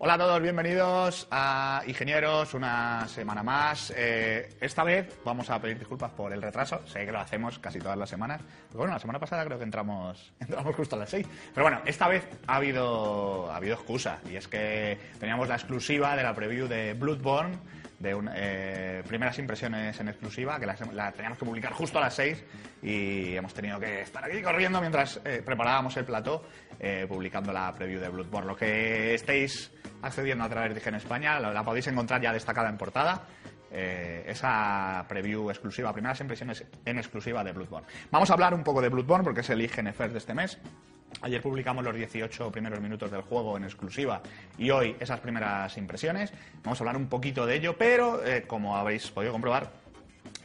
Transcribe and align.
Hola 0.00 0.14
a 0.14 0.18
todos, 0.18 0.40
bienvenidos 0.40 1.26
a 1.32 1.82
Ingenieros, 1.84 2.54
una 2.54 3.08
semana 3.08 3.42
más. 3.42 3.92
Eh, 3.96 4.48
esta 4.60 4.84
vez 4.84 5.18
vamos 5.24 5.50
a 5.50 5.60
pedir 5.60 5.76
disculpas 5.76 6.12
por 6.12 6.32
el 6.32 6.40
retraso, 6.40 6.86
sé 6.86 7.04
que 7.04 7.10
lo 7.10 7.18
hacemos 7.18 7.58
casi 7.58 7.80
todas 7.80 7.98
las 7.98 8.08
semanas. 8.08 8.40
Pero 8.68 8.78
bueno, 8.78 8.92
la 8.94 9.00
semana 9.00 9.18
pasada 9.18 9.44
creo 9.44 9.58
que 9.58 9.64
entramos, 9.64 10.32
entramos 10.40 10.76
justo 10.76 10.94
a 10.94 11.00
las 11.00 11.10
6. 11.10 11.26
Pero 11.52 11.64
bueno, 11.64 11.80
esta 11.84 12.06
vez 12.06 12.28
ha 12.46 12.56
habido, 12.56 13.50
ha 13.50 13.56
habido 13.56 13.74
excusa, 13.74 14.20
y 14.30 14.36
es 14.36 14.46
que 14.46 14.96
teníamos 15.18 15.48
la 15.48 15.56
exclusiva 15.56 16.14
de 16.14 16.22
la 16.22 16.32
preview 16.32 16.68
de 16.68 16.94
Bloodborne, 16.94 17.58
de 17.98 18.14
un- 18.14 18.30
eh, 18.32 19.02
primeras 19.08 19.36
impresiones 19.40 19.98
en 19.98 20.08
exclusiva, 20.08 20.60
que 20.60 20.66
la, 20.66 20.76
teníamos 21.10 21.36
que 21.38 21.44
publicar 21.44 21.72
justo 21.72 21.98
a 21.98 22.02
las 22.02 22.14
6 22.14 22.44
y 22.84 23.34
hemos 23.34 23.52
tenido 23.52 23.80
que 23.80 24.02
estar 24.02 24.22
aquí 24.24 24.40
corriendo 24.40 24.80
mientras 24.80 25.20
eh, 25.24 25.42
preparábamos 25.44 25.96
el 25.96 26.04
plató, 26.04 26.44
publicando 27.08 27.52
la 27.52 27.72
preview 27.74 28.00
de 28.00 28.08
Bloodborne. 28.08 28.46
Lo 28.46 28.54
que 28.54 29.14
estéis 29.14 29.72
accediendo 30.02 30.44
a 30.44 30.48
través 30.48 30.74
de 30.74 30.80
IGN 30.80 30.96
España, 30.96 31.40
la, 31.40 31.62
podéis 31.64 31.86
encontrar 31.86 32.20
ya 32.20 32.32
destacada 32.32 32.68
en 32.68 32.76
portada. 32.76 33.22
eh, 33.70 34.24
esa 34.26 35.04
preview 35.08 35.50
exclusiva, 35.50 35.92
primeras 35.92 36.20
impresiones 36.20 36.64
en 36.84 36.98
exclusiva 36.98 37.44
de 37.44 37.52
Bloodborne. 37.52 37.86
Vamos 38.10 38.30
a 38.30 38.32
hablar 38.32 38.54
un 38.54 38.64
poco 38.64 38.80
de 38.80 38.88
Bloodborne 38.88 39.24
porque 39.24 39.40
es 39.40 39.50
el 39.50 39.60
IGN 39.60 39.92
First 39.92 40.12
de 40.12 40.18
este 40.18 40.34
mes. 40.34 40.58
Ayer 41.22 41.42
publicamos 41.42 41.84
los 41.84 41.94
18 41.94 42.50
primeros 42.50 42.80
minutos 42.80 43.10
del 43.10 43.22
juego 43.22 43.56
en 43.56 43.64
exclusiva 43.64 44.22
y 44.56 44.70
hoy 44.70 44.96
esas 45.00 45.20
primeras 45.20 45.76
impresiones. 45.76 46.32
Vamos 46.62 46.80
a 46.80 46.84
hablar 46.84 46.96
un 46.96 47.08
poquito 47.08 47.44
de 47.44 47.56
ello, 47.56 47.76
pero 47.76 48.24
eh, 48.24 48.44
como 48.46 48.76
habéis 48.76 49.10
podido 49.10 49.32
comprobar, 49.32 49.70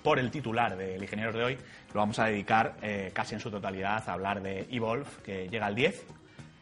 por 0.02 0.20
el 0.20 0.32
titular 0.32 0.76
del 0.76 1.02
Ingenieros 1.02 1.34
de 1.34 1.44
hoy, 1.44 1.58
lo 1.94 2.00
vamos 2.00 2.20
a 2.20 2.26
dedicar 2.26 2.76
eh, 2.82 3.12
casi 3.14 3.36
en 3.36 3.40
su 3.40 3.50
totalidad 3.50 4.04
a 4.08 4.14
hablar 4.14 4.42
de 4.42 4.68
Evolve, 4.70 5.06
que 5.24 5.48
llega 5.48 5.66
al 5.66 5.76
10 5.76 6.06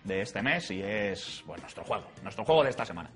de 0.04 0.22
este 0.22 0.42
mes 0.42 0.72
y 0.72 0.82
es 0.82 1.44
bueno, 1.46 1.62
nuestro 1.62 1.84
juego, 1.84 2.06
nuestro 2.24 2.46
juego 2.46 2.64
de 2.64 2.70
esta 2.70 2.86
semana. 2.86 3.10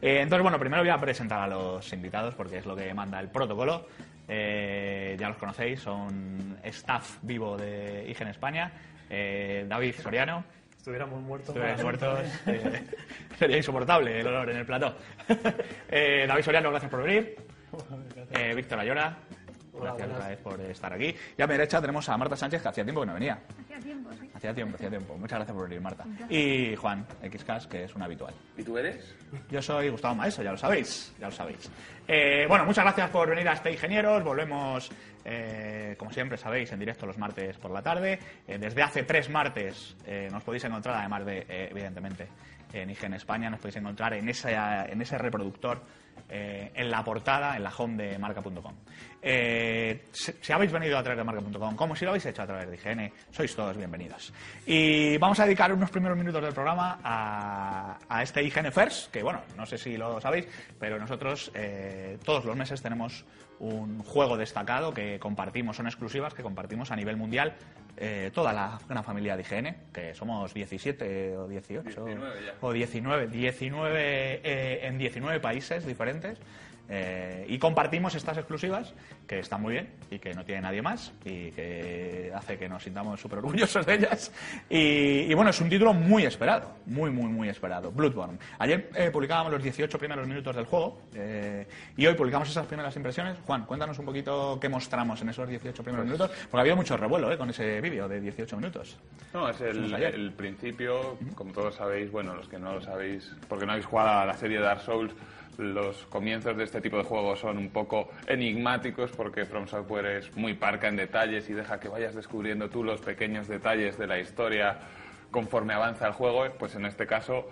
Eh, 0.00 0.20
entonces, 0.20 0.42
bueno, 0.42 0.58
primero 0.58 0.82
voy 0.82 0.90
a 0.90 0.98
presentar 0.98 1.40
a 1.40 1.46
los 1.46 1.92
invitados 1.92 2.34
porque 2.34 2.58
es 2.58 2.66
lo 2.66 2.74
que 2.74 2.92
manda 2.92 3.20
el 3.20 3.28
protocolo. 3.28 3.86
Eh, 4.26 5.16
ya 5.18 5.28
los 5.28 5.36
conocéis, 5.36 5.80
son 5.80 6.58
staff 6.64 7.18
vivo 7.22 7.56
de 7.56 8.08
IGN 8.08 8.28
España. 8.28 8.72
Eh, 9.08 9.64
David 9.68 9.94
Soriano, 10.00 10.44
Estuviéramos 10.76 11.22
muertos. 11.22 11.50
Estuvierais 11.50 11.80
muertos. 11.80 12.18
sería 13.38 13.56
insoportable 13.56 14.18
el 14.18 14.26
olor 14.26 14.50
en 14.50 14.56
el 14.56 14.66
plató. 14.66 14.96
David 15.88 16.42
Soriano, 16.42 16.70
gracias 16.70 16.90
por 16.90 17.04
venir. 17.04 17.36
Víctor 18.56 18.80
Ayora, 18.80 19.16
gracias 19.80 20.10
otra 20.10 20.28
vez 20.28 20.38
por 20.38 20.60
estar 20.60 20.92
aquí. 20.92 21.14
Y 21.36 21.42
a 21.42 21.46
mi 21.46 21.52
derecha 21.52 21.80
tenemos 21.80 22.08
a 22.08 22.16
Marta 22.16 22.36
Sánchez, 22.36 22.62
que 22.62 22.68
hacía 22.68 22.84
tiempo 22.84 23.00
que 23.00 23.06
no 23.06 23.14
venía. 23.14 23.38
Hacía 23.64 23.80
tiempo, 23.80 24.10
sí. 24.20 24.30
Hacía 24.34 24.54
tiempo, 24.54 24.76
hacía 24.76 24.90
tiempo. 24.90 25.16
Muchas 25.16 25.38
gracias 25.38 25.56
por 25.56 25.68
venir, 25.68 25.80
Marta. 25.80 26.04
Y 26.28 26.76
Juan 26.76 27.06
XCAS, 27.22 27.66
que 27.66 27.84
es 27.84 27.94
un 27.94 28.02
habitual. 28.02 28.34
¿Y 28.56 28.62
tú 28.62 28.76
eres? 28.76 29.14
Yo 29.50 29.62
soy 29.62 29.88
Gustavo 29.88 30.14
Maeso, 30.14 30.42
ya 30.42 30.52
lo 30.52 30.58
sabéis, 30.58 31.14
ya 31.18 31.26
lo 31.26 31.32
sabéis. 31.32 31.70
Eh, 32.06 32.46
bueno, 32.48 32.64
muchas 32.64 32.84
gracias 32.84 33.10
por 33.10 33.28
venir 33.28 33.48
a 33.48 33.52
este 33.54 33.72
Ingenieros. 33.72 34.22
Volvemos, 34.24 34.90
eh, 35.24 35.94
como 35.98 36.12
siempre 36.12 36.36
sabéis, 36.36 36.72
en 36.72 36.80
directo 36.80 37.06
los 37.06 37.18
martes 37.18 37.56
por 37.58 37.70
la 37.70 37.82
tarde. 37.82 38.18
Eh, 38.46 38.58
desde 38.58 38.82
hace 38.82 39.04
tres 39.04 39.30
martes 39.30 39.96
eh, 40.06 40.28
nos 40.30 40.42
podéis 40.42 40.64
encontrar, 40.64 40.96
además 40.96 41.24
de, 41.24 41.46
eh, 41.48 41.68
evidentemente, 41.70 42.28
en 42.72 42.90
IGN 42.90 43.14
España, 43.14 43.50
nos 43.50 43.60
podéis 43.60 43.76
encontrar 43.76 44.14
en, 44.14 44.28
esa, 44.28 44.86
en 44.86 45.00
ese 45.00 45.18
reproductor, 45.18 45.82
eh, 46.28 46.70
en 46.74 46.90
la 46.90 47.04
portada, 47.04 47.56
en 47.56 47.62
la 47.62 47.70
home 47.70 48.02
de 48.02 48.18
marca.com. 48.18 48.74
Eh, 49.24 50.06
si, 50.10 50.32
si 50.40 50.52
habéis 50.52 50.72
venido 50.72 50.98
a 50.98 51.02
través 51.02 51.18
de 51.18 51.24
marca.com, 51.24 51.76
como 51.76 51.94
si 51.94 52.04
lo 52.04 52.10
habéis 52.10 52.26
hecho 52.26 52.42
a 52.42 52.46
través 52.46 52.68
de 52.68 52.74
IGN, 52.74 53.12
sois 53.30 53.54
todos 53.54 53.76
bienvenidos. 53.76 54.32
Y 54.66 55.16
vamos 55.18 55.38
a 55.38 55.44
dedicar 55.44 55.72
unos 55.72 55.90
primeros 55.90 56.18
minutos 56.18 56.42
del 56.42 56.52
programa 56.52 56.98
a, 57.04 57.98
a 58.08 58.22
este 58.22 58.42
IGN 58.42 58.72
First, 58.72 59.12
que 59.12 59.22
bueno, 59.22 59.42
no 59.56 59.64
sé 59.64 59.78
si 59.78 59.96
lo 59.96 60.20
sabéis, 60.20 60.48
pero 60.78 60.98
nosotros 60.98 61.52
eh, 61.54 62.18
todos 62.24 62.44
los 62.44 62.56
meses 62.56 62.82
tenemos 62.82 63.24
un 63.60 64.02
juego 64.02 64.36
destacado 64.36 64.92
que 64.92 65.20
compartimos, 65.20 65.76
son 65.76 65.86
exclusivas 65.86 66.34
que 66.34 66.42
compartimos 66.42 66.90
a 66.90 66.96
nivel 66.96 67.16
mundial 67.16 67.54
eh, 67.96 68.30
toda 68.34 68.52
la 68.52 68.80
gran 68.88 69.04
familia 69.04 69.36
de 69.36 69.42
IGN, 69.42 69.76
que 69.92 70.14
somos 70.14 70.52
17 70.52 71.36
o 71.36 71.46
18 71.46 72.04
19 72.04 72.44
ya. 72.44 72.54
o 72.60 72.72
19, 72.72 73.26
19 73.28 74.40
eh, 74.42 74.86
en 74.86 74.98
19 74.98 75.38
países 75.40 75.86
diferentes. 75.86 76.38
Eh, 76.88 77.46
y 77.48 77.58
compartimos 77.58 78.14
estas 78.14 78.36
exclusivas 78.36 78.92
que 79.26 79.38
están 79.38 79.62
muy 79.62 79.72
bien 79.72 79.90
y 80.10 80.18
que 80.18 80.34
no 80.34 80.44
tiene 80.44 80.62
nadie 80.62 80.82
más 80.82 81.12
y 81.24 81.50
que 81.52 82.30
hace 82.34 82.58
que 82.58 82.68
nos 82.68 82.82
sintamos 82.82 83.20
súper 83.20 83.38
orgullosos 83.38 83.86
de 83.86 83.94
ellas. 83.94 84.32
Y, 84.68 85.30
y 85.30 85.34
bueno, 85.34 85.50
es 85.50 85.60
un 85.60 85.68
título 85.68 85.94
muy 85.94 86.24
esperado, 86.24 86.76
muy, 86.86 87.10
muy, 87.10 87.30
muy 87.30 87.48
esperado. 87.48 87.90
Bloodborne. 87.90 88.38
Ayer 88.58 88.90
eh, 88.94 89.10
publicábamos 89.10 89.52
los 89.52 89.62
18 89.62 89.98
primeros 89.98 90.26
minutos 90.26 90.54
del 90.54 90.66
juego 90.66 91.02
eh, 91.14 91.66
y 91.96 92.06
hoy 92.06 92.14
publicamos 92.14 92.48
esas 92.48 92.66
primeras 92.66 92.94
impresiones. 92.96 93.36
Juan, 93.46 93.64
cuéntanos 93.64 93.98
un 93.98 94.06
poquito 94.06 94.58
qué 94.60 94.68
mostramos 94.68 95.20
en 95.22 95.28
esos 95.30 95.48
18 95.48 95.82
primeros 95.82 96.06
minutos, 96.06 96.30
porque 96.50 96.56
ha 96.56 96.60
habido 96.60 96.76
mucho 96.76 96.96
revuelo 96.96 97.32
eh, 97.32 97.38
con 97.38 97.50
ese 97.50 97.80
vídeo 97.80 98.08
de 98.08 98.20
18 98.20 98.56
minutos. 98.56 98.96
No, 99.32 99.48
es 99.48 99.60
el, 99.60 99.92
el 99.94 100.32
principio, 100.32 101.18
como 101.34 101.52
todos 101.52 101.74
sabéis, 101.74 102.10
bueno, 102.10 102.34
los 102.34 102.48
que 102.48 102.58
no 102.58 102.74
lo 102.74 102.82
sabéis, 102.82 103.32
porque 103.48 103.66
no 103.66 103.72
habéis 103.72 103.86
jugado 103.86 104.20
a 104.20 104.26
la 104.26 104.36
serie 104.36 104.60
Dark 104.60 104.82
Souls, 104.82 105.12
los 105.58 106.06
comienzos 106.06 106.56
de 106.56 106.64
este 106.64 106.80
tipo 106.80 106.96
de 106.96 107.04
juegos 107.04 107.40
son 107.40 107.58
un 107.58 107.70
poco 107.70 108.10
enigmáticos 108.26 109.10
porque 109.12 109.44
From 109.44 109.66
Software 109.66 110.06
es 110.06 110.36
muy 110.36 110.54
parca 110.54 110.88
en 110.88 110.96
detalles 110.96 111.48
y 111.50 111.52
deja 111.52 111.78
que 111.78 111.88
vayas 111.88 112.14
descubriendo 112.14 112.68
tú 112.68 112.82
los 112.84 113.00
pequeños 113.00 113.48
detalles 113.48 113.98
de 113.98 114.06
la 114.06 114.18
historia 114.18 114.78
conforme 115.30 115.74
avanza 115.74 116.06
el 116.06 116.12
juego, 116.12 116.44
pues 116.58 116.74
en 116.74 116.86
este 116.86 117.06
caso 117.06 117.48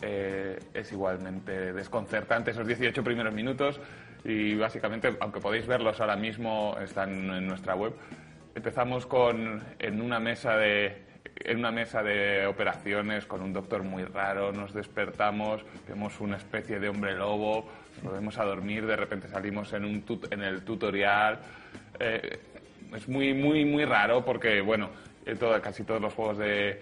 eh, 0.00 0.58
es 0.72 0.92
igualmente 0.92 1.72
desconcertante 1.72 2.50
esos 2.50 2.66
18 2.66 3.04
primeros 3.04 3.32
minutos 3.34 3.80
y 4.24 4.54
básicamente, 4.54 5.16
aunque 5.20 5.40
podéis 5.40 5.66
verlos 5.66 6.00
ahora 6.00 6.16
mismo, 6.16 6.76
están 6.82 7.30
en 7.30 7.46
nuestra 7.46 7.74
web, 7.74 7.94
empezamos 8.54 9.06
con 9.06 9.62
en 9.78 10.00
una 10.00 10.20
mesa 10.20 10.56
de 10.56 11.09
en 11.40 11.58
una 11.58 11.70
mesa 11.70 12.02
de 12.02 12.46
operaciones 12.46 13.24
con 13.26 13.40
un 13.42 13.52
doctor 13.52 13.82
muy 13.82 14.04
raro, 14.04 14.52
nos 14.52 14.72
despertamos, 14.74 15.64
vemos 15.88 16.20
una 16.20 16.36
especie 16.36 16.78
de 16.78 16.88
hombre 16.88 17.14
lobo, 17.14 17.68
volvemos 18.02 18.38
a 18.38 18.44
dormir, 18.44 18.86
de 18.86 18.96
repente 18.96 19.28
salimos 19.28 19.72
en, 19.72 19.84
un 19.84 20.04
tut- 20.04 20.32
en 20.32 20.42
el 20.42 20.62
tutorial. 20.62 21.38
Eh, 21.98 22.38
es 22.94 23.08
muy, 23.08 23.32
muy, 23.34 23.64
muy 23.64 23.84
raro 23.84 24.24
porque, 24.24 24.60
bueno, 24.60 24.90
en 25.24 25.38
todo- 25.38 25.60
casi 25.62 25.84
todos 25.84 26.00
los 26.00 26.12
juegos 26.14 26.38
de 26.38 26.80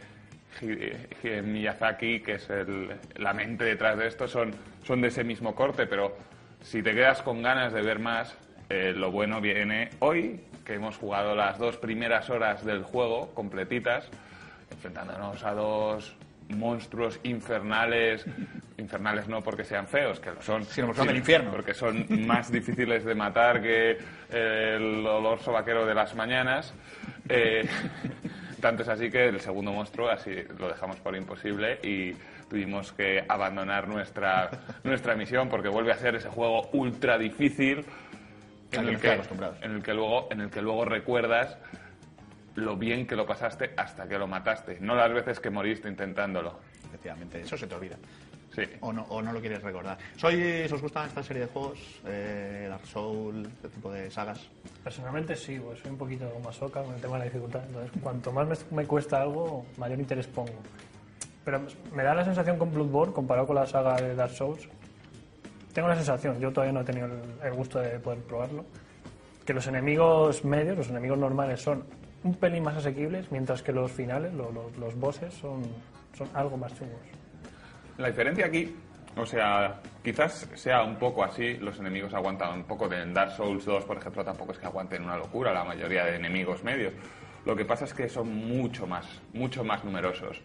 Hi- 0.60 1.42
Miyazaki, 1.42 2.20
que 2.20 2.34
es 2.34 2.50
el- 2.50 2.90
la 3.16 3.32
mente 3.32 3.64
detrás 3.64 3.96
de 3.98 4.06
esto, 4.08 4.26
son, 4.26 4.52
son 4.84 5.00
de 5.00 5.08
ese 5.08 5.22
mismo 5.22 5.54
corte, 5.54 5.86
pero 5.86 6.16
si 6.62 6.82
te 6.82 6.94
quedas 6.94 7.22
con 7.22 7.42
ganas 7.42 7.72
de 7.72 7.82
ver 7.82 7.98
más, 8.00 8.36
eh, 8.70 8.92
lo 8.96 9.10
bueno 9.10 9.40
viene 9.40 9.90
hoy, 10.00 10.40
que 10.64 10.74
hemos 10.74 10.96
jugado 10.98 11.34
las 11.34 11.58
dos 11.58 11.76
primeras 11.78 12.28
horas 12.28 12.64
del 12.64 12.82
juego 12.82 13.32
completitas, 13.34 14.08
enfrentándonos 14.70 15.44
a 15.44 15.52
dos 15.54 16.16
monstruos 16.50 17.20
infernales, 17.24 18.24
infernales 18.78 19.28
no 19.28 19.42
porque 19.42 19.64
sean 19.64 19.86
feos, 19.86 20.20
que 20.20 20.30
lo 20.30 20.42
son, 20.42 20.64
Sino 20.64 20.88
porque 20.88 20.98
son 20.98 21.08
del 21.08 21.16
infierno. 21.16 21.50
porque 21.50 21.74
son 21.74 22.06
más 22.26 22.50
difíciles 22.52 23.04
de 23.04 23.14
matar 23.14 23.62
que 23.62 23.98
el 24.30 25.06
olor 25.06 25.40
sobaquero 25.40 25.86
de 25.86 25.94
las 25.94 26.14
mañanas. 26.14 26.74
Eh, 27.28 27.66
tanto 28.60 28.82
es 28.82 28.88
así 28.88 29.10
que 29.10 29.28
el 29.28 29.40
segundo 29.40 29.72
monstruo 29.72 30.08
así 30.08 30.34
lo 30.58 30.68
dejamos 30.68 30.96
por 30.96 31.14
imposible 31.14 31.78
y 31.82 32.12
tuvimos 32.48 32.92
que 32.92 33.24
abandonar 33.28 33.86
nuestra, 33.86 34.50
nuestra 34.82 35.14
misión 35.14 35.48
porque 35.48 35.68
vuelve 35.68 35.92
a 35.92 35.96
ser 35.96 36.16
ese 36.16 36.28
juego 36.28 36.68
ultra 36.72 37.18
difícil 37.18 37.84
en 38.72 38.88
el, 38.88 38.98
que, 38.98 39.12
en, 39.62 39.72
el 39.72 39.82
que 39.82 39.94
luego, 39.94 40.28
en 40.30 40.40
el 40.40 40.50
que 40.50 40.60
luego 40.60 40.84
recuerdas 40.84 41.56
lo 42.58 42.76
bien 42.76 43.06
que 43.06 43.16
lo 43.16 43.26
pasaste 43.26 43.72
hasta 43.76 44.06
que 44.08 44.18
lo 44.18 44.26
mataste, 44.26 44.78
no 44.80 44.94
las 44.94 45.12
veces 45.12 45.40
que 45.40 45.50
moriste 45.50 45.88
intentándolo. 45.88 46.58
Efectivamente, 46.86 47.40
eso 47.40 47.56
se 47.56 47.66
te 47.66 47.74
olvida. 47.74 47.96
Sí. 48.54 48.62
O 48.80 48.92
no, 48.92 49.02
o 49.10 49.22
no 49.22 49.32
lo 49.32 49.40
quieres 49.40 49.62
recordar. 49.62 49.98
¿Sois, 50.16 50.72
¿Os 50.72 50.82
gusta 50.82 51.06
esta 51.06 51.22
serie 51.22 51.42
de 51.42 51.48
juegos? 51.48 51.78
Eh, 52.06 52.66
Dark 52.68 52.86
Souls, 52.86 53.46
este 53.46 53.68
tipo 53.68 53.92
de 53.92 54.10
sagas. 54.10 54.48
Personalmente 54.82 55.36
sí, 55.36 55.60
pues 55.60 55.78
soy 55.78 55.92
un 55.92 55.98
poquito 55.98 56.24
masoca 56.42 56.82
con 56.82 56.94
el 56.94 57.00
tema 57.00 57.14
de 57.14 57.18
la 57.20 57.24
dificultad. 57.26 57.62
Entonces, 57.66 57.92
cuanto 58.02 58.32
más 58.32 58.48
me, 58.48 58.76
me 58.76 58.86
cuesta 58.86 59.20
algo, 59.20 59.66
mayor 59.76 60.00
interés 60.00 60.26
pongo. 60.26 60.60
Pero 61.44 61.62
me 61.94 62.02
da 62.02 62.14
la 62.14 62.24
sensación 62.24 62.58
con 62.58 62.72
Bloodborne, 62.72 63.12
comparado 63.12 63.46
con 63.46 63.56
la 63.56 63.66
saga 63.66 63.94
de 63.96 64.14
Dark 64.14 64.32
Souls. 64.32 64.68
Tengo 65.72 65.86
la 65.86 65.96
sensación, 65.96 66.40
yo 66.40 66.50
todavía 66.50 66.72
no 66.72 66.80
he 66.80 66.84
tenido 66.84 67.06
el, 67.06 67.22
el 67.44 67.54
gusto 67.54 67.78
de 67.78 68.00
poder 68.00 68.20
probarlo, 68.20 68.64
que 69.44 69.54
los 69.54 69.66
enemigos 69.68 70.44
medios, 70.44 70.76
los 70.76 70.88
enemigos 70.88 71.18
normales 71.18 71.60
son 71.60 71.84
un 72.24 72.34
pelín 72.34 72.64
más 72.64 72.76
asequibles, 72.76 73.30
mientras 73.30 73.62
que 73.62 73.72
los 73.72 73.90
finales, 73.92 74.32
lo- 74.34 74.50
lo- 74.52 74.70
los 74.78 74.94
bosses, 74.98 75.32
son, 75.34 75.62
son 76.16 76.28
algo 76.34 76.56
más 76.56 76.74
chungos. 76.76 77.00
La 77.96 78.08
diferencia 78.08 78.46
aquí, 78.46 78.74
o 79.16 79.26
sea, 79.26 79.80
quizás 80.02 80.48
sea 80.54 80.82
un 80.82 80.96
poco 80.96 81.24
así, 81.24 81.54
los 81.54 81.78
enemigos 81.78 82.14
aguantan 82.14 82.54
un 82.54 82.64
poco. 82.64 82.92
En 82.92 83.12
Dark 83.14 83.32
Souls 83.32 83.64
2, 83.64 83.84
por 83.84 83.96
ejemplo, 83.98 84.24
tampoco 84.24 84.52
es 84.52 84.58
que 84.58 84.66
aguanten 84.66 85.02
una 85.04 85.16
locura 85.16 85.52
la 85.52 85.64
mayoría 85.64 86.04
de 86.04 86.16
enemigos 86.16 86.62
medios. 86.64 86.92
Lo 87.44 87.56
que 87.56 87.64
pasa 87.64 87.84
es 87.86 87.94
que 87.94 88.08
son 88.08 88.28
mucho 88.34 88.86
más, 88.86 89.06
mucho 89.32 89.64
más 89.64 89.84
numerosos. 89.84 90.40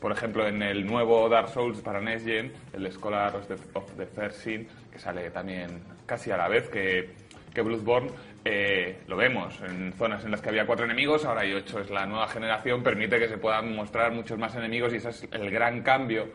Por 0.00 0.10
ejemplo, 0.12 0.46
en 0.46 0.60
el 0.62 0.84
nuevo 0.84 1.28
Dark 1.28 1.48
Souls 1.48 1.80
para 1.80 2.00
Next 2.00 2.26
Gen, 2.26 2.52
el 2.72 2.90
Scholar 2.92 3.34
of 3.36 3.46
the, 3.46 3.54
of 3.74 3.90
the 3.96 4.06
First 4.06 4.40
Sin, 4.42 4.68
que 4.90 4.98
sale 4.98 5.30
también 5.30 5.80
casi 6.06 6.30
a 6.32 6.36
la 6.36 6.48
vez 6.48 6.68
que, 6.68 7.14
que 7.52 7.62
Bloodborne, 7.62 8.10
eh, 8.44 9.02
lo 9.06 9.16
vemos 9.16 9.60
en 9.62 9.92
zonas 9.92 10.24
en 10.24 10.30
las 10.30 10.40
que 10.40 10.48
había 10.48 10.66
cuatro 10.66 10.84
enemigos, 10.84 11.24
ahora 11.24 11.42
hay 11.42 11.52
ocho. 11.52 11.80
Es 11.80 11.90
la 11.90 12.06
nueva 12.06 12.28
generación, 12.28 12.82
permite 12.82 13.18
que 13.18 13.28
se 13.28 13.38
puedan 13.38 13.74
mostrar 13.74 14.12
muchos 14.12 14.38
más 14.38 14.54
enemigos 14.54 14.92
y 14.92 14.96
ese 14.96 15.10
es 15.10 15.28
el 15.30 15.50
gran 15.50 15.82
cambio 15.82 16.28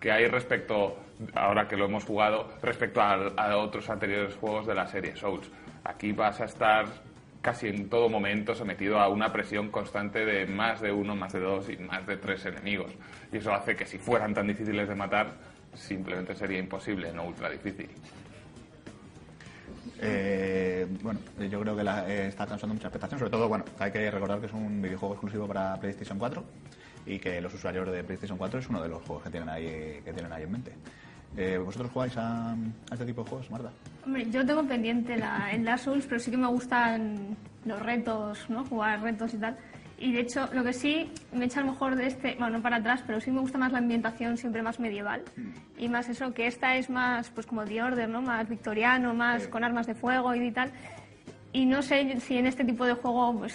que 0.00 0.12
hay 0.12 0.26
respecto, 0.28 0.96
ahora 1.34 1.66
que 1.66 1.76
lo 1.76 1.86
hemos 1.86 2.04
jugado, 2.04 2.52
respecto 2.62 3.00
a, 3.00 3.14
a 3.36 3.56
otros 3.56 3.88
anteriores 3.90 4.36
juegos 4.36 4.66
de 4.66 4.74
la 4.74 4.86
serie 4.86 5.16
Souls. 5.16 5.50
Aquí 5.84 6.12
vas 6.12 6.40
a 6.40 6.44
estar 6.44 6.86
casi 7.40 7.68
en 7.68 7.88
todo 7.88 8.08
momento 8.08 8.54
sometido 8.54 8.98
a 8.98 9.08
una 9.08 9.32
presión 9.32 9.70
constante 9.70 10.24
de 10.24 10.46
más 10.46 10.80
de 10.80 10.92
uno, 10.92 11.16
más 11.16 11.32
de 11.32 11.40
dos 11.40 11.68
y 11.70 11.76
más 11.78 12.06
de 12.06 12.16
tres 12.16 12.44
enemigos. 12.46 12.92
Y 13.32 13.38
eso 13.38 13.52
hace 13.52 13.74
que 13.74 13.86
si 13.86 13.98
fueran 13.98 14.34
tan 14.34 14.46
difíciles 14.46 14.88
de 14.88 14.94
matar, 14.94 15.32
simplemente 15.74 16.34
sería 16.34 16.58
imposible, 16.58 17.12
no 17.12 17.24
ultra 17.24 17.50
difícil. 17.50 17.88
Eh, 20.00 20.86
bueno, 21.02 21.20
yo 21.50 21.60
creo 21.60 21.76
que 21.76 21.84
la- 21.84 22.08
eh, 22.08 22.28
está 22.28 22.46
causando 22.46 22.74
mucha 22.74 22.88
expectación. 22.88 23.18
Sobre 23.18 23.30
todo, 23.30 23.48
bueno, 23.48 23.64
hay 23.78 23.90
que 23.90 24.10
recordar 24.10 24.40
que 24.40 24.46
es 24.46 24.52
un 24.52 24.80
videojuego 24.80 25.14
exclusivo 25.14 25.46
para 25.46 25.76
PlayStation 25.76 26.18
4 26.18 26.44
y 27.06 27.18
que 27.18 27.40
los 27.40 27.52
usuarios 27.54 27.90
de 27.90 28.04
PlayStation 28.04 28.38
4 28.38 28.60
es 28.60 28.68
uno 28.68 28.82
de 28.82 28.88
los 28.88 29.02
juegos 29.02 29.24
que 29.24 29.30
tienen 29.30 29.48
ahí, 29.48 30.00
que 30.04 30.12
tienen 30.12 30.32
ahí 30.32 30.44
en 30.44 30.52
mente. 30.52 30.72
Eh, 31.36 31.58
¿Vosotros 31.58 31.90
jugáis 31.92 32.14
a, 32.16 32.56
este 32.90 33.04
tipo 33.04 33.22
de 33.22 33.30
juegos, 33.30 33.50
Marta? 33.50 33.70
Hombre, 34.04 34.30
yo 34.30 34.44
tengo 34.46 34.64
pendiente 34.64 35.16
la, 35.16 35.50
el 35.52 35.64
Dark 35.64 35.80
Souls, 35.80 36.06
pero 36.06 36.20
sí 36.20 36.30
que 36.30 36.36
me 36.36 36.46
gustan 36.46 37.36
los 37.64 37.80
retos, 37.80 38.48
¿no? 38.48 38.64
Jugar 38.64 39.02
retos 39.02 39.34
y 39.34 39.38
tal. 39.38 39.56
Y 39.98 40.12
de 40.12 40.20
hecho, 40.20 40.48
lo 40.52 40.62
que 40.62 40.72
sí 40.72 41.10
me 41.32 41.46
echa 41.46 41.60
a 41.60 41.64
lo 41.64 41.72
mejor 41.72 41.96
de 41.96 42.06
este, 42.06 42.36
bueno, 42.38 42.58
no 42.58 42.62
para 42.62 42.76
atrás, 42.76 43.02
pero 43.06 43.20
sí 43.20 43.32
me 43.32 43.40
gusta 43.40 43.58
más 43.58 43.72
la 43.72 43.78
ambientación 43.78 44.36
siempre 44.36 44.62
más 44.62 44.78
medieval. 44.78 45.22
Y 45.76 45.88
más 45.88 46.08
eso, 46.08 46.32
que 46.32 46.46
esta 46.46 46.76
es 46.76 46.88
más, 46.88 47.30
pues 47.30 47.46
como 47.46 47.64
The 47.64 47.82
Order, 47.82 48.08
¿no? 48.08 48.22
Más 48.22 48.48
victoriano, 48.48 49.12
más 49.14 49.48
con 49.48 49.64
armas 49.64 49.86
de 49.88 49.94
fuego 49.94 50.34
y 50.34 50.50
tal. 50.52 50.70
Y 51.52 51.66
no 51.66 51.82
sé 51.82 52.20
si 52.20 52.38
en 52.38 52.46
este 52.46 52.64
tipo 52.64 52.84
de 52.86 52.92
juego, 52.92 53.40
pues 53.40 53.54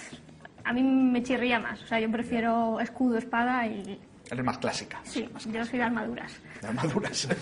a 0.65 0.73
mí 0.73 0.83
me 0.83 1.23
chirría 1.23 1.59
más. 1.59 1.81
O 1.81 1.87
sea, 1.87 1.99
yo 1.99 2.11
prefiero 2.11 2.79
escudo, 2.79 3.17
espada 3.17 3.65
y. 3.65 3.99
Eres 4.29 4.45
más 4.45 4.57
clásica. 4.57 4.99
Sí, 5.03 5.29
yo 5.51 5.65
soy 5.65 5.79
de 5.79 5.85
armaduras. 5.85 6.33
de 6.61 6.67
armaduras. 6.67 7.27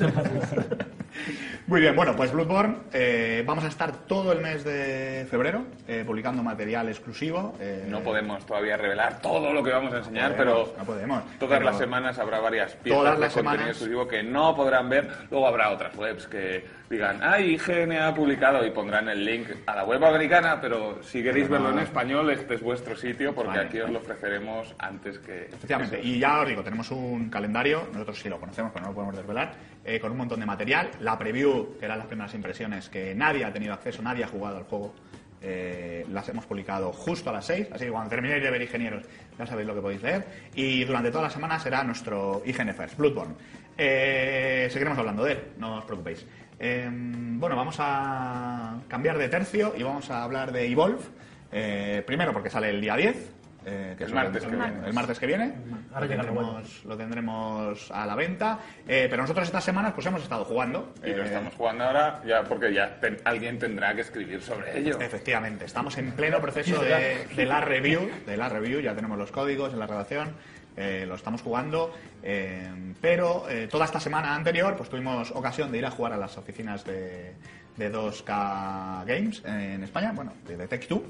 Muy 1.67 1.81
bien, 1.81 1.95
bueno, 1.95 2.15
pues 2.15 2.31
Bloodborne, 2.31 2.77
eh, 2.93 3.43
vamos 3.45 3.63
a 3.63 3.67
estar 3.67 3.91
todo 4.07 4.31
el 4.31 4.41
mes 4.41 4.63
de 4.63 5.25
febrero 5.29 5.65
eh, 5.87 6.03
publicando 6.05 6.43
material 6.43 6.87
exclusivo. 6.89 7.55
eh, 7.59 7.85
No 7.87 7.99
podemos 8.01 8.45
todavía 8.45 8.77
revelar 8.77 9.21
todo 9.21 9.53
lo 9.53 9.63
que 9.63 9.71
vamos 9.71 9.93
a 9.93 9.97
enseñar, 9.97 10.35
podemos, 10.35 10.69
pero 10.69 10.77
no 10.79 10.85
podemos, 10.85 11.23
todas 11.39 11.59
pero- 11.59 11.69
las 11.71 11.77
semanas 11.77 12.17
habrá 12.19 12.39
varias 12.39 12.73
piezas 12.75 12.99
Todas 12.99 13.15
de 13.15 13.21
las 13.21 13.33
contenido 13.33 13.51
semanas- 13.57 13.69
exclusivo 13.77 14.07
que 14.07 14.23
no 14.23 14.55
podrán 14.55 14.89
ver. 14.89 15.09
Luego 15.29 15.47
habrá 15.47 15.69
otras 15.71 15.95
webs 15.95 16.27
que 16.27 16.65
digan, 16.89 17.19
ay, 17.21 17.53
IGN 17.55 17.93
ha 18.01 18.13
publicado 18.13 18.65
y 18.65 18.71
pondrán 18.71 19.07
el 19.07 19.23
link 19.23 19.47
a 19.65 19.75
la 19.75 19.83
web 19.85 20.03
americana, 20.03 20.59
pero 20.59 21.01
si 21.03 21.23
queréis 21.23 21.47
Pero 21.47 21.59
no- 21.59 21.65
verlo 21.67 21.79
en 21.79 21.85
español, 21.85 22.29
este 22.31 22.55
es 22.55 22.61
vuestro 22.61 22.95
sitio 22.97 23.33
porque 23.33 23.49
Vale. 23.57 23.61
aquí 23.69 23.79
os 23.79 23.89
lo 23.89 23.99
ofreceremos 23.99 24.75
antes 24.77 25.17
que... 25.19 25.45
Efectivamente, 25.45 26.01
y 26.03 26.19
ya 26.19 26.41
os 26.41 26.47
digo, 26.47 26.63
tenemos 26.63 26.91
un 26.91 27.29
calendario, 27.29 27.87
nosotros 27.93 28.19
sí 28.19 28.27
lo 28.29 28.39
conocemos, 28.39 28.71
pero 28.73 28.83
no 28.85 28.89
lo 28.91 28.95
podemos 28.95 29.15
desvelar, 29.15 29.53
con 30.01 30.11
un 30.11 30.17
montón 30.17 30.39
de 30.39 30.45
material. 30.45 30.89
La 31.01 31.17
preview, 31.17 31.77
que 31.79 31.85
eran 31.85 31.97
las 31.97 32.07
primeras 32.07 32.33
impresiones, 32.33 32.89
que 32.89 33.15
nadie 33.15 33.43
ha 33.43 33.51
tenido 33.51 33.73
acceso, 33.73 34.01
nadie 34.01 34.23
ha 34.23 34.27
jugado 34.27 34.57
al 34.57 34.63
juego, 34.63 34.93
eh, 35.41 36.05
las 36.11 36.29
hemos 36.29 36.45
publicado 36.45 36.93
justo 36.93 37.31
a 37.31 37.33
las 37.33 37.45
6, 37.45 37.69
así 37.71 37.85
que 37.85 37.91
cuando 37.91 38.09
terminéis 38.09 38.43
de 38.43 38.51
ver 38.51 38.61
Ingenieros 38.61 39.03
ya 39.37 39.47
sabéis 39.47 39.67
lo 39.67 39.73
que 39.73 39.81
podéis 39.81 40.03
leer. 40.03 40.25
Y 40.53 40.83
durante 40.83 41.09
toda 41.09 41.23
la 41.23 41.29
semana 41.29 41.59
será 41.59 41.83
nuestro 41.83 42.43
IGN 42.45 42.73
First, 42.73 42.97
Bloodborne. 42.97 43.33
Eh, 43.77 44.67
seguiremos 44.71 44.99
hablando 44.99 45.23
de 45.23 45.31
él, 45.31 45.39
no 45.57 45.79
os 45.79 45.85
preocupéis. 45.85 46.25
Eh, 46.59 46.87
bueno, 46.91 47.55
vamos 47.55 47.77
a 47.79 48.75
cambiar 48.87 49.17
de 49.17 49.27
tercio 49.29 49.73
y 49.75 49.81
vamos 49.81 50.11
a 50.11 50.23
hablar 50.23 50.51
de 50.51 50.67
Evolve. 50.67 51.01
Eh, 51.51 52.03
primero 52.05 52.31
porque 52.31 52.51
sale 52.51 52.69
el 52.69 52.79
día 52.79 52.95
10. 52.95 53.40
Eh, 53.65 53.95
que 53.97 54.03
El 54.05 54.09
es 54.09 54.15
martes 54.15 54.43
que 54.43 54.55
viene. 54.55 54.73
El 54.87 54.93
martes 54.93 55.19
que 55.19 55.27
viene. 55.27 55.53
Ahora 55.93 56.05
lo, 56.07 56.07
tendremos, 56.15 56.85
lo 56.85 56.97
tendremos 56.97 57.91
a 57.91 58.05
la 58.05 58.15
venta. 58.15 58.59
Eh, 58.87 59.07
pero 59.09 59.21
nosotros 59.23 59.45
estas 59.47 59.63
semanas 59.63 59.93
pues 59.93 60.05
hemos 60.07 60.23
estado 60.23 60.45
jugando. 60.45 60.93
Y 61.03 61.09
lo 61.11 61.23
Eh, 61.23 61.25
estamos 61.25 61.53
jugando 61.55 61.83
ahora 61.83 62.21
ya 62.25 62.43
porque 62.43 62.73
ya 62.73 62.99
ten- 62.99 63.17
alguien 63.23 63.59
tendrá 63.59 63.93
que 63.93 64.01
escribir 64.01 64.41
sobre 64.41 64.79
ello. 64.79 64.99
Efectivamente, 64.99 65.65
estamos 65.65 65.97
en 65.97 66.11
pleno 66.11 66.39
proceso 66.41 66.81
de, 66.81 67.27
de 67.35 67.45
la 67.45 67.61
review, 67.61 68.09
de 68.25 68.37
la 68.37 68.49
review, 68.49 68.79
ya 68.79 68.95
tenemos 68.95 69.17
los 69.17 69.31
códigos 69.31 69.73
en 69.73 69.79
la 69.79 69.87
redacción, 69.87 70.29
eh, 70.77 71.05
lo 71.07 71.15
estamos 71.15 71.41
jugando, 71.41 71.93
eh, 72.23 72.67
pero 73.01 73.47
eh, 73.49 73.67
toda 73.69 73.85
esta 73.85 73.99
semana 73.99 74.33
anterior 74.33 74.75
pues 74.77 74.89
tuvimos 74.89 75.31
ocasión 75.31 75.71
de 75.71 75.77
ir 75.79 75.85
a 75.85 75.91
jugar 75.91 76.13
a 76.13 76.17
las 76.17 76.37
oficinas 76.37 76.83
de, 76.85 77.33
de 77.77 77.91
2K 77.93 79.05
Games 79.05 79.43
en 79.45 79.83
España, 79.83 80.11
bueno, 80.13 80.33
de, 80.47 80.55
de 80.57 80.69
Tech2, 80.69 81.01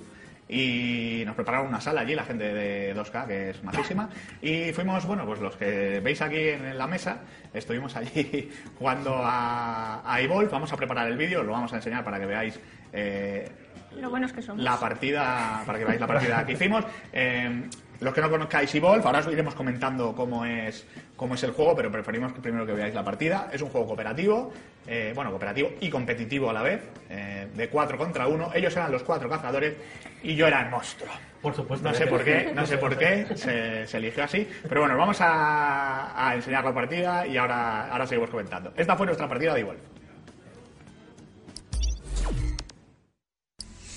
y 0.52 1.24
nos 1.26 1.34
prepararon 1.36 1.68
una 1.68 1.80
sala 1.80 2.02
allí, 2.02 2.14
la 2.14 2.26
gente 2.26 2.54
de 2.54 2.94
2K, 2.94 3.26
que 3.26 3.50
es 3.52 3.64
majísima, 3.64 4.10
y 4.42 4.74
fuimos, 4.74 5.06
bueno, 5.06 5.26
pues 5.26 5.40
los 5.40 5.56
que 5.56 6.02
veis 6.02 6.22
aquí 6.22 6.50
en 6.50 6.78
la 6.78 6.88
mesa, 6.88 7.20
estuvimos 7.54 7.96
allí 7.96 8.52
jugando 8.78 9.16
a, 9.16 10.02
a 10.06 10.20
Evolve, 10.20 10.50
vamos 10.52 10.72
a 10.74 10.76
preparar 10.76 11.08
el 11.08 11.18
vídeo, 11.18 11.42
lo 11.42 11.54
vamos 11.54 11.72
a 11.72 11.78
enseñar 11.78 12.04
para 12.04 12.20
que 12.20 12.26
veáis 12.26 12.60
eh, 12.92 13.50
Lo 13.98 14.10
bueno 14.10 14.26
es 14.26 14.34
que 14.34 14.42
somos. 14.42 14.62
la 14.62 14.78
partida, 14.78 15.64
para 15.66 15.80
que 15.80 15.86
veáis 15.86 16.02
la 16.02 16.08
partida 16.08 16.46
que 16.46 16.52
hicimos. 16.52 16.84
Eh, 17.14 17.70
los 18.02 18.14
que 18.16 18.22
no 18.22 18.30
conozcáis 18.32 18.74
Evolve, 18.74 19.06
ahora 19.06 19.20
os 19.20 19.28
iremos 19.28 19.54
comentando 19.54 20.16
cómo 20.16 20.44
es, 20.44 20.86
cómo 21.16 21.36
es 21.36 21.44
el 21.44 21.52
juego, 21.52 21.76
pero 21.76 21.92
preferimos 21.92 22.34
que 22.34 22.42
primero 22.42 22.66
que 22.66 22.74
veáis 22.74 22.96
la 22.96 23.04
partida. 23.04 23.50
Es 23.54 23.62
un 23.62 23.70
juego 23.70 23.86
cooperativo, 23.86 24.52
eh, 24.88 25.14
bueno, 25.16 25.30
cooperativo 25.30 25.70
y 25.80 25.90
competitivo 25.90 26.50
a 26.50 26.54
la 26.54 26.64
vez, 26.64 26.82
eh, 27.12 27.48
de 27.54 27.70
4 27.70 28.00
contra 28.00 28.28
1. 28.28 28.54
Ellos 28.56 28.76
eran 28.76 28.92
los 28.92 29.04
cuatro 29.04 29.30
cazadores 29.30 29.76
y 30.24 30.36
yo 30.36 30.48
era 30.48 30.62
el 30.62 30.72
monstruo. 30.72 31.12
Por 31.44 31.54
supuesto. 31.54 31.88
No 31.88 31.94
sé 31.94 32.08
por 32.08 32.24
qué, 32.24 32.52
no 32.56 32.66
sé 32.66 32.80
por 32.80 32.98
qué 32.98 33.28
se, 33.36 33.86
se 33.86 33.98
eligió 33.98 34.24
así. 34.24 34.50
Pero 34.68 34.82
bueno, 34.82 34.98
vamos 34.98 35.22
a, 35.22 36.28
a 36.28 36.34
enseñar 36.34 36.66
la 36.66 36.74
partida 36.74 37.28
y 37.28 37.38
ahora, 37.38 37.92
ahora 37.92 38.08
seguimos 38.08 38.32
comentando. 38.32 38.74
Esta 38.76 38.96
fue 38.96 39.06
nuestra 39.06 39.30
partida 39.30 39.54
de 39.54 39.60
Evolve. 39.60 39.82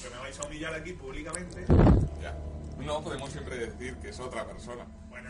Que 0.02 0.10
me 0.10 0.18
vais 0.18 0.38
a 0.38 0.46
humillar 0.46 0.74
aquí 0.74 0.92
públicamente. 0.92 1.64
No 2.84 3.00
podemos 3.02 3.30
siempre 3.30 3.56
decir 3.56 3.96
que 3.96 4.08
es 4.10 4.20
otra 4.20 4.44
persona. 4.44 4.84
Bueno, 5.08 5.28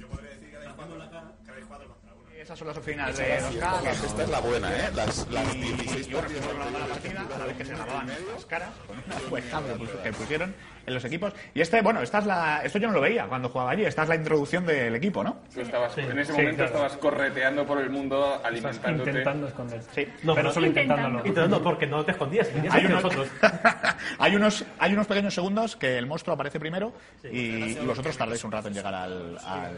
yo 0.00 0.08
podría 0.08 0.30
decir 0.30 0.50
que 0.50 0.56
contra 0.76 2.14
uno. 2.14 2.30
Esas 2.38 2.58
son 2.58 2.68
las 2.68 2.76
oficinas 2.76 3.16
de 3.16 3.40
2K. 3.40 3.82
que 3.82 4.06
Esta 4.06 4.22
es 4.22 4.28
la 4.28 4.40
buena, 4.40 4.76
¿eh? 4.76 4.90
Las, 4.94 5.26
las 5.28 5.54
Y, 5.54 5.58
16 5.60 6.06
y 6.06 6.10
bueno, 6.12 6.20
partidas 6.28 6.44
se 6.44 6.52
grababa 6.54 6.78
la 6.78 6.86
partida 6.86 7.20
a 7.34 7.38
la 7.38 7.44
vez 7.46 7.56
que 7.56 7.64
se 7.64 7.74
grababan 7.74 8.06
las 8.08 8.46
caras 8.46 8.70
con 8.86 8.96
una 8.98 9.16
webcam 9.30 9.64
que 9.64 9.74
pus- 9.74 10.02
que 10.02 10.12
pusieron 10.12 10.54
en 10.86 10.94
los 10.94 11.04
equipos. 11.04 11.32
Y 11.54 11.60
este, 11.60 11.80
bueno, 11.82 12.00
esta 12.02 12.18
es 12.18 12.26
la, 12.26 12.60
esto 12.64 12.78
yo 12.78 12.88
no 12.88 12.94
lo 12.94 13.00
veía 13.00 13.26
cuando 13.26 13.48
jugaba 13.48 13.70
allí. 13.72 13.84
Esta 13.84 14.02
es 14.02 14.08
la 14.08 14.14
introducción 14.16 14.64
del 14.66 14.94
equipo, 14.94 15.22
¿no? 15.24 15.38
Estabas, 15.56 15.92
Sí, 15.94 16.00
en 16.02 16.18
ese 16.18 16.32
sí, 16.32 16.38
momento 16.38 16.56
claro. 16.56 16.72
estabas 16.72 16.96
correteando 16.98 17.66
por 17.66 17.80
el 17.80 17.90
mundo, 17.90 18.40
alimentándote. 18.44 19.10
intentando 19.10 19.48
esconderte. 19.48 19.86
Sí. 20.06 20.12
No, 20.22 20.34
pero 20.34 20.52
solo 20.52 20.66
intentándolo. 20.66 21.18
Intentando. 21.18 21.62
Porque 21.62 21.86
no 21.86 22.04
te 22.04 22.12
escondías, 22.12 22.48
Hay 22.70 22.84
unos, 22.86 23.02
nosotros. 23.02 23.28
hay, 24.18 24.36
unos, 24.36 24.64
hay 24.78 24.92
unos 24.92 25.06
pequeños 25.06 25.34
segundos 25.34 25.76
que 25.76 25.98
el 25.98 26.06
monstruo 26.06 26.34
aparece 26.34 26.58
primero 26.60 26.92
y 27.30 27.74
vosotros 27.76 28.16
tardáis 28.16 28.42
un 28.44 28.52
rato 28.52 28.68
en 28.68 28.74
llegar 28.74 28.94
al, 28.94 29.38
al 29.44 29.76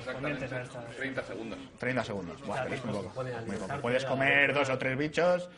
esta- 0.00 0.80
30 0.96 1.22
segundos. 1.22 1.58
30 1.78 2.04
segundos. 2.04 2.40
Buah, 2.46 2.62
pero 2.64 2.74
es 2.74 2.84
muy 2.84 2.94
poco, 2.94 3.08
Pone 3.14 3.30
al 3.30 3.36
muy 3.36 3.44
poco. 3.44 3.56
instante 3.60 3.82
Puedes 3.82 4.04
comer 4.04 4.54
dos 4.54 4.68
o 4.70 4.78
tres 4.78 4.98
bichos 4.98 5.48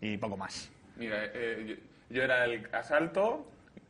y 0.00 0.16
poco 0.18 0.36
más. 0.36 0.70
Mira, 0.96 1.16
eh, 1.34 1.76
yo, 2.10 2.16
yo 2.16 2.22
era 2.22 2.44
el 2.44 2.66
asalto, 2.72 3.46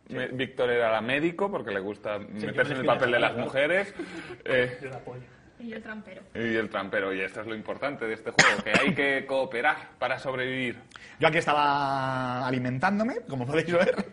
me- 0.08 0.28
Víctor 0.28 0.70
era 0.70 0.90
la 0.90 1.00
médico 1.00 1.50
porque 1.50 1.70
le 1.70 1.80
gusta 1.80 2.18
meterse 2.18 2.72
en 2.74 2.80
el 2.80 2.86
papel 2.86 3.12
de 3.12 3.18
las 3.20 3.36
mujeres. 3.36 3.94
eh, 4.44 4.78
Yo 4.82 4.88
la 4.90 4.96
apoyo. 4.96 5.22
Y 5.60 5.70
yo 5.70 5.82
trampero. 5.82 6.22
y 6.36 6.54
el 6.54 6.68
trampero, 6.70 7.12
y 7.12 7.20
esto 7.20 7.40
es 7.40 7.46
lo 7.48 7.54
importante 7.56 8.06
de 8.06 8.14
este 8.14 8.30
juego, 8.30 8.62
que 8.62 8.70
hay 8.78 8.94
que 8.94 9.26
cooperar 9.26 9.76
para 9.98 10.16
sobrevivir. 10.16 10.78
Yo 11.18 11.26
aquí 11.26 11.38
estaba 11.38 12.46
alimentándome, 12.46 13.16
como 13.28 13.44
podéis 13.44 13.72
ver. 13.72 14.06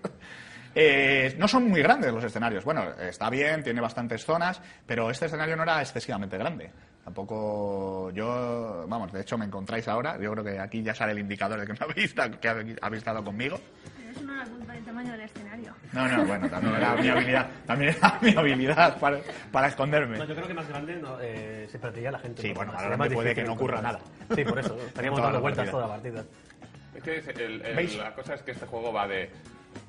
Eh, 0.74 1.36
no 1.38 1.48
son 1.48 1.70
muy 1.70 1.82
grandes 1.84 2.12
los 2.12 2.24
escenarios. 2.24 2.66
Bueno, 2.66 2.84
está 3.00 3.30
bien, 3.30 3.64
tiene 3.64 3.80
bastantes 3.80 4.26
zonas, 4.26 4.60
pero 4.88 5.10
este 5.12 5.28
escenario 5.28 5.56
no 5.56 5.64
era 5.64 5.80
excesivamente 5.82 6.38
grande. 6.38 6.70
Tampoco 7.04 8.10
yo, 8.12 8.86
vamos, 8.88 9.14
de 9.14 9.22
hecho 9.22 9.38
me 9.38 9.46
encontráis 9.46 9.88
ahora. 9.88 10.20
Yo 10.20 10.32
creo 10.32 10.44
que 10.44 10.60
aquí 10.60 10.82
ya 10.84 10.94
sale 10.96 11.12
el 11.12 11.20
indicador 11.20 11.60
de 11.60 11.68
que 11.68 11.74
me 11.74 11.80
habéis, 11.80 12.14
que 12.42 12.50
habéis 12.82 12.98
estado 13.00 13.24
conmigo. 13.24 13.58
No 14.46 14.52
era 14.52 14.58
culpa 14.58 14.74
del 14.74 14.84
tamaño 14.86 15.12
del 15.12 15.22
escenario. 15.22 15.74
No, 15.94 16.08
no, 16.08 16.26
bueno, 16.26 16.50
también 16.50 16.76
era 16.76 16.96
mi 17.02 17.10
habilidad, 17.10 17.50
también 17.66 17.96
era 17.98 18.20
mi 18.22 18.36
habilidad 18.36 19.00
para, 19.00 19.20
para 19.52 19.68
esconderme. 19.68 20.18
No, 20.18 20.26
yo 20.26 20.36
creo 20.36 20.48
que 20.48 20.54
más 20.54 20.68
grande 20.68 20.96
no, 20.98 21.18
eh, 21.22 21.68
se 21.72 21.80
perdería 21.80 22.12
la 22.12 22.20
gente. 22.20 22.42
Sí, 22.42 22.54
bueno, 22.54 22.74
más- 22.74 22.84
ahora 22.84 22.98
más 22.98 23.10
puede 23.10 23.34
que 23.36 23.44
no 23.44 23.54
ocurra 23.54 23.82
nada. 23.82 24.00
Sí, 24.36 24.44
por 24.44 24.60
eso. 24.60 24.78
Estaríamos 24.88 25.22
dando 25.22 25.42
vueltas 25.42 25.70
toda 25.70 25.88
la 25.88 25.94
partida. 25.94 26.24
Es 26.96 27.04
que 27.04 27.44
el- 27.44 27.62
el- 27.62 27.98
la 27.98 28.14
cosa 28.14 28.36
es 28.36 28.42
que 28.44 28.52
este 28.52 28.66
juego 28.66 28.94
va 28.94 29.08
de 29.08 29.30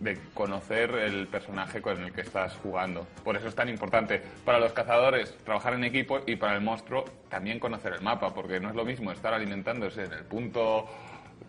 de 0.01 0.19
conocer 0.35 0.91
el 0.91 1.29
personaje 1.29 1.81
con 1.81 2.03
el 2.03 2.13
que 2.13 2.23
estás 2.23 2.55
jugando. 2.57 3.07
Por 3.23 3.37
eso 3.37 3.47
es 3.47 3.55
tan 3.55 3.69
importante 3.69 4.21
para 4.45 4.59
los 4.59 4.73
cazadores 4.73 5.39
trabajar 5.45 5.75
en 5.75 5.85
equipo 5.85 6.19
y 6.27 6.35
para 6.35 6.55
el 6.57 6.61
monstruo 6.61 7.05
también 7.29 7.61
conocer 7.61 7.93
el 7.93 8.01
mapa, 8.01 8.35
porque 8.35 8.59
no 8.59 8.69
es 8.71 8.75
lo 8.75 8.85
mismo 8.85 9.13
estar 9.13 9.33
alimentándose 9.33 10.03
en 10.05 10.13
el 10.13 10.25
punto, 10.25 10.89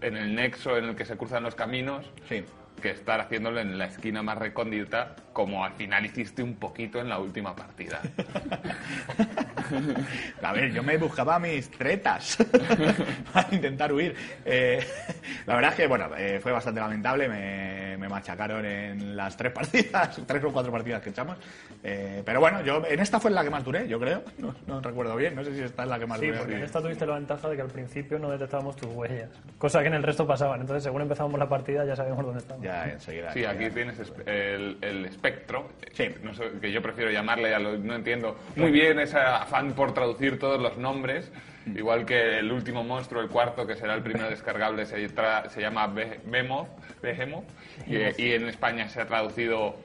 en 0.02 0.16
el 0.16 0.36
nexo 0.36 0.78
en 0.78 0.86
el 0.86 0.96
que 0.96 1.04
se 1.04 1.18
cruzan 1.18 1.42
los 1.42 1.56
caminos, 1.56 2.06
Sí. 2.30 2.46
Que 2.78 2.92
estar 2.92 3.20
haciéndolo 3.20 3.60
en 3.60 3.78
la 3.78 3.86
esquina 3.86 4.24
más 4.24 4.38
recóndita, 4.38 5.16
como 5.34 5.64
al 5.64 5.74
final 5.74 6.06
hiciste 6.06 6.44
un 6.44 6.56
poquito 6.56 7.00
en 7.00 7.10
la 7.10 7.20
última 7.20 7.56
partida. 7.56 8.02
A 10.42 10.54
ver, 10.54 10.72
yo 10.72 10.84
me 10.84 10.98
buscaba 10.98 11.40
mis 11.40 11.70
tretas 11.70 12.38
para 13.34 13.54
intentar 13.54 13.92
huir. 13.92 14.16
Eh, 14.46 14.86
la 15.46 15.56
verdad 15.56 15.72
es 15.72 15.78
que, 15.78 15.88
bueno, 15.88 16.10
eh, 16.18 16.40
fue 16.42 16.52
bastante 16.52 16.80
lamentable. 16.80 17.28
Me, 17.28 17.97
me 18.08 18.16
machacaron 18.16 18.66
en 18.66 19.16
las 19.16 19.36
tres 19.36 19.52
partidas, 19.54 20.20
tres 20.26 20.44
o 20.44 20.52
cuatro 20.52 20.72
partidas 20.72 21.02
que 21.02 21.10
echamos. 21.10 21.38
Eh, 21.84 22.22
pero 22.26 22.40
bueno, 22.40 22.62
yo 22.64 22.84
en 22.88 23.00
esta 23.00 23.20
fue 23.20 23.30
en 23.30 23.36
la 23.36 23.44
que 23.44 23.50
más 23.50 23.64
duré, 23.64 23.88
yo 23.88 24.00
creo. 24.00 24.24
No, 24.38 24.54
no 24.68 24.82
recuerdo 24.82 25.16
bien, 25.16 25.36
no 25.36 25.44
sé 25.44 25.54
si 25.56 25.62
esta 25.62 25.84
es 25.84 25.90
la 25.90 26.00
que 26.00 26.06
más 26.06 26.20
Sí, 26.20 26.28
duré. 26.28 26.38
porque 26.40 26.56
en 26.56 26.64
esta 26.64 26.82
tuviste 26.82 27.06
la 27.06 27.16
ventaja 27.16 27.50
de 27.50 27.56
que 27.56 27.62
al 27.62 27.68
principio 27.70 28.20
no 28.20 28.30
detectábamos 28.30 28.76
tus 28.76 28.90
huellas, 28.94 29.30
cosa 29.58 29.82
que 29.82 29.88
en 29.88 29.96
el 29.96 30.04
resto 30.04 30.26
pasaban. 30.28 30.62
Entonces, 30.62 30.84
según 30.84 31.02
empezábamos 31.02 31.40
la 31.40 31.50
partida, 31.50 31.84
ya 31.86 31.96
sabíamos 31.96 32.24
dónde 32.24 32.40
estábamos. 32.40 32.66
Ya, 32.66 32.86
enseguida. 32.90 33.34
Sí, 33.34 33.44
aquí 33.46 33.66
enseguida. 33.66 33.74
tienes 33.94 34.00
es- 34.00 34.14
el, 34.28 34.78
el 34.82 35.06
espectro, 35.06 35.70
Sí. 35.94 36.10
no 36.24 36.34
sé, 36.34 36.44
que 36.62 36.72
yo 36.72 36.82
prefiero 36.82 37.12
llamarle, 37.12 37.50
ya 37.50 37.60
lo- 37.60 37.78
no 37.78 37.96
entiendo 37.96 38.38
muy 38.56 38.72
bien 38.72 39.00
ese 39.00 39.18
afán 39.18 39.74
por 39.74 39.94
traducir 39.94 40.40
todos 40.40 40.62
los 40.62 40.78
nombres, 40.78 41.32
igual 41.76 42.06
que 42.06 42.40
el 42.40 42.52
último 42.52 42.84
monstruo, 42.84 43.22
el 43.22 43.30
cuarto, 43.30 43.66
que 43.68 43.76
será 43.76 43.94
el 43.96 44.02
primero 44.04 44.30
descargable, 44.30 44.86
se, 44.86 45.10
tra- 45.14 45.50
se 45.50 45.62
llama 45.62 45.88
Be- 45.88 46.20
Behemoth, 46.26 46.70
Behemoth, 47.02 47.46
y, 47.86 47.96
y 48.22 48.34
en 48.34 48.48
España 48.50 48.88
se 48.90 49.02
ha 49.02 49.06
traducido 49.08 49.76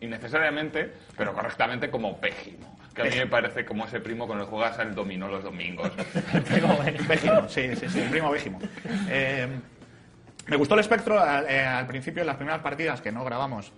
innecesariamente, 0.00 0.92
pero 1.16 1.32
correctamente 1.34 1.90
como 1.90 2.18
Pégimo, 2.20 2.78
que 2.94 3.02
a 3.02 3.04
mí 3.06 3.16
me 3.16 3.26
parece 3.26 3.64
como 3.64 3.84
ese 3.86 4.00
primo 4.00 4.26
con 4.26 4.38
el 4.38 4.44
que 4.44 4.50
juegas 4.50 4.78
al 4.78 4.94
dominó 4.94 5.28
los 5.28 5.42
domingos. 5.44 5.90
Végimo, 7.08 7.48
sí, 7.48 7.74
sí, 7.76 7.88
sí, 7.88 8.06
primo 8.10 8.30
Végimo. 8.30 8.58
Eh, 9.08 9.48
me 10.46 10.56
gustó 10.56 10.74
el 10.74 10.80
espectro 10.80 11.18
al, 11.20 11.46
eh, 11.48 11.60
al 11.60 11.86
principio, 11.86 12.22
en 12.22 12.26
las 12.28 12.36
primeras 12.36 12.60
partidas 12.60 13.00
que 13.00 13.12
no 13.12 13.24
grabamos. 13.24 13.72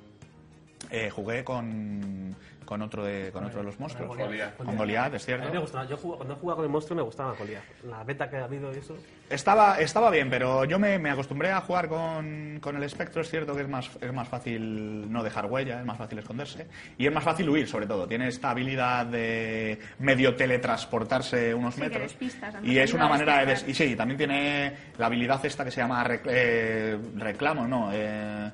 eh, 0.90 1.08
jugué 1.10 1.42
con, 1.44 2.34
con, 2.70 2.82
otro 2.82 3.04
de, 3.04 3.32
con 3.32 3.42
otro 3.44 3.58
de 3.58 3.64
los 3.64 3.80
monstruos. 3.80 4.16
Goliath. 4.16 4.56
Con 4.56 4.76
Goliath, 4.76 5.14
es 5.14 5.28
A 5.28 5.32
mí 5.32 5.38
me 5.38 5.40
cierto. 5.42 5.60
gustaba. 5.62 5.84
Yo 5.88 5.96
jugaba- 5.96 6.16
cuando 6.18 6.34
he 6.34 6.36
jugado 6.38 6.56
con 6.58 6.64
el 6.66 6.70
monstruo 6.70 6.96
me 6.96 7.02
gustaba 7.02 7.34
Goliath. 7.36 7.64
La 7.82 8.04
beta 8.04 8.30
que 8.30 8.36
ha 8.36 8.44
habido 8.44 8.72
y 8.72 8.78
eso. 8.78 8.96
Estaba, 9.28 9.80
estaba 9.80 10.08
bien, 10.08 10.30
pero 10.30 10.64
yo 10.64 10.78
me, 10.78 10.96
me 11.00 11.10
acostumbré 11.10 11.50
a 11.50 11.60
jugar 11.62 11.88
con, 11.88 12.60
con 12.60 12.76
el 12.76 12.82
espectro. 12.84 13.22
Es 13.22 13.28
cierto 13.28 13.56
que 13.56 13.62
es 13.62 13.68
más, 13.68 13.90
es 14.00 14.12
más 14.12 14.28
fácil 14.28 15.10
no 15.10 15.24
dejar 15.24 15.46
huella, 15.46 15.80
es 15.80 15.84
más 15.84 15.98
fácil 15.98 16.20
esconderse. 16.20 16.68
Y 16.96 17.06
es 17.08 17.12
más 17.12 17.24
fácil 17.24 17.50
huir, 17.50 17.66
sobre 17.66 17.86
todo. 17.88 18.06
Tiene 18.06 18.28
esta 18.28 18.50
habilidad 18.50 19.04
de 19.06 19.80
medio 19.98 20.36
teletransportarse 20.36 21.52
unos 21.52 21.74
Sí, 21.74 21.80
que 21.80 21.88
metros. 21.88 22.02
despistas, 22.04 22.54
y 22.62 22.78
es 22.78 22.94
una 22.94 23.08
manera 23.08 23.44
de... 23.44 23.52
Y 23.66 23.74
sí, 23.74 23.96
también 23.96 24.16
tiene 24.18 24.72
la 24.96 25.06
habilidad 25.06 25.44
esta 25.44 25.64
que 25.64 25.72
se 25.72 25.80
llama 25.80 26.04
rec- 26.04 26.22
eh, 26.26 26.96
reclamo, 27.16 27.66
no, 27.66 27.90
eh, 27.92 28.50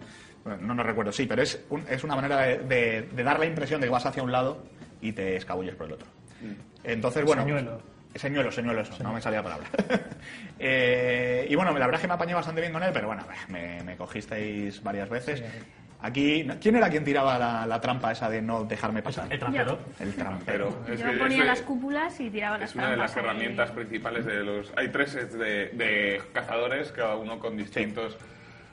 no, 0.46 0.74
no 0.74 0.82
recuerdo, 0.82 1.12
sí, 1.12 1.26
pero 1.26 1.42
es, 1.42 1.62
un- 1.70 1.84
es 1.88 2.02
una 2.04 2.14
manera 2.16 2.38
de, 2.38 2.58
de- 2.58 3.02
de 3.02 3.22
dar 3.22 3.38
la 3.38 3.46
impresión 3.46 3.80
de 3.80 3.86
que 3.86 3.92
vas 3.92 4.06
hacia 4.06 4.22
un 4.22 4.32
lado 4.32 4.62
y 5.00 5.12
te 5.12 5.36
escabulles 5.36 5.74
por 5.74 5.86
el 5.86 5.92
otro. 5.94 6.06
Entonces, 6.84 7.24
bueno... 7.24 7.42
Señuelo. 7.42 7.80
Señuelo, 8.14 8.50
señuelo, 8.50 8.80
eso, 8.80 9.02
no 9.02 9.12
me 9.12 9.20
salía 9.20 9.42
la 9.42 9.44
palabra. 9.44 9.68
Eh, 10.58 11.46
y 11.50 11.54
bueno, 11.54 11.70
la 11.72 11.80
verdad 11.80 11.96
es 11.96 12.00
que 12.00 12.08
me 12.08 12.14
apañé 12.14 12.32
bastante 12.34 12.60
bien 12.62 12.72
con 12.72 12.82
él, 12.82 12.90
pero 12.92 13.08
bueno, 13.08 13.22
me, 13.48 13.82
me 13.82 13.96
cogisteis 13.96 14.82
varias 14.82 15.08
veces. 15.10 15.42
Aquí, 16.00 16.46
¿quién 16.62 16.76
era 16.76 16.88
quien 16.88 17.04
tiraba 17.04 17.38
la, 17.38 17.66
la 17.66 17.80
trampa 17.80 18.12
esa 18.12 18.30
de 18.30 18.40
no 18.40 18.64
dejarme 18.64 19.02
pasar? 19.02 19.30
El 19.30 19.38
trampero. 19.38 19.78
El 20.00 20.14
trampero. 20.14 20.70
Yo 20.88 20.96
que- 20.96 21.18
ponía 21.18 21.40
es 21.40 21.46
las 21.46 21.60
cúpulas 21.62 22.18
y 22.20 22.30
tiraba 22.30 22.56
las 22.58 22.70
Es 22.70 22.76
una 22.76 22.90
de 22.90 22.96
las 22.96 23.12
trampas 23.12 23.30
ahí. 23.34 23.36
herramientas 23.38 23.70
principales 23.72 24.24
de 24.24 24.44
los... 24.44 24.72
Hay 24.76 24.88
tres 24.88 25.10
sets 25.10 25.34
de, 25.38 25.68
de 25.74 26.22
cazadores, 26.32 26.92
cada 26.92 27.16
uno 27.16 27.38
con 27.38 27.56
distintas 27.56 28.16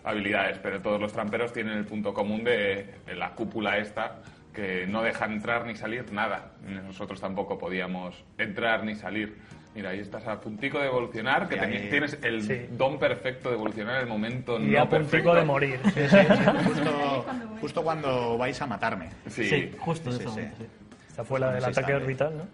habilidades, 0.04 0.58
pero 0.60 0.82
todos 0.82 1.00
los 1.00 1.14
tramperos 1.14 1.54
tienen 1.54 1.78
el 1.78 1.86
punto 1.86 2.14
común 2.14 2.44
de, 2.44 2.96
de 3.06 3.16
la 3.16 3.32
cúpula 3.32 3.78
esta, 3.78 4.22
que 4.54 4.86
no 4.88 5.02
deja 5.02 5.26
entrar 5.26 5.66
ni 5.66 5.76
salir 5.76 6.12
nada. 6.12 6.52
Nosotros 6.86 7.20
tampoco 7.20 7.58
podíamos 7.58 8.24
entrar 8.38 8.84
ni 8.84 8.96
salir. 8.96 9.38
Mira, 9.74 9.90
ahí 9.90 10.00
estás 10.02 10.28
a 10.28 10.40
puntico 10.40 10.78
de 10.78 10.86
evolucionar, 10.86 11.50
que 11.50 11.60
ahí- 11.60 11.90
tienes 11.90 12.20
el 12.22 12.44
Sí. 12.44 12.68
don 12.72 13.00
perfecto 13.00 13.50
de 13.50 13.56
evolucionar 13.56 13.96
en 13.96 14.02
el 14.02 14.08
momento 14.08 14.60
Y 14.60 14.68
no 14.68 14.82
a 14.82 14.88
puntico 14.88 15.10
perfecto. 15.10 15.36
de 15.36 15.46
morir. 15.46 15.80
Sí, 15.96 16.08
sí, 16.08 16.18
Justo, 16.66 17.26
justo 17.62 17.84
cuando 17.84 18.38
vais 18.38 18.62
a 18.62 18.68
matarme. 18.68 19.10
Sí. 19.28 19.46
Sí, 19.46 19.72
justo 19.80 20.10
en 20.12 20.16
ese 20.18 20.24
sí. 20.26 20.30
momento, 20.30 20.58
sí. 20.60 20.66
Esta 21.10 21.24
fue 21.24 21.40
la 21.40 21.52
del 21.54 21.64
ataque 21.64 21.82
sabe. 21.82 21.96
orbital, 21.96 22.38
¿no? 22.38 22.48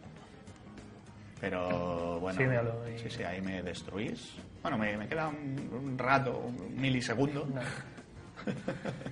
Pero 1.42 2.20
bueno, 2.20 2.38
Sí, 2.38 2.46
míralo, 2.46 2.76
y- 2.94 3.00
sí, 3.00 3.10
sí, 3.10 3.24
ahí 3.24 3.42
me 3.42 3.62
destruís. 3.64 4.36
Bueno, 4.62 4.78
me, 4.78 4.98
me 4.98 5.08
queda 5.08 5.28
un, 5.30 5.70
un 5.72 5.98
rato, 5.98 6.38
un 6.38 6.76
milisegundo. 6.80 7.48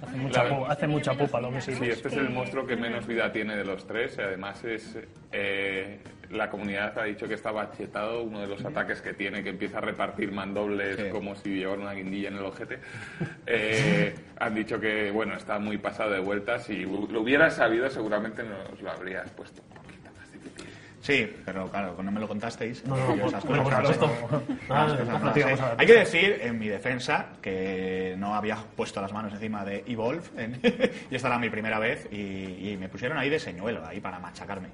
Hace 0.02 0.18
mucha, 0.18 0.44
La- 0.46 0.50
pu- 0.50 0.66
hace 0.72 0.88
mucha 0.88 1.14
pupa 1.14 1.42
lo 1.42 1.52
que 1.52 1.60
sí. 1.62 1.76
Sí, 1.76 1.86
este 1.90 2.08
es 2.08 2.14
el 2.16 2.30
monstruo 2.30 2.66
que 2.66 2.76
menos 2.78 3.06
vida 3.06 3.32
tiene 3.32 3.58
de 3.58 3.66
los 3.66 3.86
tres 3.86 4.18
además 4.18 4.64
es 4.64 4.98
eh, 5.34 6.00
la 6.32 6.50
comunidad 6.50 6.98
ha 6.98 7.04
dicho 7.04 7.28
que 7.28 7.34
estaba 7.34 7.70
chetado 7.74 8.24
uno 8.24 8.40
de 8.40 8.48
los 8.48 8.64
ataques 8.64 9.02
que 9.02 9.14
tiene 9.14 9.44
que 9.44 9.50
empieza 9.50 9.78
a 9.80 9.82
repartir 9.82 10.32
mandobles 10.32 10.96
Sí. 10.98 11.10
como 11.12 11.36
si 11.36 11.50
llevara 11.60 11.82
una 11.82 11.92
guindilla 11.94 12.30
en 12.30 12.36
el 12.38 12.46
ojete. 12.46 12.80
Eh, 13.46 14.16
han 14.40 14.56
dicho 14.56 14.80
que 14.80 15.12
bueno 15.12 15.36
está 15.36 15.60
muy 15.60 15.78
pasado 15.78 16.12
de 16.12 16.20
vueltas 16.20 16.64
si 16.64 16.84
lo 16.86 17.22
hubieras 17.22 17.56
sabido 17.56 17.90
seguramente 17.90 18.44
nos 18.44 18.82
lo 18.82 18.90
habrías 18.92 19.30
puesto 19.32 19.62
un 19.62 19.76
poquito 19.84 20.10
más 20.18 20.32
difícil 20.32 20.68
Sí, 21.08 21.34
pero 21.46 21.70
claro, 21.70 21.96
no 22.04 22.12
me 22.12 22.20
lo 22.20 22.28
contasteis. 22.28 22.84
No, 22.86 22.98
no, 22.98 23.16
no. 23.16 24.44
Ah, 24.70 24.88
no, 24.90 25.06
no 25.06 25.20
no 25.20 25.66
Hay 25.78 25.88
que 25.88 25.94
decir, 25.94 26.40
en 26.42 26.60
mi 26.60 26.68
defensa, 26.68 27.28
que 27.42 28.16
no 28.18 28.36
había 28.36 28.58
puesto 28.76 29.00
las 29.00 29.14
manos 29.14 29.32
encima 29.34 29.64
de 29.64 29.86
Evolve 29.88 30.24
en- 30.36 30.60
y 31.10 31.16
esta 31.16 31.30
era 31.30 31.40
mi 31.40 31.50
primera 31.50 31.80
vez 31.80 32.10
y, 32.12 32.72
y 32.72 32.78
me 32.78 32.90
pusieron 32.90 33.18
ahí 33.18 33.30
de 33.30 33.40
señuelo, 33.40 33.86
ahí 33.86 34.02
para 34.02 34.20
machacarme. 34.20 34.68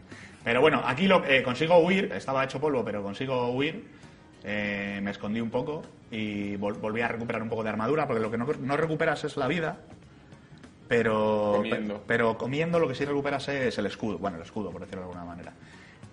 Pero 0.44 0.60
bueno, 0.60 0.82
aquí 0.84 1.08
lo, 1.08 1.24
eh, 1.24 1.44
consigo 1.44 1.78
huir, 1.78 2.12
estaba 2.12 2.44
hecho 2.44 2.60
polvo, 2.60 2.84
pero 2.84 3.04
consigo 3.04 3.52
huir. 3.52 3.86
eh, 4.44 5.00
me 5.04 5.12
escondí 5.12 5.40
un 5.40 5.52
poco 5.52 5.84
y 6.10 6.56
vol- 6.58 6.80
volví 6.80 7.02
a 7.02 7.10
recuperar 7.10 7.44
un 7.44 7.50
poco 7.50 7.62
de 7.64 7.70
armadura, 7.70 8.08
porque 8.08 8.24
lo 8.24 8.32
que 8.32 8.40
no, 8.40 8.48
no 8.60 8.76
recuperas 8.76 9.24
es 9.24 9.38
la 9.38 9.48
vida, 9.48 9.78
pero 10.88 11.54
Comiendo. 11.58 12.04
pero 12.08 12.38
comiendo 12.40 12.80
lo 12.80 12.88
que 12.88 12.96
sí 12.96 13.06
recuperas 13.06 13.48
es 13.50 13.78
el 13.78 13.86
escudo, 13.86 14.18
bueno, 14.18 14.38
el 14.38 14.44
escudo, 14.44 14.72
por 14.72 14.82
decirlo 14.82 15.02
de 15.02 15.08
alguna 15.10 15.26
manera. 15.26 15.54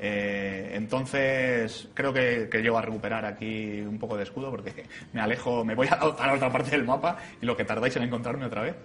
Eh, 0.03 0.71
entonces, 0.73 1.89
creo 1.93 2.11
que, 2.11 2.49
que 2.51 2.63
llego 2.63 2.79
a 2.79 2.83
recuperar 2.83 3.27
aquí 3.27 3.81
un 3.83 3.99
poco 3.99 4.17
de 4.17 4.23
escudo 4.23 4.51
porque 4.51 4.85
me 5.13 5.21
alejo, 5.21 5.63
me 5.63 5.75
voy 5.75 5.89
a, 5.89 5.95
a 5.95 6.27
la 6.27 6.35
otra 6.35 6.51
parte 6.51 6.71
del 6.71 6.85
mapa 6.85 7.19
y 7.41 7.45
lo 7.45 7.55
que 7.55 7.65
tardáis 7.65 7.95
en 7.97 8.05
encontrarme 8.05 8.47
otra 8.47 8.63
vez. 8.63 8.77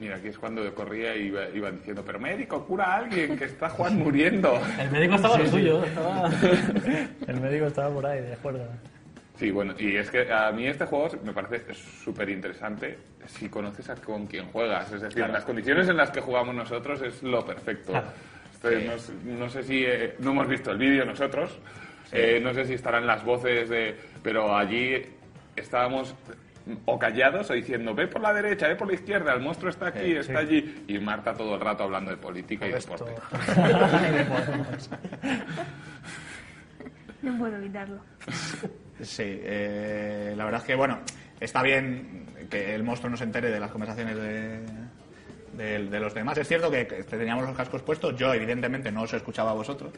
mira 0.00 0.16
aquí 0.16 0.28
es 0.28 0.38
cuando 0.38 0.64
yo 0.64 0.74
corría 0.74 1.14
y 1.16 1.26
iba, 1.26 1.48
iba 1.50 1.70
diciendo 1.70 2.02
pero 2.04 2.18
médico 2.18 2.64
cura 2.64 2.84
a 2.84 2.96
alguien 2.96 3.38
que 3.38 3.44
está 3.44 3.68
Juan 3.68 3.96
muriendo 4.04 4.60
El 4.78 4.90
médico 4.90 5.14
estaba 5.14 5.38
lo 5.38 5.46
suyo. 5.46 5.84
Estaba... 5.84 6.30
El 7.28 7.40
médico 7.40 7.66
estaba 7.66 7.94
por 7.94 8.06
ahí, 8.06 8.22
de 8.22 8.32
acuerdo. 8.32 8.66
Sí, 9.38 9.50
bueno, 9.50 9.74
y 9.78 9.96
es 9.96 10.10
que 10.10 10.32
a 10.32 10.50
mí 10.50 10.66
este 10.66 10.86
juego 10.86 11.10
me 11.22 11.32
parece 11.32 11.74
súper 11.74 12.28
interesante 12.30 12.98
si 13.26 13.48
conoces 13.48 13.88
a 13.90 13.94
con 13.94 14.26
quién 14.26 14.46
juegas. 14.46 14.90
Es 14.90 15.02
decir, 15.02 15.28
las 15.28 15.44
condiciones 15.44 15.88
en 15.88 15.96
las 15.96 16.10
que 16.10 16.20
jugamos 16.20 16.54
nosotros 16.54 17.02
es 17.02 17.22
lo 17.22 17.44
perfecto. 17.44 17.92
Claro. 17.92 18.08
No, 18.62 18.98
sé- 18.98 19.12
no 19.24 19.48
sé 19.48 19.62
si... 19.62 19.84
eh, 19.84 20.14
no 20.18 20.30
hemos 20.30 20.48
visto 20.48 20.70
el 20.72 20.78
vídeo 20.78 21.04
nosotros. 21.04 21.58
eh, 22.12 22.40
no 22.42 22.52
sé 22.54 22.64
si 22.66 22.74
estarán 22.74 23.06
las 23.06 23.24
voces 23.24 23.68
de... 23.68 23.96
Pero 24.22 24.56
allí 24.56 25.02
estábamos 25.54 26.14
o 26.84 26.98
callados 26.98 27.48
o 27.50 27.54
diciendo 27.54 27.94
ve 27.94 28.08
por 28.08 28.20
la 28.20 28.32
derecha, 28.34 28.66
ve 28.66 28.74
por 28.74 28.88
la 28.88 28.94
izquierda, 28.94 29.32
el 29.34 29.40
monstruo 29.40 29.70
está 29.70 29.86
aquí, 29.88 30.00
Sí, 30.06 30.16
está 30.16 30.38
allí. 30.40 30.84
Y 30.88 30.98
Marta 30.98 31.32
todo 31.32 31.54
el 31.54 31.60
rato 31.60 31.84
hablando 31.84 32.10
de 32.10 32.16
política 32.16 32.66
y 32.66 32.72
Esto- 32.72 32.92
deporte. 32.96 33.14
No 37.22 37.38
puedo 37.38 37.56
evitarlo. 37.56 37.98
Sí, 39.02 39.22
eh, 39.24 40.34
la 40.36 40.44
verdad 40.44 40.60
es 40.60 40.66
que, 40.66 40.74
bueno, 40.74 40.98
está 41.40 41.62
bien 41.62 42.26
que 42.50 42.74
el 42.74 42.82
monstruo 42.82 43.10
no 43.10 43.16
se 43.16 43.24
entere 43.24 43.50
de 43.50 43.60
las 43.60 43.70
conversaciones 43.70 44.16
de, 44.16 44.60
de- 45.56 45.86
de 45.86 46.00
los 46.00 46.14
demás. 46.14 46.36
Es 46.38 46.48
cierto 46.48 46.70
que, 46.70 46.86
que 46.86 47.02
teníamos 47.04 47.44
los 47.46 47.56
cascos 47.56 47.82
puestos, 47.82 48.16
yo 48.16 48.32
evidentemente 48.34 48.90
no 48.92 49.02
os 49.02 49.12
escuchaba 49.14 49.50
a 49.50 49.54
vosotros, 49.54 49.92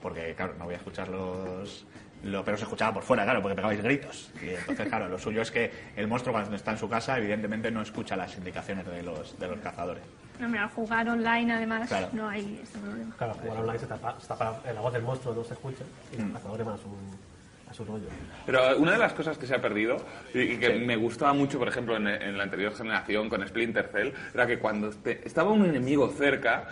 porque, 0.00 0.34
claro, 0.34 0.54
no 0.58 0.64
voy 0.64 0.74
a 0.74 0.78
escucharlos, 0.78 1.86
lo, 2.24 2.44
pero 2.44 2.56
os 2.56 2.62
escuchaba 2.62 2.94
por 2.94 3.02
fuera, 3.02 3.24
claro, 3.24 3.42
porque 3.42 3.54
pegabais 3.56 3.82
gritos. 3.82 4.30
Y 4.42 4.50
entonces, 4.50 4.88
claro, 4.88 5.08
lo 5.08 5.18
suyo 5.18 5.42
es 5.42 5.50
que 5.50 5.70
el 5.96 6.06
monstruo 6.08 6.32
cuando 6.32 6.54
está 6.56 6.72
en 6.72 6.78
su 6.78 6.88
casa, 6.88 7.18
evidentemente 7.18 7.70
no 7.70 7.82
escucha 7.82 8.16
las 8.16 8.36
indicaciones 8.36 8.86
de 8.86 9.02
los, 9.02 9.38
de 9.38 9.48
los 9.48 9.58
cazadores. 9.60 10.02
No, 10.40 10.48
mira, 10.48 10.68
jugar 10.68 11.08
online 11.08 11.52
además 11.52 11.88
Claro. 11.88 12.08
no 12.12 12.28
hay 12.28 12.58
este 12.62 12.78
problema. 12.78 13.14
Claro, 13.16 13.34
jugar 13.34 13.58
online 13.58 13.78
se 13.78 13.86
tapa, 13.86 14.16
se 14.20 14.26
tapa 14.28 14.60
la 14.72 14.80
voz 14.80 14.92
del 14.92 15.02
monstruo, 15.02 15.34
no 15.34 15.44
se 15.44 15.54
escucha. 15.54 15.84
Y 16.12 16.16
Mm. 16.16 16.24
los 16.24 16.32
cazadores 16.32 16.66
más 16.66 16.80
un. 16.84 17.31
A 17.70 17.74
su 17.74 17.84
rollo. 17.84 18.06
Pero 18.46 18.76
una 18.78 18.92
de 18.92 18.98
las 18.98 19.12
cosas 19.12 19.38
que 19.38 19.46
se 19.46 19.54
ha 19.54 19.60
perdido 19.60 19.96
y, 20.34 20.56
que 20.56 20.74
me 20.74 20.96
gustaba 20.96 21.32
mucho, 21.32 21.58
por 21.58 21.68
ejemplo, 21.68 21.96
en, 21.96 22.06
en 22.06 22.36
la 22.36 22.44
anterior 22.44 22.74
generación 22.74 23.28
con 23.28 23.46
Splinter 23.46 23.88
Cell, 23.92 24.10
era 24.34 24.46
que 24.46 24.58
cuando 24.58 24.90
te- 24.90 25.20
estaba 25.26 25.50
un 25.50 25.64
enemigo 25.64 26.08
cerca 26.10 26.68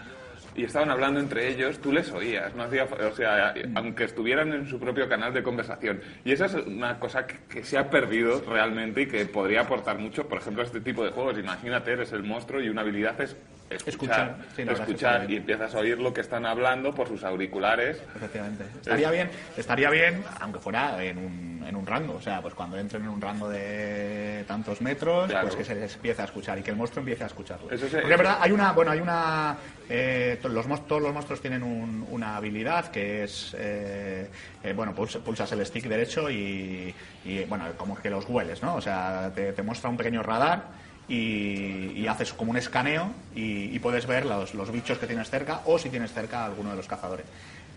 y 0.57 0.65
estaban 0.65 0.91
hablando 0.91 1.21
entre 1.21 1.49
ellos, 1.49 1.79
tú 1.81 1.93
les 1.93 2.11
oías, 2.11 2.55
no 2.57 2.65
hacía, 2.65 2.85
o 2.85 3.15
sea, 3.15 3.55
aunque 3.77 4.05
estuvieran 4.05 4.53
en 4.53 4.67
su 4.67 4.81
propio 4.81 5.09
canal 5.09 5.33
de 5.33 5.43
conversación. 5.45 6.01
Y 6.25 6.33
esa 6.33 6.47
es 6.47 6.55
una 6.55 6.99
cosa 6.99 7.25
que, 7.27 7.37
que 7.49 7.65
se 7.65 7.79
ha 7.79 7.89
perdido 7.89 8.43
realmente 8.49 9.03
y 9.03 9.07
que 9.07 9.25
podría 9.27 9.61
aportar 9.63 9.99
mucho, 9.99 10.27
por 10.29 10.39
ejemplo, 10.39 10.63
a 10.63 10.67
este 10.67 10.81
tipo 10.81 11.05
de 11.05 11.13
juegos. 11.13 11.39
Imagínate, 11.39 11.93
eres 11.93 12.13
el 12.13 12.25
monstruo 12.25 12.61
y 12.61 12.69
una 12.69 12.81
habilidad 12.83 13.19
es 13.21 13.37
escuchar, 13.71 14.37
Escuchar, 14.57 15.21
sí, 15.21 15.25
es 15.27 15.31
y 15.31 15.37
empiezas 15.37 15.75
a 15.75 15.79
oír 15.79 15.99
lo 15.99 16.12
que 16.12 16.21
están 16.21 16.45
hablando 16.47 16.93
por 16.93 17.09
sus 17.09 17.23
auriculares. 17.25 17.99
Efectivamente. 18.17 18.65
Estaría 18.81 19.11
bien, 19.11 19.31
estaría 19.57 19.91
bien, 19.91 20.23
aunque 20.41 20.59
fuera 20.59 21.03
en 21.05 21.19
un, 21.19 21.65
en 21.67 21.77
un 21.77 21.87
rango. 21.87 22.15
O 22.15 22.21
sea, 22.21 22.43
pues 22.43 22.55
cuando 22.55 22.77
entren 22.79 23.03
en 23.05 23.09
un 23.09 23.21
rango 23.21 23.49
de 23.49 24.45
tantos 24.49 24.81
metros, 24.81 25.29
Claro. 25.31 25.47
pues 25.47 25.57
que 25.57 25.65
se 25.65 25.75
les 25.75 25.95
empiece 25.95 26.23
a 26.23 26.25
escuchar 26.25 26.59
y 26.59 26.62
que 26.62 26.71
el 26.71 26.77
monstruo 26.77 27.00
empiece 27.00 27.23
a 27.25 27.29
escucharlo. 27.29 27.71
Eso 27.71 27.87
sí, 27.87 27.93
Porque 27.97 28.12
es 28.12 28.19
verdad, 28.19 28.39
hay 28.41 28.53
una, 28.53 28.73
bueno, 28.73 28.91
hay 28.91 29.00
una, 29.00 29.57
eh, 29.89 30.39
los, 30.43 30.87
todos 30.87 31.03
los 31.03 31.12
monstruos 31.12 31.41
tienen 31.41 31.62
un- 31.62 32.07
una 32.11 32.37
habilidad 32.37 32.91
que 32.91 33.25
es, 33.25 33.55
eh, 33.59 34.29
eh, 34.65 34.73
bueno, 34.73 34.95
pulsa- 34.95 35.21
pulsas 35.21 35.50
el 35.53 35.65
stick 35.65 35.85
derecho 35.85 36.29
y, 36.31 36.95
y, 37.25 37.45
bueno, 37.45 37.65
como 37.77 37.95
que 37.97 38.11
los 38.11 38.29
hueles, 38.29 38.62
¿no? 38.62 38.75
O 38.75 38.81
sea, 38.81 39.31
te, 39.35 39.53
te 39.53 39.62
muestra 39.62 39.89
un 39.91 39.97
pequeño 39.97 40.23
radar 40.23 40.90
y, 41.11 41.93
y 41.97 42.07
haces 42.07 42.33
como 42.33 42.52
un 42.52 42.57
escaneo 42.57 43.11
y, 43.35 43.75
y 43.75 43.79
puedes 43.81 44.07
ver 44.07 44.25
los, 44.25 44.55
los 44.55 44.71
bichos 44.71 44.97
que 44.97 45.09
tienes 45.09 45.29
cerca 45.29 45.61
o 45.67 45.76
si 45.76 45.90
tienes 45.90 46.12
cerca 46.12 46.43
a 46.43 46.45
alguno 46.47 46.71
de 46.71 46.76
los 46.76 46.87
cazadores. 46.87 47.26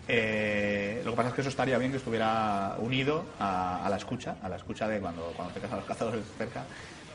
Eh, 0.06 1.02
lo 1.04 1.10
que 1.10 1.16
pasa 1.16 1.28
es 1.30 1.34
que 1.34 1.40
eso 1.40 1.50
estaría 1.50 1.76
bien 1.78 1.90
que 1.90 1.96
estuviera 1.96 2.76
unido 2.78 3.24
a, 3.40 3.84
a 3.84 3.88
la 3.88 3.96
escucha, 3.96 4.36
a 4.42 4.48
la 4.48 4.56
escucha 4.56 4.86
de 4.86 5.00
cuando, 5.00 5.32
cuando 5.34 5.52
tengas 5.52 5.72
a 5.72 5.76
los 5.76 5.84
cazadores 5.84 6.20
cerca, 6.38 6.62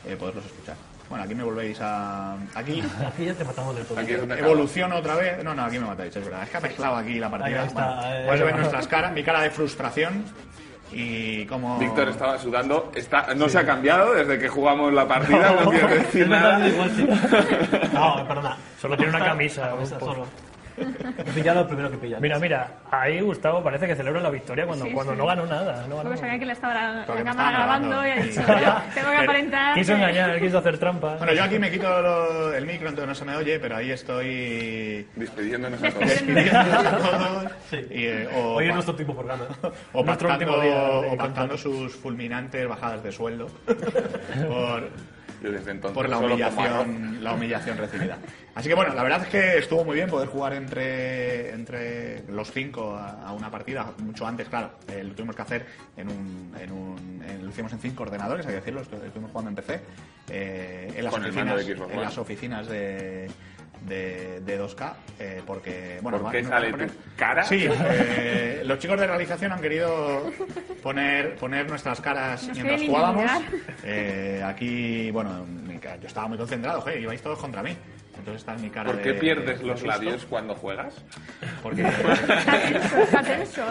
eh, 0.06 0.14
poderlos 0.16 0.44
escuchar. 0.44 0.76
Bueno, 1.08 1.24
aquí 1.24 1.34
me 1.34 1.42
volvéis 1.42 1.78
a... 1.80 2.34
Aquí 2.54 2.82
Aquí 3.06 3.24
ya 3.24 3.34
te 3.34 3.44
matamos 3.44 3.74
del 3.74 3.86
todo. 3.86 4.00
Evoluciono 4.00 4.96
otra 4.96 5.16
vez. 5.16 5.42
No, 5.42 5.54
no, 5.54 5.64
aquí 5.64 5.78
me 5.78 5.86
matáis, 5.86 6.14
es 6.14 6.24
verdad. 6.24 6.42
Es 6.44 6.50
que 6.50 6.56
ha 6.58 6.60
mezclado 6.60 6.96
aquí 6.96 7.18
la 7.18 7.30
partida. 7.30 7.62
Ahí 7.62 7.66
está, 7.66 7.84
Bueno, 7.86 8.12
eh, 8.14 8.24
puedes 8.26 8.44
ver 8.44 8.56
nuestras 8.56 8.86
caras, 8.86 9.12
mi 9.12 9.24
cara 9.24 9.40
de 9.40 9.50
frustración 9.50 10.24
y 10.92 11.44
como... 11.46 11.78
Víctor 11.78 12.08
estaba 12.08 12.38
sudando, 12.38 12.90
está, 12.94 13.34
no 13.34 13.48
se 13.48 13.58
ha 13.58 13.66
cambiado 13.66 14.14
desde 14.14 14.38
que 14.38 14.48
jugamos 14.48 14.92
la 14.92 15.06
partida, 15.06 15.52
no, 15.64 15.70
quiere 15.70 15.98
decir 16.00 16.22
Es 16.22 16.28
verdad, 16.28 16.58
nada. 16.58 16.68
igual 16.68 16.90
sí. 16.96 17.06
No, 17.92 18.26
perdona. 18.26 18.56
Solo 18.80 18.96
tiene 18.96 19.14
una 19.14 19.24
camisa. 19.24 19.70
Camisa 19.70 19.94
un 19.94 20.00
poco. 20.00 20.12
solo. 20.14 20.26
He 21.18 21.32
pillado 21.32 21.60
el 21.60 21.66
primero 21.66 21.90
que 21.90 21.96
pilla. 21.98 22.18
Mira, 22.20 22.38
mira, 22.38 22.68
ahí 22.90 23.20
Gustavo 23.20 23.62
parece 23.62 23.86
que 23.86 23.94
celebra 23.96 24.20
la 24.20 24.30
victoria 24.30 24.66
cuando, 24.66 24.84
Sí, 24.86 24.92
cuando 24.92 25.12
sí. 25.12 25.18
no 25.18 25.26
ganó 25.26 25.46
nada. 25.46 25.86
No 25.88 25.96
ganó 25.96 26.08
Porque 26.10 26.18
sabía 26.18 26.38
que 26.38 26.46
le 26.46 26.52
estaba 26.52 26.74
la, 26.74 26.92
la 27.06 27.24
cámara 27.24 27.50
grabando 27.58 28.06
y 28.06 28.10
ha 28.10 28.16
dicho, 28.16 28.40
Sí. 28.40 28.46
"Bueno, 28.46 28.82
tengo 28.94 29.10
que 29.10 29.16
aparentar. 29.16 29.74
Quiso 29.74 29.92
que-". 29.92 29.98
engañar, 29.98 30.40
quiso 30.40 30.58
hacer 30.58 30.78
trampa. 30.78 31.16
Bueno, 31.16 31.32
yo 31.34 31.44
aquí 31.44 31.58
me 31.58 31.70
quito 31.70 32.00
lo- 32.02 32.52
el 32.54 32.66
micro, 32.66 32.88
entonces 32.88 33.08
no 33.08 33.14
se 33.14 33.24
me 33.24 33.36
oye, 33.36 33.58
pero 33.60 33.76
ahí 33.76 33.90
estoy 33.90 35.06
Despidiéndonos 35.16 35.82
a 35.82 35.90
todos. 35.90 36.08
despidiendo 36.08 36.58
a 36.58 36.98
todos. 36.98 37.52
Sí. 37.70 37.86
Y, 37.90 38.04
eh, 38.06 38.28
o, 38.36 38.54
Hoy 38.54 38.68
es 38.68 38.74
nuestro 38.74 38.94
tiempo 38.94 39.14
por 39.14 39.26
gana. 39.26 39.44
o 39.92 40.02
nuestro 40.04 40.28
pactando, 40.28 40.54
último 40.56 40.60
día 40.62 40.82
o 41.12 41.16
pactando 41.16 41.56
sus 41.58 41.94
fulminantes 41.94 42.68
bajadas 42.68 43.02
de 43.02 43.12
sueldo 43.12 43.46
por, 43.66 44.88
desde 45.40 45.70
entonces 45.70 45.94
por 45.94 46.08
la 46.08 46.18
humillación, 46.18 47.22
la 47.24 47.32
humillación 47.34 47.78
recibida. 47.78 48.18
Así 48.54 48.68
que 48.68 48.74
bueno, 48.74 48.94
la 48.94 49.02
verdad 49.02 49.22
es 49.22 49.28
que 49.28 49.58
estuvo 49.58 49.84
muy 49.84 49.94
bien 49.96 50.08
poder 50.10 50.28
jugar 50.28 50.52
entre, 50.52 51.50
entre 51.52 52.22
los 52.30 52.50
cinco 52.52 52.94
a, 52.96 53.26
a 53.28 53.32
una 53.32 53.50
partida, 53.50 53.92
mucho 53.98 54.26
antes, 54.26 54.48
claro, 54.48 54.72
eh, 54.88 55.02
lo 55.04 55.14
tuvimos 55.14 55.36
que 55.36 55.42
hacer 55.42 55.66
en 55.96 56.08
un, 56.08 56.54
en 56.60 56.72
un 56.72 57.22
en- 57.26 57.44
lo 57.44 57.50
hicimos 57.50 57.72
en 57.72 57.78
cinco 57.80 58.02
ordenadores, 58.02 58.44
hay 58.46 58.52
que 58.52 58.58
decirlo, 58.60 58.82
estu- 58.82 59.02
estuvimos 59.04 59.30
jugando 59.30 59.50
en 59.50 59.56
PC, 59.56 59.80
eh, 60.28 60.92
en 60.96 61.04
las 61.04 61.12
Con 61.12 61.24
el 61.24 61.32
mando 61.32 61.54
oficinas, 61.54 61.88
de 61.88 61.94
en 61.94 62.00
las 62.00 62.18
oficinas 62.18 62.66
de, 62.68 63.30
de, 63.86 64.40
de 64.40 64.60
2K, 64.60 64.92
eh, 65.18 65.42
porque 65.46 65.98
bueno, 66.02 66.18
¿Por 66.20 66.32
qué 66.32 66.44
sale 66.44 66.72
tu 66.72 66.92
cara? 67.16 67.44
Sí, 67.44 67.66
eh, 67.68 68.62
los 68.64 68.78
chicos 68.78 68.98
de 68.98 69.06
realización 69.06 69.52
han 69.52 69.60
querido 69.60 70.30
poner, 70.82 71.36
poner 71.36 71.68
nuestras 71.68 72.00
caras 72.00 72.46
Nos 72.48 72.56
mientras 72.56 72.82
jugábamos. 72.82 73.30
Eh, 73.84 74.42
aquí, 74.44 75.10
bueno, 75.10 75.46
yo 76.00 76.06
estaba 76.06 76.28
muy 76.28 76.38
concentrado, 76.38 76.80
joder, 76.80 77.00
ibais 77.00 77.22
todos 77.22 77.38
contra 77.38 77.62
mí. 77.62 77.76
Entonces 78.20 78.42
está 78.42 78.54
en 78.54 78.62
mi 78.62 78.70
cara 78.70 78.92
¿Por 78.92 79.02
qué 79.02 79.12
de- 79.12 79.18
pierdes 79.18 79.58
de 79.60 79.66
los 79.66 79.80
susto, 79.80 79.92
labios 79.92 80.24
cuando 80.26 80.54
juegas? 80.54 80.94
Porque, 81.62 81.84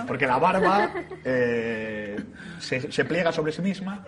porque 0.07 0.27
la 0.27 0.37
barba 0.37 0.91
eh, 1.23 2.17
se, 2.59 2.91
se 2.91 3.05
pliega 3.05 3.31
sobre 3.31 3.51
sí 3.51 3.61
misma 3.61 4.03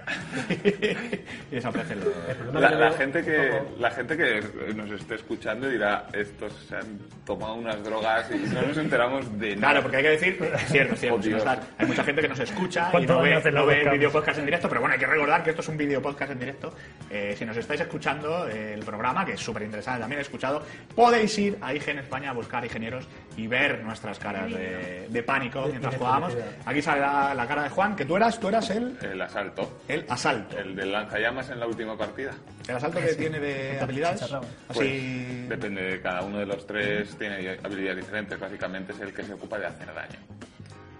y 0.49 1.55
desaparecen 1.55 1.99
los... 1.99 2.53
La, 2.53 2.71
la 2.71 2.91
gente 2.93 3.23
que, 3.23 3.61
la 3.79 3.91
gente 3.91 4.17
que 4.17 4.43
nos 4.75 4.89
esté 4.91 5.15
escuchando 5.15 5.69
dirá, 5.69 6.07
estos 6.13 6.53
se 6.67 6.75
han 6.75 6.99
tomado 7.25 7.55
unas 7.55 7.83
drogas 7.83 8.29
y 8.31 8.37
no 8.53 8.61
nos 8.63 8.77
enteramos 8.77 9.39
de 9.39 9.55
nada. 9.55 9.71
Claro, 9.73 9.81
porque 9.83 9.97
hay 9.97 10.03
que 10.03 10.09
decir, 10.09 10.37
es 10.55 10.65
cierto, 10.71 10.93
es 10.95 10.99
cierto, 10.99 11.17
Oh, 11.21 11.37
estar- 11.37 11.59
hay 11.77 11.85
mucha 11.85 12.03
gente 12.03 12.21
que 12.21 12.27
nos 12.27 12.39
escucha 12.39 12.87
y 12.87 12.91
¿Cuánto 12.91 13.13
no 13.13 13.21
ve, 13.21 13.51
no 13.51 13.65
ve 13.65 13.81
el 13.81 13.89
video 13.91 14.11
podcast 14.11 14.39
en 14.39 14.45
directo, 14.45 14.67
pero 14.67 14.81
bueno, 14.81 14.93
hay 14.93 14.99
que 14.99 15.05
recordar 15.07 15.43
que 15.43 15.49
esto 15.51 15.61
es 15.61 15.67
un 15.67 15.77
video 15.77 16.01
podcast 16.01 16.31
en 16.31 16.39
directo. 16.39 16.73
Eh, 17.09 17.35
si 17.37 17.45
nos 17.45 17.55
estáis 17.57 17.81
escuchando 17.81 18.47
eh, 18.49 18.73
el 18.73 18.83
programa, 18.83 19.25
que 19.25 19.33
es 19.33 19.39
súper 19.39 19.63
interesante 19.63 20.01
también 20.01 20.19
he 20.19 20.21
escuchado, 20.31 20.63
podéis 20.95 21.37
ir 21.37 21.57
a 21.61 21.73
IGN 21.73 21.99
España 21.99 22.29
a 22.29 22.33
buscar 22.33 22.63
ingenieros 22.63 23.07
y 23.37 23.47
ver 23.47 23.83
nuestras 23.83 24.17
caras 24.19 24.49
de, 24.51 25.07
de 25.09 25.23
pánico 25.23 25.65
mientras 25.67 25.93
de 25.93 25.97
jugábamos. 25.99 26.33
Aquí 26.65 26.81
sale 26.81 27.01
la, 27.01 27.33
la 27.33 27.47
cara 27.47 27.63
de 27.63 27.69
Juan, 27.69 27.95
que 27.95 28.05
tú 28.05 28.15
eras, 28.17 28.39
tú 28.39 28.47
eras 28.47 28.69
el, 28.69 28.97
El 29.01 29.21
asalto, 29.21 29.81
el 29.87 30.05
asalto. 30.09 30.57
el 30.57 30.75
del 30.75 30.91
lanzallamas 30.91 31.49
en 31.49 31.59
la 31.59 31.67
última 31.67 31.97
partida. 31.97 32.31
El 32.67 32.75
asalto 32.75 32.99
que 32.99 33.13
tiene 33.15 33.39
de 33.39 33.79
habilidades. 33.81 34.21
Pues, 34.67 34.79
Así. 34.79 35.45
depende 35.47 35.81
de 35.81 36.01
cada 36.01 36.21
uno 36.23 36.39
de 36.39 36.45
los 36.45 36.65
tres, 36.65 37.15
tiene 37.17 37.57
habilidades 37.63 37.97
diferentes. 38.05 38.39
Básicamente 38.39 38.93
es 38.93 38.99
el 39.01 39.13
que 39.13 39.23
se 39.23 39.33
ocupa 39.33 39.57
de 39.59 39.65
hacer 39.67 39.87
daño. 39.93 40.19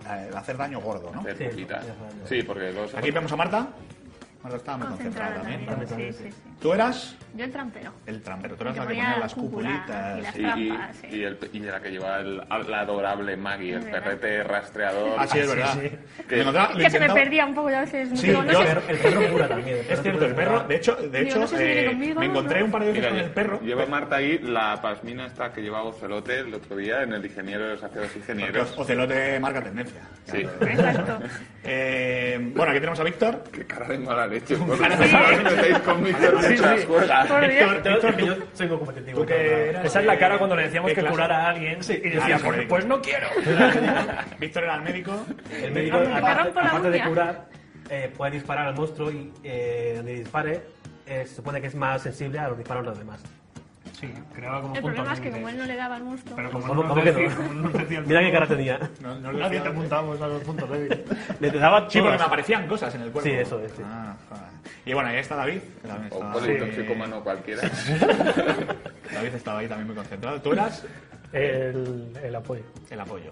eh, 0.10 0.30
hacer 0.36 0.58
daño 0.58 0.80
gordo, 0.82 1.12
¿no? 1.14 1.22
Hacer 1.22 1.54
Sí. 1.54 1.68
Sí, 2.28 2.44
porque 2.44 2.72
los 2.72 2.94
Aquí 2.96 3.12
vemos 3.12 3.32
a 3.32 3.36
Marta. 3.36 3.68
Marta 4.44 4.58
estaba 4.58 4.78
muy 4.80 4.88
concentrada 4.88 5.36
Concentrada 5.36 5.66
también. 5.68 5.88
también. 5.90 6.14
Sí, 6.14 6.24
sí, 6.24 6.30
sí. 6.30 6.51
Tú 6.62 6.74
eras 6.74 7.16
Yo 7.34 7.44
el 7.46 7.52
trampero. 7.52 7.92
el 8.06 8.22
trampero, 8.22 8.56
tú 8.56 8.62
eras 8.64 8.76
la 8.78 8.82
que 8.84 8.88
ponía 8.88 9.04
ponía 9.04 9.16
la 9.18 9.24
las 9.24 9.34
cúpula 9.34 9.70
cupulitas. 9.88 10.18
y 10.18 10.22
las 10.22 10.36
y, 10.36 10.40
y, 10.40 10.68
trampas, 10.70 10.96
sí. 10.98 11.08
y 11.12 11.24
el, 11.24 11.38
y 11.54 11.60
la 11.62 11.82
que 11.82 11.90
lleva 11.90 12.20
el, 12.20 12.38
la 12.38 12.80
adorable 12.82 13.36
Maggie, 13.38 13.74
el 13.76 13.84
perrete 13.84 14.44
rastreador. 14.44 15.16
Ah, 15.18 15.26
sí, 15.26 15.40
es 15.40 15.48
verdad. 15.50 15.74
sí. 15.82 15.90
Que- 16.28 16.90
se 16.92 17.00
me 17.00 17.10
perdía 17.10 17.46
un 17.48 17.56
poco 17.56 17.70
a 17.70 17.80
veces. 17.82 18.10
Sí, 18.20 18.28
digo, 18.28 18.44
no 18.44 18.52
yo- 18.52 18.62
sé- 18.62 18.72
El, 18.90 18.98
perro 19.00 19.32
cura 19.32 19.48
también. 19.48 19.78
Es 19.90 20.02
cierto, 20.04 20.26
el 20.26 20.36
perro, 20.36 20.60
de 20.66 20.76
hecho, 20.76 20.96
de 20.98 21.08
Digo, 21.08 21.30
hecho 21.32 21.40
no 21.40 21.48
sé 21.48 21.58
si 21.58 21.64
viene 21.64 21.82
eh, 21.82 21.86
conmigo, 21.88 22.20
me 22.20 22.26
encontré 22.28 22.60
¿no? 22.60 22.66
un 22.66 22.72
par 22.72 22.82
de 22.82 22.88
veces 22.88 23.02
Mira, 23.02 23.10
con 23.16 23.20
el 23.26 23.32
perro. 23.32 23.62
Lleva 23.62 23.86
Marta 23.88 24.16
ahí 24.18 24.38
la 24.38 24.80
pasmina 24.82 25.26
esta 25.26 25.52
que 25.52 25.62
llevaba 25.62 25.86
Ocelote 25.86 26.40
el 26.42 26.54
otro 26.54 26.76
día 26.76 27.02
en 27.02 27.14
el 27.14 27.26
ingeniero 27.26 27.64
de 27.66 27.72
los 27.74 27.84
aceros 27.84 28.10
Porque 28.14 28.20
ingenieros. 28.34 28.78
Ocelote 28.78 29.40
marca 29.40 29.64
tendencia. 29.64 30.02
Sí. 30.26 30.38
Exacto. 30.62 31.20
Eh, 31.64 32.38
bueno, 32.56 32.72
aquí 32.72 32.80
tenemos 32.80 33.00
a 33.00 33.04
Víctor. 33.04 33.44
Qué 33.52 33.66
cara 33.66 33.88
de 33.88 33.98
mala 33.98 34.28
leche. 34.28 34.56
Con 35.86 36.04
Víctor 36.04 36.42
mientras 36.52 36.86
juega. 36.86 38.18
Yo, 38.18 38.36
soy 38.54 38.68
muy 38.68 38.78
competitivo. 38.78 39.24
Esa 39.24 40.00
es 40.00 40.06
la 40.06 40.18
cara 40.18 40.36
eh, 40.36 40.38
cuando 40.38 40.56
le 40.56 40.64
decíamos 40.64 40.92
¿qué 40.92 41.02
que 41.02 41.08
curara 41.08 41.46
a 41.46 41.50
alguien 41.50 41.80
y 41.80 42.10
decía, 42.10 42.40
pues, 42.42 42.58
médico. 42.58 42.70
pues 42.70 42.86
no 42.86 43.02
quiero. 43.02 43.28
Víctor 44.40 44.64
era 44.64 44.76
el 44.76 44.82
médico. 44.82 45.26
El 45.62 45.72
médico, 45.72 46.00
Me 46.00 46.16
aparte, 46.16 46.90
de 46.90 47.04
curar, 47.04 47.46
eh, 47.90 48.12
puede 48.16 48.32
disparar 48.32 48.68
al 48.68 48.76
monstruo 48.76 49.12
y 49.12 49.32
eh, 49.44 49.94
donde 49.98 50.16
dispare 50.16 50.62
eh, 51.12 51.26
se 51.26 51.36
supone 51.36 51.60
que 51.60 51.68
es 51.68 51.76
más 51.76 52.02
sensible 52.02 52.40
a 52.40 52.48
los 52.48 52.58
disparos 52.58 52.84
de 52.84 52.90
los 52.90 53.00
demás. 53.00 53.22
Sí, 54.02 54.12
creaba 54.34 54.62
como 54.62 54.76
El 54.76 54.82
puntos 54.82 54.96
problema 54.98 55.14
es 55.14 55.20
que 55.22 55.32
como 55.32 55.50
él 55.50 55.58
no 55.60 55.66
le 55.66 55.76
daba 55.76 55.96
al 55.96 56.04
monstruo. 56.04 56.36
Pero 56.36 56.52
como 56.52 56.68
¿Cómo, 56.68 56.84
no 56.84 56.90
cómo 56.90 56.96
nos 56.96 57.04
que 57.04 57.12
decía- 57.22 57.30
no? 57.30 57.36
como 57.38 57.54
no 57.54 57.62
nos 57.62 57.74
decía 57.74 58.00
el 58.00 58.06
Mira 58.08 58.20
qué 58.22 58.32
cara 58.32 58.48
tenía. 58.48 58.80
No, 59.00 59.20
no 59.20 59.32
Nadie 59.34 59.60
te 59.62 59.68
apuntamos 59.70 60.22
a 60.22 60.28
los 60.28 60.44
puntos 60.44 60.70
débiles. 60.70 61.00
Le 61.40 61.52
daba 61.52 61.80
Sí, 61.82 61.86
porque 61.86 62.02
todas. 62.02 62.20
me 62.20 62.26
aparecían 62.26 62.68
cosas 62.68 62.96
en 62.96 63.02
el 63.02 63.12
cuerpo. 63.12 63.30
Sí, 63.30 63.36
eso 63.36 63.60
es, 63.62 63.72
sí. 63.74 63.82
Ah, 63.86 64.16
joder. 64.28 64.44
y 64.86 64.94
bueno, 64.94 65.10
ahí 65.10 65.18
está 65.18 65.36
David. 65.36 65.60
También 65.86 66.12
O 66.12 66.16
estaba, 66.16 66.26
un 66.26 66.34
politoxicómano 66.42 67.24
cualquiera. 67.24 67.62
David 69.14 69.36
estaba 69.36 69.60
ahí 69.60 69.68
también 69.68 69.88
muy 69.88 69.96
concentrado. 69.96 70.42
Tú 70.42 70.54
eras 70.54 70.84
El, 71.32 72.12
el 72.24 72.36
apoyo. 72.36 72.64
el 72.90 73.00
apoyo. 73.00 73.32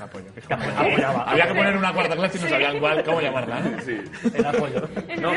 El 0.00 0.04
apoyo. 0.08 0.32
que 0.34 0.40
es 0.40 0.46
como- 0.46 0.62
Apoyaba. 0.62 1.22
Había 1.30 1.46
que 1.48 1.54
poner 1.54 1.76
una 1.76 1.92
cuarta 1.92 2.16
clase 2.16 2.38
y 2.38 2.40
no 2.42 2.48
sabían 2.48 2.78
cuál, 2.78 3.04
cómo 3.04 3.20
llamarla, 3.20 3.60
¿no? 3.60 3.80
Sí. 3.82 4.00
El 4.34 4.46
apoyo. 4.46 4.80
No, 4.80 4.86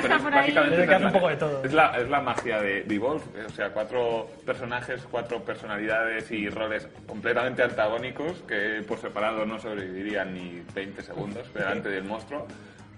pero 0.02 0.16
está 0.16 0.16
es 0.46 0.54
que 0.54 0.82
es 0.84 0.98
un 0.98 1.04
la- 1.04 1.12
poco 1.12 1.28
de 1.30 1.36
todo. 1.36 1.64
Es 1.66 1.74
la, 1.74 1.98
es 2.00 2.10
la 2.10 2.22
magia 2.22 2.62
de 2.62 2.84
Devolve, 2.84 3.46
o 3.46 3.50
sea, 3.50 3.70
cuatro 3.72 4.30
personajes, 4.46 5.02
cuatro 5.12 5.44
personalidades 5.44 6.32
y 6.32 6.50
roles 6.50 6.88
completamente 7.08 7.64
antagónicos 7.64 8.42
que 8.48 8.82
por 8.88 9.00
separado 9.00 9.46
no 9.46 9.60
sobrevivirían 9.60 10.34
ni 10.34 10.64
20 10.74 11.02
segundos 11.02 11.54
delante 11.54 11.90
del 11.90 12.04
monstruo, 12.06 12.48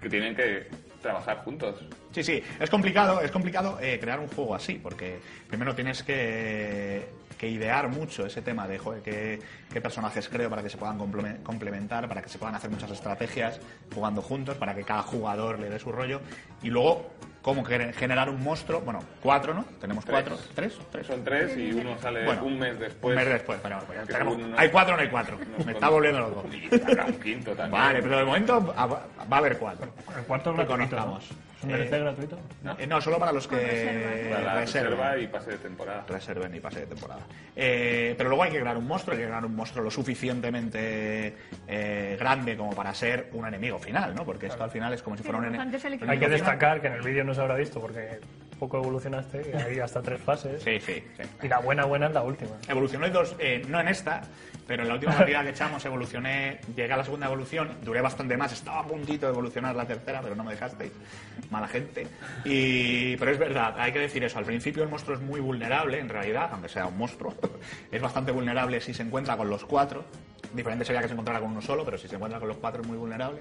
que 0.01 0.09
tienen 0.09 0.35
que 0.35 0.67
trabajar 1.01 1.37
juntos. 1.37 1.83
Sí, 2.11 2.23
sí, 2.23 2.43
es 2.59 2.69
complicado, 2.69 3.21
es 3.21 3.31
complicado 3.31 3.77
eh, 3.81 3.99
crear 3.99 4.19
un 4.19 4.27
juego 4.27 4.55
así, 4.55 4.75
porque 4.81 5.19
primero 5.47 5.73
tienes 5.75 6.01
que, 6.03 7.05
que 7.45 7.51
idear 7.51 7.87
mucho 7.89 8.25
ese 8.25 8.41
tema 8.41 8.67
de 8.67 8.79
joder, 8.79 9.01
qué, 9.03 9.39
qué 9.71 9.79
personajes 9.81 10.27
creo 10.29 10.49
para 10.49 10.63
que 10.63 10.69
se 10.69 10.77
puedan 10.77 10.97
comple- 10.97 11.41
complementar, 11.43 12.07
para 12.07 12.21
que 12.21 12.29
se 12.29 12.37
puedan 12.39 12.55
hacer 12.55 12.71
muchas 12.71 12.89
estrategias 12.89 13.59
jugando 13.93 14.21
juntos, 14.21 14.57
para 14.57 14.73
que 14.73 14.83
cada 14.83 15.03
jugador 15.03 15.59
le 15.59 15.69
dé 15.69 15.77
su 15.79 15.91
rollo. 15.91 16.21
Y 16.63 16.69
luego, 16.69 17.11
cómo 17.43 17.63
gener- 17.63 17.93
generar 17.93 18.29
un 18.29 18.41
monstruo. 18.43 18.81
Bueno, 18.81 18.99
cuatro, 19.21 19.53
¿no? 19.53 19.63
Tenemos 19.79 20.03
Tres. 20.05 20.13
cuatro. 20.23 20.37
¿Tres? 20.55 20.73
¿Tres? 20.91 21.05
Son 21.07 21.23
tres 21.23 21.55
y 21.55 21.71
uno 21.73 21.95
sale 22.01 22.25
Bueno, 22.25 22.45
un 22.45 22.57
mes 22.57 22.79
después. 22.79 23.15
Un 23.15 23.23
mes 23.23 23.31
después, 23.33 23.59
pero 23.61 23.77
bueno, 23.85 23.93
ya 24.01 24.07
Que 24.07 24.13
tenemos- 24.13 24.35
uno- 24.37 24.55
hay 24.57 24.69
cuatro 24.69 24.93
o 24.95 24.97
no 24.97 25.03
hay 25.03 25.09
cuatro. 25.09 25.37
Nos 25.57 25.65
Me 25.67 25.73
está 25.73 25.89
volviendo 25.89 26.19
loco. 26.21 26.45
Y 26.51 26.73
habrá 26.81 27.05
un 27.05 27.13
quinto 27.19 27.51
también. 27.55 27.71
Vale, 27.81 28.01
pero 28.01 28.17
de 28.17 28.25
momento 28.25 28.73
va 28.75 29.03
a 29.29 29.37
haber 29.37 29.57
cuatro. 29.59 29.87
El 30.17 30.23
cuarto 30.23 30.55
conozcamos. 30.65 31.29
¿Es 31.57 31.63
un 31.63 31.71
Eh, 31.71 31.77
DLC 31.77 31.99
gratuito? 31.99 32.39
Eh, 32.77 32.87
no, 32.87 32.99
solo 33.01 33.17
para 33.19 33.31
los 33.31 33.47
que 33.47 33.55
reserva 33.55 34.55
reserven. 35.11 35.23
y 35.23 35.27
pase 35.27 35.51
de 35.51 35.57
temporada. 35.57 36.05
Reserven 36.07 36.55
y 36.55 36.59
pase 36.59 36.81
de 36.81 36.85
temporada. 36.87 37.21
Eh, 37.55 38.13
pero 38.17 38.29
luego 38.29 38.43
hay 38.43 38.51
que 38.51 38.59
crear 38.59 38.77
un 38.77 38.87
monstruo, 38.87 39.13
hay 39.15 39.21
que 39.21 39.27
crear 39.27 39.45
un 39.45 39.55
monstruo 39.55 39.83
lo 39.83 39.91
suficientemente 39.91 41.35
eh, 41.67 42.15
grande 42.19 42.55
como 42.57 42.71
para 42.75 42.93
ser 42.93 43.29
un 43.33 43.45
enemigo 43.47 43.79
final, 43.79 44.13
¿no? 44.15 44.25
Porque 44.25 44.47
esto 44.47 44.63
al 44.63 44.71
final 44.71 44.93
es 44.93 45.01
como 45.01 45.15
si 45.17 45.23
fuera 45.23 45.37
un 45.39 45.45
enemigo. 45.45 45.63
Hay 45.63 46.19
que 46.19 46.25
final. 46.25 46.29
destacar 46.29 46.81
que 46.81 46.87
en 46.87 46.93
el 46.93 47.01
vídeo 47.01 47.23
no 47.23 47.33
se 47.33 47.41
habrá 47.41 47.55
visto 47.55 47.79
porque 47.79 48.19
poco 48.59 48.77
evolucionaste, 48.77 49.55
hay 49.65 49.79
hasta 49.79 50.01
tres 50.01 50.21
fases. 50.21 50.63
Sí, 50.63 50.79
sí, 50.79 51.03
sí. 51.17 51.23
Y 51.43 51.47
la 51.47 51.59
buena 51.59 51.85
buena 51.85 52.07
es 52.07 52.13
la 52.13 52.23
última. 52.23 52.51
Evolucioné 52.67 53.09
dos, 53.09 53.35
eh, 53.39 53.63
no 53.67 53.79
en 53.79 53.87
esta, 53.87 54.21
pero 54.67 54.83
en 54.83 54.89
la 54.89 54.95
última 54.95 55.15
partida 55.15 55.43
que 55.43 55.49
echamos 55.49 55.83
evolucioné, 55.85 56.59
llegué 56.75 56.91
a 56.91 56.97
la 56.97 57.03
segunda 57.03 57.27
evolución, 57.27 57.77
duré 57.83 58.01
bastante 58.01 58.35
más, 58.35 58.51
estaba 58.51 58.79
a 58.79 58.87
puntito 58.87 59.27
de 59.27 59.33
evolucionar 59.33 59.75
la 59.75 59.85
tercera, 59.85 60.21
pero 60.21 60.35
no 60.35 60.43
me 60.43 60.51
dejasteis, 60.51 60.91
mala 61.51 61.67
gente. 61.67 62.07
Y, 62.43 63.15
pero 63.17 63.31
es 63.31 63.37
verdad, 63.37 63.75
hay 63.77 63.91
que 63.91 63.99
decir 63.99 64.23
eso, 64.23 64.39
al 64.39 64.45
principio 64.45 64.83
el 64.83 64.89
monstruo 64.89 65.15
es 65.15 65.21
muy 65.21 65.39
vulnerable, 65.39 65.99
en 65.99 66.09
realidad, 66.09 66.49
aunque 66.51 66.69
sea 66.69 66.87
un 66.87 66.97
monstruo, 66.97 67.33
es 67.91 68.01
bastante 68.01 68.31
vulnerable 68.31 68.81
si 68.81 68.93
se 68.93 69.03
encuentra 69.03 69.37
con 69.37 69.49
los 69.49 69.65
cuatro, 69.65 70.05
diferente 70.55 70.85
sería 70.85 71.01
que 71.01 71.07
se 71.07 71.13
encontrara 71.13 71.39
con 71.39 71.51
uno 71.51 71.61
solo, 71.61 71.83
pero 71.85 71.97
si 71.97 72.07
se 72.07 72.15
encuentra 72.15 72.39
con 72.39 72.47
los 72.47 72.57
cuatro 72.57 72.81
es 72.81 72.87
muy 72.87 72.97
vulnerable. 72.97 73.39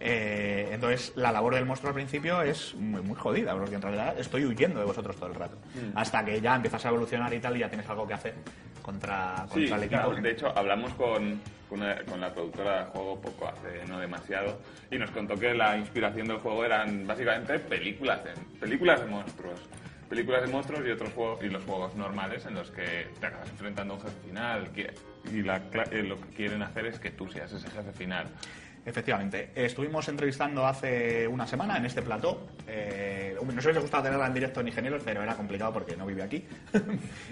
Eh, 0.00 0.68
entonces 0.72 1.12
la 1.16 1.32
labor 1.32 1.54
del 1.54 1.64
monstruo 1.66 1.88
al 1.90 1.94
principio 1.94 2.42
es 2.42 2.74
muy, 2.74 3.00
muy 3.02 3.16
jodida, 3.16 3.54
porque 3.54 3.74
en 3.74 3.82
realidad 3.82 4.18
estoy 4.18 4.44
huyendo 4.46 4.78
de 4.80 4.86
vosotros 4.86 5.16
todo 5.16 5.28
el 5.28 5.34
rato, 5.34 5.56
hasta 5.94 6.24
que 6.24 6.40
ya 6.40 6.54
empiezas 6.56 6.84
a 6.84 6.88
evolucionar 6.88 7.32
y 7.34 7.40
tal 7.40 7.56
y 7.56 7.60
ya 7.60 7.68
tienes 7.68 7.88
algo 7.88 8.06
que 8.06 8.14
hacer 8.14 8.34
contra, 8.82 9.46
contra 9.48 9.54
Sí, 9.54 9.72
el 9.72 9.82
equipo. 9.82 10.00
claro, 10.02 10.14
de 10.22 10.30
hecho 10.30 10.56
hablamos 10.56 10.92
con, 10.94 11.40
con, 11.68 11.80
una- 11.82 12.02
con 12.04 12.20
la 12.20 12.32
productora 12.32 12.76
del 12.78 12.86
juego 12.86 13.20
poco 13.20 13.48
hace 13.48 13.84
no 13.88 13.98
demasiado 13.98 14.60
y 14.90 14.98
nos 14.98 15.10
contó 15.10 15.34
que 15.36 15.52
la 15.54 15.76
inspiración 15.76 16.28
del 16.28 16.38
juego 16.38 16.64
eran 16.64 17.06
básicamente 17.06 17.58
películas 17.58 18.22
de, 18.24 18.30
películas 18.60 19.00
de 19.00 19.06
monstruos. 19.06 19.60
Películas 20.08 20.40
de 20.40 20.48
monstruos 20.48 20.86
y 20.86 20.90
otros 20.90 21.12
juegos 21.12 21.38
y 21.44 21.50
los 21.50 21.62
juegos 21.64 21.94
normales 21.94 22.46
en 22.46 22.54
los 22.54 22.70
que 22.70 23.08
te 23.20 23.26
acabas 23.26 23.50
enfrentando 23.50 23.92
a 23.92 23.96
un 23.98 24.02
jefe 24.02 24.20
final 24.26 24.70
que- 24.72 24.94
y 25.32 25.42
la 25.42 25.62
eh, 25.90 26.02
lo 26.02 26.20
que 26.20 26.28
quieren 26.28 26.62
hacer 26.62 26.86
es 26.86 26.98
que 26.98 27.10
tú 27.10 27.28
seas 27.28 27.52
ese 27.52 27.68
jefe 27.70 27.92
final. 27.92 28.26
Efectivamente. 28.88 29.50
Estuvimos 29.54 30.08
entrevistando 30.08 30.66
hace 30.66 31.28
una 31.28 31.46
semana 31.46 31.76
en 31.76 31.84
este 31.84 32.00
plató. 32.00 32.48
Eh, 32.66 33.36
nos 33.42 33.64
hubiese 33.64 33.80
gustado 33.80 34.04
tenerla 34.04 34.26
en 34.26 34.34
directo 34.34 34.60
en 34.60 34.68
Ingenieros, 34.68 35.02
pero 35.04 35.22
era 35.22 35.34
complicado 35.34 35.72
porque 35.74 35.96
no 35.96 36.06
vive 36.06 36.22
aquí. 36.22 36.44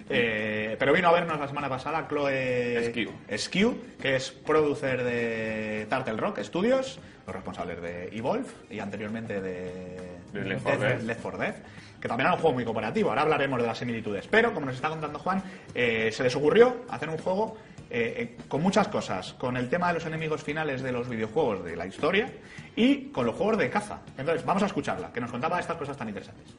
Eh, 0.09 0.77
pero 0.79 0.93
vino 0.93 1.09
a 1.09 1.13
vernos 1.13 1.39
la 1.39 1.49
semana 1.49 1.69
pasada 1.69 2.07
Chloe 2.09 2.79
Esquiu. 2.79 3.11
Esquiu, 3.27 3.77
que 4.01 4.17
es 4.17 4.31
producer 4.31 5.03
de 5.03 5.87
Turtle 5.91 6.17
Rock 6.17 6.41
Studios, 6.43 7.01
los 7.27 7.35
responsables 7.35 7.81
de 7.83 8.09
Evolve 8.17 8.47
y 8.71 8.79
anteriormente 8.79 9.41
de, 9.41 10.19
De 10.33 10.45
Left 10.45 10.63
4 10.63 10.81
Dead. 10.81 11.01
Left 11.01 11.23
4 11.23 11.39
Dead, 11.39 11.55
que 12.01 12.09
también 12.09 12.27
era 12.27 12.37
un 12.37 12.41
juego 12.41 12.55
muy 12.55 12.65
cooperativo. 12.65 13.11
Ahora 13.11 13.23
hablaremos 13.23 13.61
de 13.61 13.67
las 13.67 13.79
similitudes. 13.79 14.29
Pero, 14.29 14.55
como 14.55 14.67
nos 14.67 14.77
está 14.77 14.89
contando 14.89 15.19
Juan, 15.19 15.43
eh, 15.75 16.11
se 16.13 16.23
les 16.23 16.37
ocurrió 16.37 16.85
hacer 16.89 17.09
un 17.09 17.19
juego 17.19 17.57
eh, 17.88 18.14
eh, 18.18 18.37
con 18.49 18.62
muchas 18.62 18.88
cosas. 18.88 19.35
Con 19.35 19.57
el 19.57 19.68
tema 19.68 19.88
de 19.88 19.94
los 19.94 20.07
enemigos 20.07 20.42
finales 20.42 20.83
de 20.83 20.92
los 20.92 21.09
videojuegos 21.09 21.64
de 21.64 21.77
la 21.77 21.87
historia 21.87 22.33
y 22.75 23.07
con 23.11 23.27
los 23.27 23.35
juegos 23.37 23.59
de 23.59 23.70
caza. 23.70 24.01
Entonces, 24.18 24.44
vamos 24.44 24.62
a 24.62 24.66
escucharla, 24.66 25.12
que 25.12 25.20
nos 25.20 25.31
contaba 25.31 25.61
estas 25.61 25.77
cosas 25.77 25.96
tan 25.96 26.09
interesantes. 26.09 26.55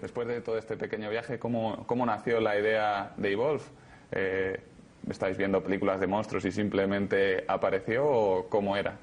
Después 0.00 0.26
de 0.26 0.40
todo 0.40 0.58
este 0.58 0.76
pequeño 0.76 1.10
viaje, 1.10 1.38
¿cómo, 1.38 1.86
cómo 1.86 2.04
nació 2.04 2.40
la 2.40 2.58
idea 2.58 3.12
de 3.16 3.32
Evolve? 3.32 3.62
Eh, 4.10 4.60
¿Estáis 5.08 5.36
viendo 5.36 5.62
películas 5.62 6.00
de 6.00 6.06
monstruos 6.06 6.44
y 6.44 6.52
simplemente 6.52 7.44
apareció 7.46 8.06
o 8.06 8.48
cómo 8.48 8.76
era? 8.76 8.96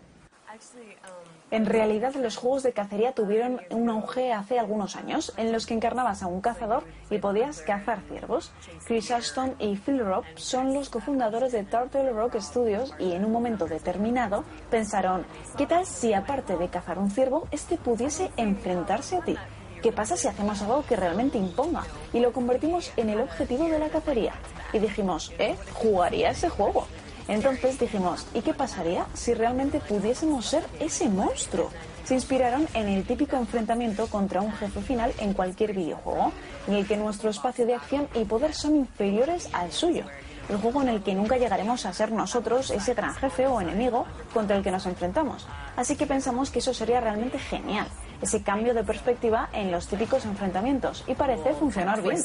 En 1.52 1.66
realidad, 1.66 2.14
los 2.14 2.38
juegos 2.38 2.62
de 2.62 2.74
cacería 2.74 3.14
tuvieron 3.14 3.60
un 3.72 3.90
auge 3.90 4.32
hace 4.32 4.60
algunos 4.60 4.96
años, 4.96 5.34
en 5.36 5.52
los 5.52 5.66
que 5.66 5.74
encarnabas 5.74 6.22
a 6.22 6.28
un 6.28 6.42
cazador 6.42 6.84
y 7.10 7.18
podías 7.18 7.62
cazar 7.64 8.02
ciervos. 8.08 8.52
Chris 8.86 9.10
Ashton 9.10 9.56
y 9.58 9.76
Phil 9.76 10.00
Robb 10.00 10.26
son 10.36 10.76
los 10.76 10.90
cofundadores 10.90 11.52
de 11.52 11.64
Turtle 11.64 12.12
Rock 12.12 12.40
Studios 12.40 12.94
y 13.00 13.14
en 13.14 13.26
un 13.26 13.32
momento 13.32 13.66
determinado 13.66 14.44
pensaron, 14.70 15.26
¿qué 15.58 15.66
tal 15.66 15.88
si 15.88 16.14
aparte 16.14 16.56
de 16.56 16.68
cazar 16.68 17.00
un 17.00 17.10
ciervo, 17.10 17.48
este 17.50 17.78
pudiese 17.78 18.30
enfrentarse 18.38 19.18
a 19.18 19.22
ti? 19.22 19.36
¿Qué 19.82 19.92
pasa 19.92 20.18
si 20.18 20.28
hacemos 20.28 20.62
algo 20.62 20.84
que 20.86 20.98
realmente 20.98 21.38
imponga 21.38 21.84
y 22.14 22.20
lo 22.20 22.32
convertimos 22.32 22.92
en 22.98 23.10
el 23.10 23.22
objetivo 23.22 23.68
de 23.70 23.80
la 23.80 23.90
cacería? 23.90 24.34
Y 24.72 24.80
dijimos, 24.80 25.34
¿eh? 25.40 25.56
Jugaría 25.74 26.32
ese 26.32 26.50
juego. 26.50 26.86
Entonces 27.30 27.80
dijimos, 27.80 28.26
¿y 28.34 28.42
qué 28.42 28.56
pasaría 28.56 29.06
si 29.14 29.36
realmente 29.36 29.80
pudiésemos 29.80 30.48
ser 30.48 30.66
ese 30.80 31.08
monstruo? 31.08 31.70
Se 32.04 32.16
inspiraron 32.16 32.68
en 32.74 32.90
el 32.90 33.06
típico 33.06 33.38
enfrentamiento 33.38 34.08
contra 34.08 34.42
un 34.42 34.52
jefe 34.52 34.82
final 34.82 35.14
en 35.20 35.34
cualquier 35.34 35.74
videojuego, 35.74 36.32
en 36.68 36.74
el 36.74 36.88
que 36.88 36.98
nuestro 36.98 37.30
espacio 37.30 37.68
de 37.68 37.76
acción 37.76 38.08
y 38.16 38.26
poder 38.26 38.56
son 38.56 38.76
inferiores 38.76 39.48
al 39.54 39.72
suyo. 39.72 40.06
El 40.50 40.58
juego 40.58 40.82
en 40.82 40.90
el 40.90 41.04
que 41.04 41.14
nunca 41.14 41.38
llegaremos 41.38 41.86
a 41.86 41.94
ser 41.94 42.12
nosotros 42.12 42.72
ese 42.72 42.96
gran 42.96 43.14
jefe 43.14 43.46
o 43.46 43.62
enemigo 43.62 44.08
contra 44.34 44.58
el 44.58 44.64
que 44.64 44.72
nos 44.72 44.88
enfrentamos. 44.88 45.46
Así 45.76 45.96
que 45.96 46.08
pensamos 46.08 46.50
que 46.50 46.58
eso 46.58 46.74
sería 46.74 47.00
realmente 47.00 47.38
genial, 47.38 47.86
ese 48.24 48.42
cambio 48.42 48.74
de 48.74 48.84
perspectiva 48.84 49.50
en 49.54 49.70
los 49.70 49.88
típicos 49.88 50.26
enfrentamientos, 50.26 51.04
y 51.06 51.14
parece 51.14 51.54
funcionar 51.54 52.02
bien. 52.02 52.18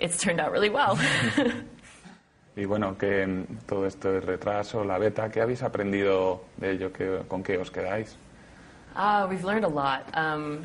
It's 0.00 0.16
turned 0.18 0.40
out 0.40 0.50
really 0.52 0.70
well. 0.70 0.96
Y 2.56 2.64
bueno, 2.64 2.98
que 2.98 3.26
mm, 3.26 3.58
todo 3.66 3.86
este 3.86 4.20
retraso, 4.20 4.84
la 4.84 4.98
beta, 4.98 5.30
¿qué 5.30 5.40
habéis 5.40 5.62
aprendido 5.62 6.42
de 6.56 6.72
ello? 6.72 6.92
¿Qué- 6.92 7.22
¿Con 7.28 7.42
qué 7.42 7.56
os 7.58 7.70
quedáis? 7.70 8.16
uh, 8.96 9.24
we've 9.28 9.44
learned 9.44 9.64
a 9.64 9.68
lot. 9.68 10.02
Um, 10.16 10.58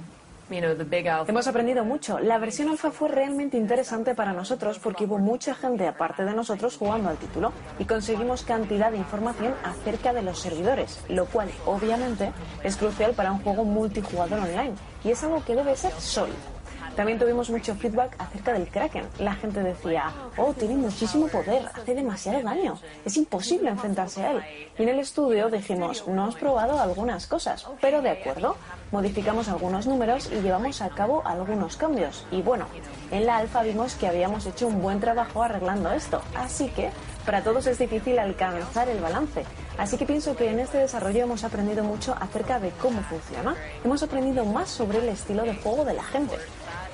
you 0.50 0.60
know, 0.62 0.76
the 0.76 0.84
big 0.84 1.08
alpha. 1.08 1.32
Hemos 1.32 1.48
aprendido 1.48 1.86
mucho. 1.86 2.18
La 2.20 2.40
versión 2.40 2.70
alfa 2.70 2.90
fue 2.92 3.08
realmente 3.10 3.56
interesante 3.58 4.16
para 4.16 4.34
nosotros 4.34 4.80
porque 4.80 5.06
hubo 5.06 5.20
mucha 5.20 5.54
gente 5.54 5.88
aparte 5.88 6.26
de 6.26 6.34
nosotros 6.34 6.76
jugando 6.76 7.10
al 7.10 7.18
título 7.18 7.54
y 7.80 7.86
conseguimos 7.86 8.44
cantidad 8.44 8.92
de 8.92 8.98
información 8.98 9.54
acerca 9.64 10.12
de 10.12 10.24
los 10.24 10.40
servidores, 10.40 11.04
lo 11.08 11.28
cual 11.28 11.50
obviamente 11.68 12.32
es 12.64 12.76
crucial 12.78 13.14
para 13.14 13.32
un 13.32 13.40
juego 13.40 13.64
multijugador 13.64 14.40
online 14.40 14.74
y 15.04 15.12
es 15.12 15.24
algo 15.24 15.44
que 15.46 15.56
debe 15.56 15.76
ser 15.78 15.92
sólido. 15.94 16.55
También 16.96 17.20
tuvimos 17.20 17.50
mucho 17.50 17.76
feedback 17.76 18.16
acerca 18.20 18.54
del 18.54 18.70
Kraken. 18.70 19.06
La 19.20 19.36
gente 19.36 19.62
decía, 19.62 20.12
oh, 20.38 20.54
tiene 20.54 20.76
muchísimo 20.76 21.28
poder, 21.28 21.66
hace 21.74 21.94
demasiado 21.94 22.42
daño, 22.42 22.80
es 23.04 23.18
imposible 23.18 23.70
enfrentarse 23.70 24.24
a 24.24 24.32
él. 24.32 24.42
Y 24.78 24.84
en 24.84 24.90
el 24.90 25.00
estudio 25.00 25.50
dijimos, 25.50 26.08
no 26.08 26.24
hemos 26.24 26.36
probado 26.36 26.80
algunas 26.80 27.28
cosas, 27.28 27.68
pero 27.82 28.02
de 28.02 28.12
acuerdo, 28.12 28.56
modificamos 28.92 29.50
algunos 29.50 29.88
números 29.88 30.30
y 30.32 30.42
llevamos 30.42 30.82
a 30.82 30.90
cabo 30.90 31.22
algunos 31.26 31.76
cambios. 31.76 32.26
Y 32.32 32.42
bueno, 32.42 32.66
en 33.12 33.26
la 33.26 33.38
alfa 33.38 33.64
vimos 33.64 33.96
que 33.96 34.08
habíamos 34.08 34.46
hecho 34.46 34.68
un 34.68 34.82
buen 34.82 35.02
trabajo 35.02 35.44
arreglando 35.44 35.92
esto, 35.92 36.22
así 36.36 36.70
que 36.70 36.92
para 37.26 37.44
todos 37.44 37.68
es 37.68 37.78
difícil 37.78 38.20
alcanzar 38.20 38.88
el 38.88 39.02
balance. 39.02 39.44
Así 39.78 39.98
que 39.98 40.06
pienso 40.06 40.36
que 40.38 40.50
en 40.50 40.60
este 40.60 40.78
desarrollo 40.78 41.24
hemos 41.24 41.44
aprendido 41.44 41.84
mucho 41.84 42.16
acerca 42.22 42.60
de 42.60 42.70
cómo 42.72 43.02
funciona, 43.02 43.56
hemos 43.84 44.02
aprendido 44.02 44.46
más 44.46 44.70
sobre 44.70 45.00
el 45.00 45.10
estilo 45.10 45.44
de 45.44 45.56
juego 45.56 45.84
de 45.84 45.94
la 45.94 46.04
gente. 46.04 46.36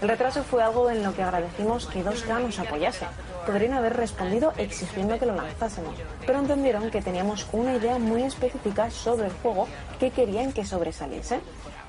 El 0.01 0.09
retraso 0.09 0.43
fue 0.43 0.63
algo 0.63 0.89
en 0.89 1.03
lo 1.03 1.13
que 1.13 1.21
agradecimos 1.21 1.85
que 1.85 2.03
2K 2.03 2.41
nos 2.41 2.57
apoyase. 2.57 3.05
Podrían 3.45 3.73
haber 3.73 3.95
respondido 3.95 4.51
exigiendo 4.57 5.19
que 5.19 5.27
lo 5.27 5.35
lanzásemos, 5.35 5.93
pero 6.25 6.39
entendieron 6.39 6.89
que 6.89 7.03
teníamos 7.03 7.47
una 7.51 7.75
idea 7.75 7.99
muy 7.99 8.23
específica 8.23 8.89
sobre 8.89 9.27
el 9.27 9.33
juego 9.43 9.67
que 9.99 10.09
querían 10.09 10.53
que 10.53 10.65
sobresaliese. 10.65 11.39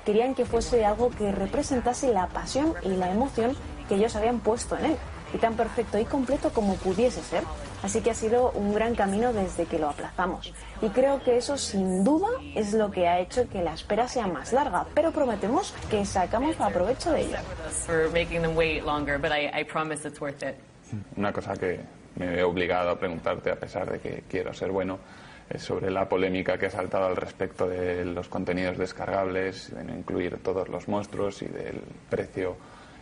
Querían 0.05 0.35
que 0.35 0.45
fuese 0.45 0.85
algo 0.85 1.09
que 1.09 1.31
representase 1.31 2.13
la 2.13 2.27
pasión 2.27 2.75
y 2.83 2.89
la 2.89 3.09
emoción 3.09 3.55
que 3.89 3.95
ellos 3.95 4.15
habían 4.15 4.41
puesto 4.41 4.77
en 4.77 4.85
él, 4.85 4.97
y 5.33 5.37
tan 5.37 5.55
perfecto 5.55 5.97
y 5.97 6.05
completo 6.05 6.51
como 6.51 6.75
pudiese 6.75 7.21
ser. 7.21 7.43
Así 7.81 8.01
que 8.01 8.11
ha 8.11 8.13
sido 8.13 8.51
un 8.51 8.73
gran 8.73 8.95
camino 8.95 9.33
desde 9.33 9.65
que 9.65 9.77
lo 9.77 9.89
aplazamos. 9.89 10.53
Y 10.81 10.89
creo 10.89 11.21
que 11.21 11.37
eso 11.37 11.57
sin 11.57 12.03
duda 12.03 12.29
es 12.55 12.73
lo 12.73 12.91
que 12.91 13.07
ha 13.07 13.19
hecho 13.19 13.49
que 13.49 13.61
la 13.61 13.73
espera 13.73 14.07
sea 14.07 14.27
más 14.27 14.53
larga, 14.53 14.85
pero 14.93 15.11
prometemos 15.11 15.73
que 15.89 16.05
sacamos 16.05 16.55
provecho 16.73 17.11
de 17.11 17.21
ello. 17.21 17.37
for 17.85 18.09
making 18.13 18.41
them 18.41 18.55
wait 18.55 18.83
longer, 18.83 19.17
but 19.17 19.31
I, 19.31 19.61
I 19.61 19.63
promise 19.63 20.07
it's 20.07 20.19
worth 20.21 20.43
it. 20.43 20.55
Una 21.17 21.33
cosa 21.33 21.53
que 21.55 21.79
me 22.15 22.39
he 22.39 22.43
obligado 22.43 22.91
a 22.91 22.99
preguntarte, 22.99 23.51
a 23.51 23.55
pesar 23.55 23.91
de 23.91 23.99
que 23.99 24.23
quiero 24.29 24.53
ser 24.53 24.71
bueno, 24.71 24.99
es 25.49 25.61
sobre 25.61 25.91
la 25.91 26.07
polémica 26.07 26.57
que 26.57 26.67
ha 26.67 26.69
saltado 26.69 27.05
al 27.05 27.15
respecto 27.15 27.67
de 27.67 28.05
los 28.05 28.27
contenidos 28.27 28.77
descargables, 28.77 29.73
de 29.73 29.83
no 29.83 29.95
incluir 29.95 30.37
todos 30.41 30.69
los 30.69 30.87
monstruos 30.87 31.41
y 31.41 31.47
del 31.47 31.81
precio 32.09 32.55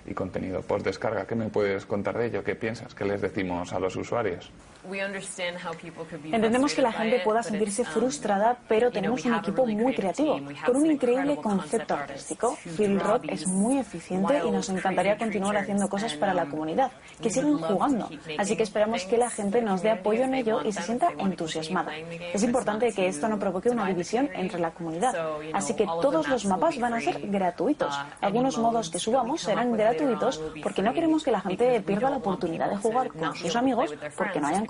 y 0.05 0.13
contenido 0.13 0.61
post 0.61 0.85
descarga. 0.85 1.25
¿Qué 1.25 1.35
me 1.35 1.49
puedes 1.49 1.85
contar 1.85 2.17
de 2.17 2.27
ello? 2.27 2.43
¿Qué 2.43 2.55
piensas? 2.55 2.95
¿Qué 2.95 3.05
les 3.05 3.21
decimos 3.21 3.73
a 3.73 3.79
los 3.79 3.95
usuarios? 3.95 4.51
We 4.83 5.03
understand 5.03 5.57
how 5.57 5.73
people 5.73 6.05
could 6.05 6.23
be 6.23 6.35
Entendemos 6.35 6.73
que 6.73 6.81
la 6.81 6.91
gente 6.91 7.19
pueda 7.19 7.43
sentirse 7.43 7.83
um, 7.83 7.87
frustrada, 7.87 8.57
pero 8.67 8.91
tenemos 8.91 9.23
un 9.25 9.35
equipo 9.35 9.65
muy 9.65 9.93
creativo, 9.93 10.39
con 10.65 10.75
un 10.77 10.91
increíble 10.91 11.35
concepto 11.35 11.51
concept 11.51 11.91
artístico. 11.91 12.57
Phil 12.77 12.99
Roth 12.99 13.23
es 13.27 13.47
muy 13.47 13.79
eficiente 13.79 14.41
y 14.45 14.51
nos 14.51 14.69
encantaría 14.69 15.17
continuar 15.17 15.57
haciendo 15.57 15.87
cosas 15.87 16.13
para 16.15 16.33
la 16.33 16.43
um, 16.43 16.49
comunidad, 16.49 16.91
que 17.21 17.29
sigan 17.29 17.59
jugando. 17.59 18.09
Así 18.37 18.55
que 18.55 18.63
esperamos 18.63 19.05
que 19.05 19.17
la 19.17 19.29
gente 19.29 19.61
nos 19.61 19.81
dé 19.81 19.91
apoyo 19.91 20.23
en 20.23 20.33
ello 20.33 20.61
y 20.63 20.71
se 20.71 20.81
sienta 20.81 21.09
entusiasmada. 21.17 21.91
Es 22.33 22.43
importante 22.43 22.91
que 22.91 23.07
esto 23.07 23.27
no 23.27 23.37
provoque 23.37 23.69
una 23.69 23.87
división 23.87 24.25
community. 24.25 24.45
entre 24.45 24.59
la 24.59 24.71
comunidad. 24.71 25.15
Así 25.53 25.75
que 25.75 25.85
todos 25.85 26.27
los 26.27 26.45
mapas 26.45 26.79
van 26.79 26.93
a 26.93 27.01
ser 27.01 27.19
gratuitos. 27.29 27.95
Uh, 27.95 28.25
Algunos 28.25 28.57
modos 28.57 28.89
que 28.89 28.99
subamos 28.99 29.41
serán 29.41 29.71
gratuitos 29.73 30.41
be 30.53 30.61
porque 30.61 30.81
no 30.81 30.93
queremos 30.93 31.23
que 31.23 31.31
la 31.31 31.41
gente 31.41 31.81
pierda 31.81 32.09
la 32.09 32.17
oportunidad 32.17 32.69
de 32.69 32.77
jugar 32.77 33.09
con 33.09 33.35
sus 33.35 33.55
amigos 33.55 33.93
porque 34.17 34.39
no 34.39 34.47
hayan 34.47 34.65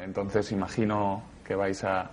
Entonces 0.00 0.52
imagino 0.52 1.22
que 1.44 1.54
vais 1.54 1.82
a, 1.84 2.10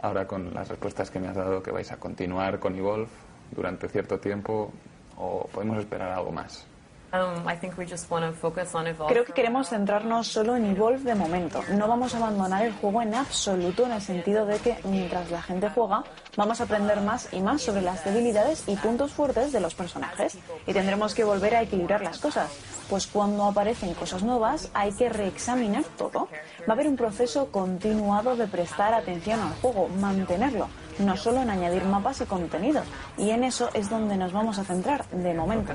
ahora 0.00 0.26
con 0.26 0.54
las 0.54 0.68
respuestas 0.68 1.10
que 1.10 1.18
me 1.18 1.28
has 1.28 1.36
dado, 1.36 1.62
que 1.62 1.70
vais 1.70 1.90
a 1.92 1.96
continuar 1.96 2.58
con 2.58 2.76
Evolve 2.76 3.08
durante 3.50 3.88
cierto 3.88 4.18
tiempo 4.18 4.72
o 5.16 5.46
podemos 5.52 5.78
esperar 5.78 6.12
algo 6.12 6.32
más. 6.32 6.66
Um, 7.12 7.44
Creo 9.06 9.24
que 9.26 9.34
queremos 9.34 9.68
centrarnos 9.68 10.28
solo 10.28 10.56
en 10.56 10.64
Evolve 10.64 11.04
de 11.04 11.14
momento. 11.14 11.60
No 11.74 11.86
vamos 11.86 12.14
a 12.14 12.16
abandonar 12.16 12.64
el 12.64 12.72
juego 12.72 13.02
en 13.02 13.14
absoluto 13.14 13.84
en 13.84 13.92
el 13.92 14.00
sentido 14.00 14.46
de 14.46 14.58
que 14.58 14.78
mientras 14.84 15.30
la 15.30 15.42
gente 15.42 15.68
juega 15.68 16.04
vamos 16.38 16.62
a 16.62 16.64
aprender 16.64 17.02
más 17.02 17.28
y 17.30 17.40
más 17.40 17.60
sobre 17.60 17.82
las 17.82 18.02
debilidades 18.02 18.64
y 18.66 18.76
puntos 18.76 19.12
fuertes 19.12 19.52
de 19.52 19.60
los 19.60 19.74
personajes 19.74 20.38
y 20.66 20.72
tendremos 20.72 21.14
que 21.14 21.24
volver 21.24 21.54
a 21.54 21.60
equilibrar 21.60 22.00
las 22.00 22.18
cosas. 22.18 22.50
Pues 22.88 23.06
cuando 23.06 23.44
aparecen 23.44 23.92
cosas 23.92 24.22
nuevas 24.22 24.70
hay 24.72 24.92
que 24.92 25.10
reexaminar 25.10 25.84
todo. 25.98 26.28
Va 26.62 26.70
a 26.70 26.72
haber 26.72 26.88
un 26.88 26.96
proceso 26.96 27.52
continuado 27.52 28.36
de 28.36 28.46
prestar 28.46 28.94
atención 28.94 29.38
al 29.38 29.52
juego, 29.60 29.88
mantenerlo, 30.00 30.68
no 30.98 31.14
solo 31.18 31.42
en 31.42 31.50
añadir 31.50 31.84
mapas 31.84 32.22
y 32.22 32.24
contenido. 32.24 32.82
Y 33.18 33.30
en 33.30 33.44
eso 33.44 33.68
es 33.74 33.90
donde 33.90 34.16
nos 34.16 34.32
vamos 34.32 34.58
a 34.58 34.64
centrar 34.64 35.06
de 35.10 35.34
momento. 35.34 35.74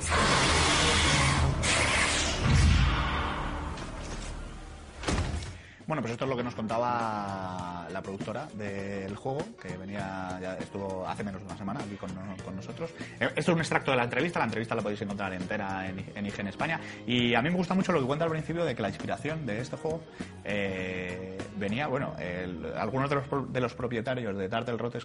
Bueno, 5.88 6.02
pues 6.02 6.12
esto 6.12 6.26
es 6.26 6.30
lo 6.30 6.36
que 6.36 6.44
nos 6.44 6.54
contaba 6.54 7.88
la 7.90 8.02
productora 8.02 8.46
del 8.56 9.16
juego, 9.16 9.40
que 9.62 9.78
venía, 9.78 10.38
ya 10.42 10.56
estuvo 10.56 11.08
hace 11.08 11.24
menos 11.24 11.40
de 11.42 11.48
una 11.48 11.58
semana 11.58 11.80
aquí 11.80 11.96
con, 11.96 12.10
con 12.44 12.56
nosotros. 12.58 12.92
Eh, 13.22 13.30
Esto 13.36 13.40
es 13.40 13.56
un 13.56 13.60
extracto 13.60 13.92
de 13.92 13.98
la 13.98 14.04
entrevista, 14.04 14.40
la 14.40 14.46
entrevista 14.46 14.76
la 14.76 14.82
podéis 14.82 15.02
encontrar 15.02 15.32
entera 15.34 15.88
en, 15.88 16.04
en 16.14 16.48
España. 16.48 16.80
Y 17.06 17.34
a 17.36 17.42
mí 17.42 17.50
me 17.50 17.56
gusta 17.56 17.74
mucho 17.74 17.94
lo 17.94 18.02
que 18.02 18.06
cuenta 18.06 18.26
al 18.26 18.32
principio 18.32 18.66
de 18.66 18.76
que 18.76 18.82
la 18.82 18.90
inspiración 18.90 19.46
de 19.46 19.62
este 19.62 19.78
juego 19.78 20.04
eh, 20.44 21.38
venía, 21.56 21.88
bueno, 21.88 22.16
el- 22.20 22.66
algunos 22.78 23.10
de 23.10 23.16
los, 23.16 23.54
de 23.54 23.62
los 23.62 23.74
propietarios 23.74 24.38
de 24.38 24.50
Turtle 24.50 24.76
Rock, 24.78 24.96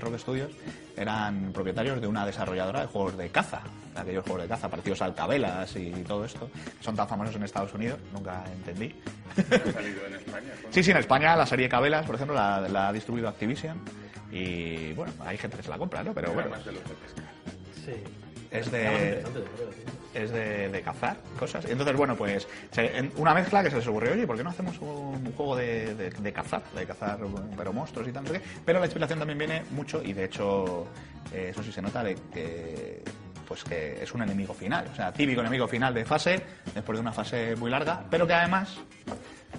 Rock 0.00 0.18
Studios 0.18 0.52
eran 0.96 1.50
propietarios 1.52 2.00
de 2.00 2.06
una 2.06 2.24
desarrolladora 2.24 2.82
de 2.82 2.86
juegos 2.86 3.16
de 3.16 3.28
caza, 3.30 3.62
aquellos 3.96 4.22
juegos 4.24 4.42
de 4.42 4.48
caza, 4.48 4.68
partidos 4.68 5.02
alcabelas 5.02 5.74
y 5.74 5.90
todo 6.06 6.24
esto, 6.24 6.48
que 6.78 6.84
son 6.84 6.94
tan 6.94 7.08
famosos 7.08 7.34
en 7.34 7.42
Estados 7.42 7.74
Unidos, 7.74 7.98
nunca 8.12 8.44
entendí. 8.52 8.94
¿Ha 9.36 9.72
salido 9.72 10.06
en 10.14 10.20
España? 10.20 10.52
Sí, 10.70 10.82
sí, 10.82 10.90
en 10.90 10.96
España 10.98 11.36
la 11.36 11.46
serie 11.46 11.68
Cabelas, 11.68 12.04
por 12.06 12.14
ejemplo, 12.14 12.34
la, 12.36 12.60
la 12.68 12.88
ha 12.88 12.92
distribuido 12.92 13.28
Activision. 13.28 13.78
Y 14.30 14.92
bueno, 14.94 15.12
hay 15.24 15.36
gente 15.36 15.56
que 15.56 15.62
se 15.62 15.68
la 15.70 15.78
compra, 15.78 16.02
¿no? 16.02 16.14
Pero 16.14 16.32
bueno, 16.32 16.50
Más 16.50 16.64
de 16.64 16.72
los 16.72 16.82
de 16.88 16.94
pesca. 16.94 17.22
Sí. 17.84 17.92
es 18.50 18.70
de, 18.70 19.22
es 20.14 20.30
de, 20.30 20.68
de 20.70 20.80
cazar 20.82 21.16
cosas. 21.38 21.64
Y 21.68 21.72
entonces, 21.72 21.94
bueno, 21.96 22.16
pues 22.16 22.48
se- 22.70 22.96
en- 22.96 23.12
una 23.16 23.34
mezcla 23.34 23.62
que 23.62 23.68
se 23.70 23.76
les 23.76 23.86
ocurrió, 23.86 24.12
oye, 24.12 24.26
¿por 24.26 24.36
qué 24.36 24.42
no 24.44 24.50
hacemos 24.50 24.78
un 24.80 25.32
juego 25.36 25.56
de, 25.56 25.94
de- 25.94 26.10
de 26.10 26.32
cazar? 26.32 26.62
De 26.74 26.86
cazar, 26.86 27.18
pero 27.56 27.72
monstruos 27.74 28.08
y 28.08 28.12
tal, 28.12 28.24
no 28.24 28.30
sé 28.30 28.40
qué. 28.40 28.44
Pero 28.64 28.78
la 28.80 28.86
inspiración 28.86 29.18
también 29.18 29.38
viene 29.38 29.64
mucho, 29.70 30.02
y 30.02 30.12
de 30.14 30.24
hecho, 30.24 30.86
eh, 31.32 31.48
eso 31.50 31.62
sí 31.62 31.70
se 31.72 31.82
nota, 31.82 32.02
de 32.02 32.14
que 32.32 33.02
pues 33.46 33.64
que 33.64 34.02
es 34.02 34.14
un 34.14 34.22
enemigo 34.22 34.54
final, 34.54 34.86
o 34.90 34.94
sea, 34.96 35.12
típico 35.12 35.40
enemigo 35.42 35.68
final 35.68 35.92
de 35.92 36.06
fase, 36.06 36.40
después 36.74 36.96
de 36.96 37.00
una 37.00 37.12
fase 37.12 37.54
muy 37.56 37.70
larga, 37.70 38.02
pero 38.10 38.26
que 38.26 38.32
además 38.32 38.78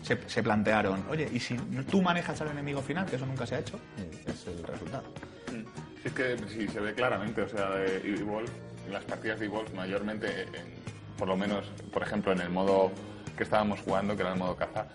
se, 0.03 0.17
se 0.27 0.43
plantearon, 0.43 1.03
oye, 1.09 1.27
¿y 1.33 1.39
si 1.39 1.55
tú 1.89 2.01
manejas 2.01 2.39
al 2.41 2.49
enemigo 2.49 2.81
final, 2.81 3.05
que 3.05 3.15
eso 3.15 3.25
nunca 3.25 3.45
se 3.47 3.55
ha 3.55 3.59
hecho? 3.59 3.79
Es 4.27 4.45
el 4.47 4.63
resultado. 4.63 5.03
Sí, 5.49 5.65
es 6.05 6.11
que 6.13 6.37
sí, 6.49 6.67
se 6.67 6.79
ve 6.79 6.93
claramente, 6.93 7.41
o 7.41 7.47
sea, 7.49 7.69
de 7.71 7.97
Evolve, 8.19 8.49
las 8.91 9.03
partidas 9.05 9.39
de 9.39 9.45
Evolve 9.45 9.71
mayormente, 9.75 10.43
en- 10.43 10.83
por 11.17 11.27
lo 11.27 11.37
menos, 11.37 11.65
por 11.91 12.01
ejemplo, 12.03 12.31
en 12.33 12.41
el 12.41 12.49
modo 12.49 12.91
que 13.37 13.43
estábamos 13.43 13.79
jugando, 13.81 14.15
que 14.15 14.21
era 14.23 14.33
el 14.33 14.39
modo 14.39 14.55
caza, 14.55 14.87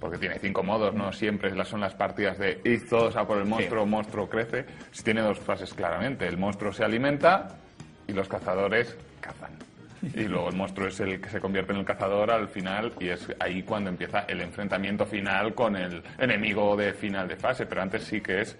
porque 0.00 0.18
tiene 0.18 0.38
cinco 0.40 0.62
modos, 0.62 0.92
no 0.94 1.12
siempre 1.12 1.54
las- 1.54 1.68
son 1.68 1.80
las 1.80 1.94
partidas 1.94 2.36
de 2.38 2.60
ir 2.64 2.88
todos 2.88 3.16
a 3.16 3.26
por 3.26 3.38
el 3.38 3.46
monstruo, 3.46 3.86
monstruo 3.86 4.28
crece, 4.28 4.66
si 4.90 5.02
tiene 5.02 5.20
dos 5.22 5.38
fases 5.38 5.72
claramente, 5.72 6.26
el 6.26 6.36
monstruo 6.36 6.72
se 6.72 6.84
alimenta 6.84 7.56
y 8.08 8.12
los 8.12 8.28
cazadores 8.28 8.96
cazan. 9.20 9.52
Y 10.02 10.24
luego 10.24 10.48
el 10.48 10.56
monstruo 10.56 10.88
es 10.88 10.98
el 11.00 11.20
que 11.20 11.28
se 11.30 11.40
convierte 11.40 11.72
en 11.72 11.78
el 11.78 11.84
cazador 11.84 12.30
al 12.30 12.48
final 12.48 12.92
y 12.98 13.08
es 13.08 13.28
ahí 13.38 13.62
cuando 13.62 13.88
empieza 13.90 14.20
el 14.20 14.40
enfrentamiento 14.40 15.06
final 15.06 15.54
con 15.54 15.76
el 15.76 16.02
enemigo 16.18 16.76
de 16.76 16.92
final 16.92 17.28
de 17.28 17.36
fase. 17.36 17.66
Pero 17.66 17.82
antes 17.82 18.04
sí 18.04 18.20
que 18.20 18.40
es 18.42 18.56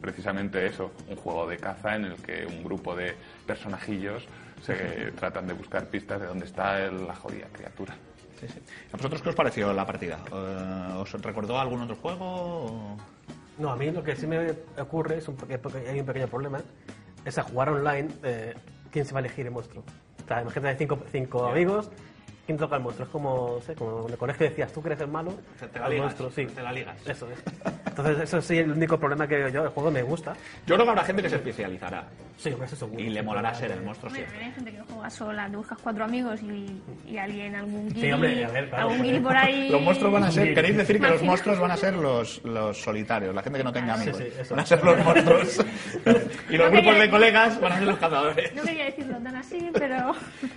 precisamente 0.00 0.66
eso, 0.66 0.92
un 1.08 1.16
juego 1.16 1.46
de 1.46 1.58
caza 1.58 1.94
en 1.96 2.06
el 2.06 2.16
que 2.16 2.44
un 2.46 2.62
grupo 2.64 2.94
de 2.96 3.14
personajillos 3.46 4.26
se 4.62 5.12
tratan 5.12 5.46
de 5.46 5.52
buscar 5.54 5.86
pistas 5.86 6.20
de 6.20 6.26
dónde 6.26 6.46
está 6.46 6.78
la 6.90 7.14
jodida 7.14 7.46
criatura. 7.52 7.94
Sí, 8.40 8.48
sí. 8.48 8.58
¿A 8.92 8.96
vosotros 8.96 9.22
qué 9.22 9.28
os 9.30 9.34
pareció 9.34 9.72
la 9.72 9.86
partida? 9.86 10.18
Eh, 10.32 10.92
¿Os 10.96 11.12
recordó 11.22 11.58
algún 11.58 11.82
otro 11.82 11.96
juego? 11.96 12.24
o- 12.26 12.96
No, 13.58 13.70
a 13.70 13.76
mí 13.76 13.90
lo 13.90 14.02
que 14.02 14.16
sí 14.16 14.26
me 14.26 14.50
ocurre 14.78 15.18
es 15.18 15.28
un, 15.28 15.36
hay 15.88 16.00
un 16.00 16.06
pequeño 16.06 16.26
problema, 16.26 16.60
es 17.24 17.36
a 17.38 17.42
jugar 17.42 17.68
online, 17.68 18.08
eh, 18.22 18.54
¿quién 18.90 19.04
se 19.04 19.12
va 19.12 19.20
a 19.20 19.22
elegir 19.22 19.44
el 19.46 19.52
monstruo? 19.52 19.84
Sea, 20.30 20.42
imagínate 20.42 20.78
cinco, 20.78 20.96
cinco 21.10 21.44
amigos, 21.44 21.90
¿quién 22.50 22.58
toca 22.58 22.74
el 22.76 22.82
monstruo? 22.82 23.06
Es 23.06 23.12
como, 23.12 23.54
no 23.56 23.62
sé, 23.62 23.74
como 23.76 24.08
el 24.08 24.16
colegio 24.16 24.48
decías, 24.48 24.72
tú 24.72 24.82
que 24.82 24.88
eres 24.88 25.00
el 25.02 25.06
malo, 25.06 25.32
Te- 25.60 25.68
te 25.68 25.78
la 25.78 25.84
el 25.86 25.92
ligas, 25.92 26.04
monstruo, 26.06 26.30
sí. 26.32 26.46
te 26.46 26.60
la 26.62 26.72
ligas. 26.72 26.96
Eso 27.06 27.28
es. 27.30 27.38
Entonces, 27.86 28.18
eso 28.24 28.42
sí 28.42 28.58
es 28.58 28.64
el 28.64 28.72
único 28.72 28.98
problema 28.98 29.28
que 29.28 29.36
veo 29.36 29.48
yo, 29.50 29.62
el 29.62 29.68
juego 29.70 29.90
me 29.92 30.02
gusta. 30.02 30.32
Yo 30.66 30.74
creo 30.74 30.84
que 30.84 30.90
habrá 30.90 31.04
gente 31.04 31.22
que 31.22 31.28
se 31.30 31.36
especializará 31.36 32.04
Sí, 32.36 32.48
eso 32.64 32.74
seguro. 32.74 33.00
y 33.00 33.10
le 33.10 33.22
molará 33.22 33.54
ser 33.54 33.70
el 33.70 33.82
monstruo 33.82 34.10
siempre. 34.12 34.44
hay 34.44 34.50
gente 34.52 34.72
que 34.72 34.80
juega 34.92 35.10
sola, 35.10 35.48
te 35.48 35.56
buscas 35.56 35.78
cuatro 35.82 36.04
amigos 36.04 36.40
y, 36.42 36.82
y 37.06 37.18
alguien, 37.18 37.54
algún 37.54 37.88
Sí, 37.90 37.96
guiri, 37.96 38.12
hombre, 38.12 38.44
a 38.44 38.48
ver, 38.50 38.68
claro, 38.70 38.88
algún 38.88 39.02
guiri 39.04 39.20
por 39.20 39.36
ahí. 39.36 39.68
Los 39.68 39.82
monstruos 39.82 40.12
van 40.12 40.24
a 40.24 40.30
ser, 40.32 40.54
queréis 40.54 40.76
decir 40.76 41.00
que 41.00 41.06
los 41.08 41.22
monstruos 41.22 41.58
van 41.60 41.70
a 41.70 41.76
ser 41.76 41.94
los, 41.94 42.42
los 42.44 42.80
solitarios, 42.82 43.32
la 43.34 43.42
gente 43.42 43.58
que 43.58 43.64
no 43.64 43.72
tenga 43.72 43.94
Sí, 43.96 44.02
amigos. 44.08 44.18
sí, 44.22 44.40
eso. 44.40 44.54
van 44.56 44.64
a 44.64 44.66
ser 44.66 44.82
los 44.84 45.04
monstruos. 45.04 45.66
y 46.50 46.56
los 46.56 46.66
No 46.66 46.72
grupos 46.72 46.80
quería- 46.82 47.02
de 47.02 47.10
colegas 47.10 47.60
van 47.60 47.72
a 47.72 47.78
ser 47.78 47.86
los 47.86 47.98
cazadores. 47.98 48.54
No 48.54 48.62
quería 48.62 48.84
decirlo 48.86 49.16
tan 49.18 49.36
así, 49.36 49.70
pero. 49.74 50.14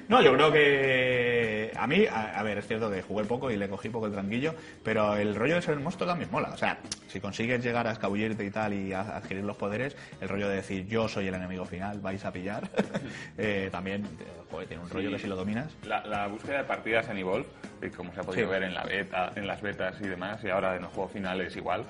No, 0.08 0.21
yo 0.21 0.34
creo 0.34 0.51
que 0.51 1.71
a 1.83 1.87
mí, 1.87 2.05
a, 2.05 2.39
a 2.39 2.43
ver, 2.43 2.57
es 2.57 2.67
cierto 2.67 2.89
que 2.89 3.01
jugué 3.01 3.25
poco 3.25 3.51
y 3.51 3.57
le 3.57 3.67
cogí 3.67 3.89
poco 3.89 4.05
el 4.07 4.13
tranquillo, 4.13 4.55
pero 4.83 5.15
el 5.17 5.35
rollo 5.35 5.55
de 5.55 5.61
ser 5.61 5.73
el 5.73 5.81
monstruo 5.81 6.07
también 6.07 6.29
mola. 6.31 6.49
O 6.53 6.57
sea, 6.57 6.77
si 7.07 7.19
consigues 7.19 7.63
llegar 7.63 7.85
a 7.87 7.91
escabullirte 7.91 8.45
y 8.45 8.49
tal 8.51 8.73
y 8.73 8.93
a 8.93 9.01
adquirir 9.17 9.43
los 9.43 9.57
poderes, 9.57 9.95
el 10.21 10.29
rollo 10.29 10.47
de 10.49 10.55
decir 10.57 10.87
yo 10.87 11.07
soy 11.07 11.27
el 11.27 11.35
enemigo 11.35 11.65
final, 11.65 11.99
vais 11.99 12.23
a 12.25 12.31
pillar, 12.31 12.69
eh, 13.37 13.69
también 13.71 14.07
joder, 14.49 14.67
tiene 14.67 14.83
un 14.83 14.89
rollo 14.89 15.11
que 15.11 15.19
si 15.19 15.27
lo 15.27 15.35
dominas. 15.35 15.75
La, 15.83 16.05
la 16.05 16.27
búsqueda 16.27 16.59
de 16.59 16.63
partidas 16.63 17.09
en 17.09 17.17
Evolve, 17.17 17.47
como 17.97 18.13
se 18.13 18.19
ha 18.19 18.23
podido 18.23 18.47
Sí. 18.47 18.51
ver 18.51 18.63
en 18.63 18.73
la 18.73 18.83
beta, 18.83 19.31
en 19.35 19.45
las 19.47 19.61
betas 19.61 19.95
y 20.01 20.07
demás, 20.07 20.43
y 20.43 20.49
ahora 20.49 20.75
en 20.75 20.83
los 20.83 20.91
juegos 20.93 21.11
finales 21.11 21.55
igual, 21.55 21.83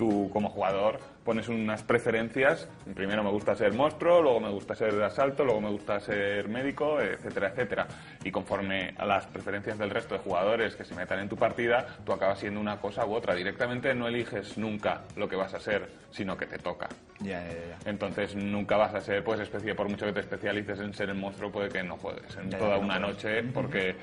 tú 0.00 0.30
como 0.32 0.48
jugador 0.48 0.98
pones 1.24 1.46
unas 1.50 1.82
preferencias, 1.82 2.66
primero 2.94 3.22
me 3.22 3.30
gusta 3.30 3.54
ser 3.54 3.74
monstruo, 3.74 4.22
luego 4.22 4.40
me 4.40 4.48
gusta 4.48 4.74
ser 4.74 4.94
asalto, 5.02 5.44
luego 5.44 5.60
me 5.60 5.68
gusta 5.68 6.00
ser 6.00 6.48
médico, 6.48 6.98
etcétera, 6.98 7.48
etcétera. 7.48 7.86
Y 8.24 8.30
conforme 8.30 8.94
a 8.96 9.04
las 9.04 9.26
preferencias 9.26 9.78
del 9.78 9.90
resto 9.90 10.14
de 10.14 10.20
jugadores 10.20 10.74
que 10.74 10.86
se 10.86 10.94
metan 10.94 11.18
en 11.18 11.28
tu 11.28 11.36
partida, 11.36 11.98
tú 12.02 12.14
acabas 12.14 12.38
siendo 12.38 12.58
una 12.58 12.78
cosa 12.78 13.04
u 13.04 13.12
otra. 13.12 13.34
Directamente 13.34 13.94
no 13.94 14.08
eliges 14.08 14.56
nunca 14.56 15.02
lo 15.16 15.28
que 15.28 15.36
vas 15.36 15.52
a 15.52 15.60
ser, 15.60 15.86
sino 16.10 16.34
que 16.34 16.46
te 16.46 16.56
toca. 16.56 16.88
Ya, 17.18 17.44
ya, 17.44 17.52
ya. 17.52 17.90
Entonces 17.90 18.34
nunca 18.34 18.78
vas 18.78 18.94
a 18.94 19.02
ser, 19.02 19.22
pues, 19.22 19.38
especie, 19.38 19.74
por 19.74 19.86
mucho 19.86 20.06
que 20.06 20.14
te 20.14 20.20
especialices 20.20 20.80
en 20.80 20.94
ser 20.94 21.10
el 21.10 21.16
monstruo, 21.16 21.52
puede 21.52 21.68
que 21.68 21.82
no 21.82 21.98
juegues 21.98 22.34
en 22.38 22.48
toda 22.48 22.78
una 22.78 22.98
noche 22.98 23.42
porque 23.42 23.96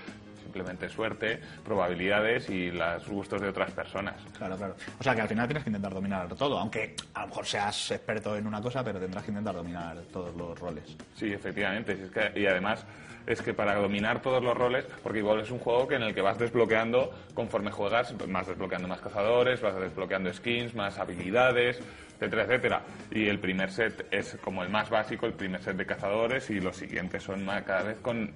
simplemente 0.58 0.90
suerte, 0.90 1.40
probabilidades 1.64 2.50
y 2.50 2.72
los 2.72 3.08
gustos 3.08 3.40
de 3.42 3.50
otras 3.50 3.72
personas. 3.72 4.16
Claro, 4.38 4.58
claro. 4.58 4.76
O 5.00 5.04
sea 5.04 5.14
que 5.14 5.22
al 5.22 5.28
final 5.28 5.48
tienes 5.48 5.64
que 5.64 5.70
intentar 5.70 5.94
dominar 5.94 6.28
todo, 6.36 6.58
aunque 6.58 6.96
a 7.14 7.22
lo 7.22 7.28
mejor 7.28 7.46
seas 7.46 7.92
experto 7.92 8.36
en 8.36 8.48
una 8.48 8.60
cosa, 8.62 8.84
pero 8.84 9.00
tendrás 9.00 9.24
que 9.24 9.32
intentar 9.32 9.54
dominar 9.56 9.98
todos 10.12 10.36
los 10.36 10.58
roles. 10.60 10.98
Sí, 11.16 11.32
efectivamente. 11.32 11.96
Si 11.96 12.04
es 12.04 12.12
que- 12.12 12.40
y 12.40 12.48
además 12.48 12.84
es 13.28 13.42
que 13.42 13.54
para 13.54 13.76
dominar 13.76 14.22
todos 14.22 14.42
los 14.44 14.58
roles, 14.58 14.86
porque 15.04 15.20
igual 15.20 15.42
es 15.42 15.52
un 15.52 15.60
juego 15.60 15.88
que 15.88 15.96
en 15.96 16.04
el 16.04 16.16
que 16.16 16.22
vas 16.22 16.40
desbloqueando 16.40 17.14
conforme 17.36 17.70
juegas, 17.72 18.16
vas 18.28 18.48
desbloqueando 18.48 18.88
más 18.88 19.02
cazadores, 19.02 19.62
vas 19.62 19.76
desbloqueando 19.80 20.34
skins, 20.34 20.74
más 20.74 20.98
habilidades, 20.98 21.80
etcétera, 22.16 22.44
etcétera. 22.44 22.82
Y 23.12 23.28
el 23.28 23.38
primer 23.40 23.70
set 23.70 24.08
es 24.10 24.38
como 24.42 24.64
el 24.64 24.70
más 24.70 24.90
básico, 24.90 25.26
el 25.28 25.34
primer 25.34 25.62
set 25.62 25.76
de 25.78 25.86
cazadores, 25.86 26.50
y 26.50 26.60
los 26.62 26.78
siguientes 26.78 27.22
son 27.22 27.46
más- 27.46 27.64
cada 27.64 27.84
vez 27.84 27.98
con 28.00 28.32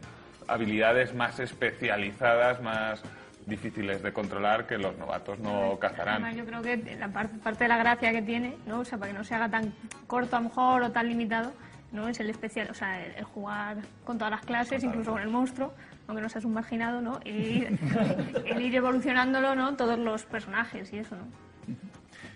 habilidades 0.54 1.14
más 1.14 1.40
especializadas, 1.40 2.62
más 2.62 3.02
difíciles 3.46 4.04
de 4.04 4.14
controlar 4.14 4.68
que 4.68 4.78
los 4.78 4.98
novatos 4.98 5.40
no 5.40 5.78
cazarán. 5.80 6.24
Además, 6.24 6.36
yo 6.36 6.46
creo 6.46 6.62
que 6.62 6.96
la 6.98 7.08
parte, 7.08 7.38
parte 7.40 7.64
de 7.64 7.68
la 7.70 7.78
gracia 7.78 8.12
que 8.12 8.22
tiene, 8.22 8.56
¿no? 8.68 8.80
O 8.80 8.86
sea, 8.86 8.98
para 8.98 9.12
que 9.12 9.18
no 9.18 9.24
se 9.24 9.36
haga 9.36 9.50
tan 9.50 9.74
corto 10.08 10.36
a 10.36 10.40
lo 10.40 10.50
mejor 10.50 10.84
o 10.84 10.92
tan 10.92 11.08
limitado, 11.08 11.52
¿no? 11.92 12.08
Es 12.08 12.20
el 12.20 12.30
especial, 12.30 12.70
o 12.70 12.74
sea, 12.74 13.04
el, 13.04 13.16
el 13.16 13.24
jugar 13.24 13.78
con 14.04 14.18
todas 14.18 14.32
las 14.32 14.42
clases, 14.42 14.84
incluso 14.84 15.12
con 15.12 15.22
el 15.22 15.30
monstruo, 15.30 15.74
aunque 16.08 16.22
no 16.22 16.30
seas 16.30 16.46
un 16.46 16.54
marginado, 16.54 17.02
¿no? 17.02 17.20
Y 17.26 17.30
ir, 17.30 17.80
el 18.46 18.62
ir 18.62 18.76
evolucionándolo, 18.76 19.56
¿no? 19.56 19.76
Todos 19.76 19.98
los 19.98 20.24
personajes 20.26 20.92
y 20.94 21.00
eso, 21.00 21.16
¿no? 21.16 21.24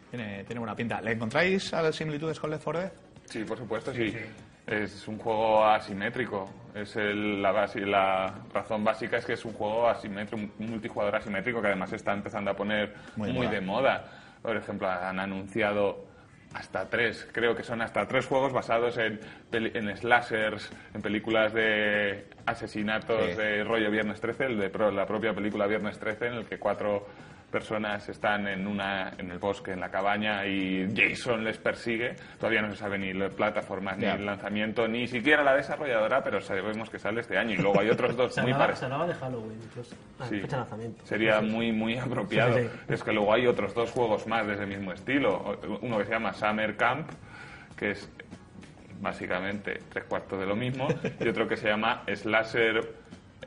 Tiene, 0.09 0.43
tiene 0.45 0.59
buena 0.59 0.75
pinta. 0.75 1.01
¿Le 1.01 1.11
encontráis 1.11 1.73
a 1.73 1.81
las 1.81 1.95
similitudes 1.95 2.39
con 2.39 2.49
Left 2.49 2.63
4 2.63 2.81
Dead? 2.81 2.91
Sí, 3.25 3.43
por 3.43 3.57
supuesto, 3.57 3.93
sí. 3.93 4.15
Es 4.65 5.07
un 5.07 5.17
juego 5.17 5.65
asimétrico. 5.65 6.49
Es 6.75 6.95
el- 6.97 7.41
la, 7.41 7.51
base- 7.53 7.85
la 7.85 8.33
razón 8.53 8.83
básica 8.83 9.17
es 9.17 9.25
que 9.25 9.33
es 9.33 9.45
un 9.45 9.53
juego 9.53 9.87
asimétrico, 9.87 10.35
un 10.59 10.69
multijugador 10.69 11.15
asimétrico 11.15 11.61
que 11.61 11.67
además 11.67 11.93
está 11.93 12.11
empezando 12.13 12.51
a 12.51 12.53
poner 12.53 12.93
Muy 13.15 13.31
muy, 13.31 13.47
de 13.47 13.61
moda. 13.61 14.05
Por 14.41 14.57
ejemplo, 14.57 14.89
han 14.89 15.17
anunciado 15.19 16.05
hasta 16.53 16.89
tres, 16.89 17.27
creo 17.31 17.55
que 17.55 17.63
son 17.63 17.81
hasta 17.81 18.05
tres 18.07 18.27
juegos 18.27 18.51
basados 18.53 18.97
en, 18.97 19.19
en 19.53 19.97
slashers, 19.97 20.69
en 20.93 21.01
películas 21.01 21.53
de 21.53 22.27
asesinatos 22.45 23.23
Sí. 23.25 23.33
de 23.37 23.63
rollo 23.63 23.89
Viernes 23.89 24.19
13, 24.21 24.45
el 24.45 24.59
de 24.59 24.91
la 24.91 25.05
propia 25.05 25.33
película 25.33 25.67
Viernes 25.67 25.97
13, 25.97 26.27
en 26.27 26.33
el 26.33 26.45
que 26.45 26.57
cuatro 26.59 27.07
personas 27.59 28.09
están 28.09 28.49
en 28.49 28.67
una 28.67 29.13
en 29.17 29.31
el 29.31 29.39
bosque, 29.39 29.71
en 29.71 29.79
la 29.79 29.89
cabaña, 29.89 30.45
y 30.45 30.85
Jason 30.93 31.41
les 31.41 31.57
persigue. 31.57 32.13
Todavía 32.37 32.61
no 32.61 32.69
se 32.71 32.75
sabe 32.75 32.97
ni 32.97 33.13
la 33.13 33.29
plataforma, 33.29 33.93
ni 33.95 34.03
el 34.05 34.25
lanzamiento, 34.25 34.85
ni 34.89 35.07
siquiera 35.07 35.41
la 35.41 35.55
desarrolladora, 35.55 36.21
pero 36.21 36.41
sabemos 36.41 36.89
que 36.89 36.99
sale 36.99 37.21
este 37.21 37.37
año. 37.37 37.53
Y 37.53 37.57
luego 37.57 37.79
hay 37.79 37.89
otros 37.89 38.13
dos 38.17 38.33
Se 38.35 38.41
muy 38.41 38.51
hablaba, 38.51 38.75
se 38.75 38.81
parecidos. 38.81 38.91
hablaba 38.91 39.07
de 39.07 39.19
Halloween, 39.19 39.59
incluso. 39.63 39.95
Ah, 40.19 40.25
Sí. 40.27 40.41
fecha 40.41 40.57
de 40.57 40.61
lanzamiento. 40.63 41.05
Sería 41.05 41.39
Sí, 41.39 41.45
sí. 41.45 41.51
muy, 41.53 41.71
muy 41.71 41.97
apropiado. 41.97 42.57
Sí, 42.57 42.63
sí, 42.63 42.69
sí. 42.87 42.93
Es 42.93 43.03
que 43.05 43.13
luego 43.13 43.33
hay 43.33 43.47
otros 43.47 43.73
dos 43.73 43.89
juegos 43.91 44.27
más 44.27 44.45
de 44.45 44.55
ese 44.55 44.65
mismo 44.65 44.91
estilo. 44.91 45.57
Uno 45.81 45.97
que 45.99 46.03
se 46.03 46.11
llama 46.11 46.33
Summer 46.33 46.75
Camp, 46.75 47.09
que 47.77 47.91
es 47.91 48.09
básicamente 48.99 49.79
tres 49.89 50.03
cuartos 50.05 50.39
de 50.39 50.45
lo 50.45 50.57
mismo, 50.57 50.87
y 51.19 51.27
otro 51.29 51.47
que 51.47 51.55
se 51.55 51.69
llama 51.69 52.03
Slasher, 52.13 52.81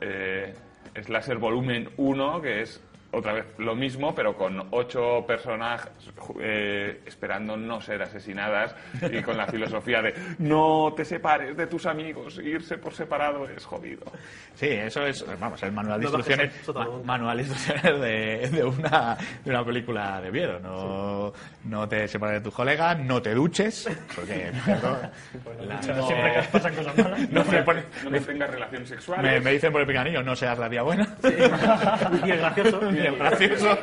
eh, 0.01 0.53
Slasher 1.03 1.37
Volumen 1.37 1.89
1, 1.97 2.41
que 2.41 2.61
es 2.61 2.83
otra 3.11 3.33
vez 3.33 3.45
lo 3.57 3.75
mismo, 3.75 4.13
pero 4.13 4.35
con 4.35 4.67
ocho 4.71 5.25
personajes 5.25 5.89
eh, 6.39 7.01
esperando 7.05 7.57
no 7.57 7.81
ser 7.81 8.01
asesinadas 8.03 8.75
y 9.11 9.21
con 9.21 9.35
la 9.35 9.47
filosofía 9.47 10.01
de 10.01 10.13
no 10.39 10.93
te 10.95 11.03
separes 11.05 11.57
de 11.57 11.65
tus 11.67 11.85
amigos, 11.87 12.39
irse 12.43 12.77
por 12.77 12.93
separado 12.93 13.47
es 13.49 13.65
jodido. 13.65 14.03
Sí, 14.55 14.67
eso 14.67 15.05
es, 15.07 15.25
vamos, 15.39 15.61
el 15.63 15.71
manual 15.71 15.99
de 15.99 16.05
instrucciones, 16.05 16.53
manual 17.03 17.37
de 17.37 17.43
instrucciones 17.43 18.01
de, 18.01 18.49
de 18.57 18.63
una, 18.63 19.17
de 19.43 19.49
una 19.49 19.65
película 19.65 20.21
de 20.21 20.31
miedo. 20.31 20.59
No, 20.59 21.33
no 21.65 21.87
te 21.89 22.07
separes 22.07 22.35
de 22.39 22.41
tus 22.43 22.53
colegas, 22.53 22.99
no 22.99 23.21
te 23.21 23.33
duches, 23.33 23.89
porque 24.15 24.51
la- 25.65 25.81
no- 25.81 26.07
Siempre 26.07 26.33
que 26.33 26.41
pasan 26.51 26.75
cosas 26.75 26.97
malas. 26.97 27.19
no 27.31 27.43
me 27.45 27.63
No 28.03 28.09
me 28.11 28.19
tengas 28.19 28.49
relaciones 28.49 28.89
sexuales. 28.89 29.23
me, 29.31 29.39
me 29.41 29.51
dicen 29.53 29.71
por 29.71 29.81
el 29.81 29.87
picanillo, 29.87 30.21
no 30.21 30.35
seas 30.35 30.57
la 30.59 30.69
tía 30.69 30.81
buena. 30.83 31.07
Gracioso. 31.21 32.09
Y 32.25 32.31
es 32.31 32.37
gracioso, 32.39 32.81
es 33.07 33.17
gracioso. 33.17 33.79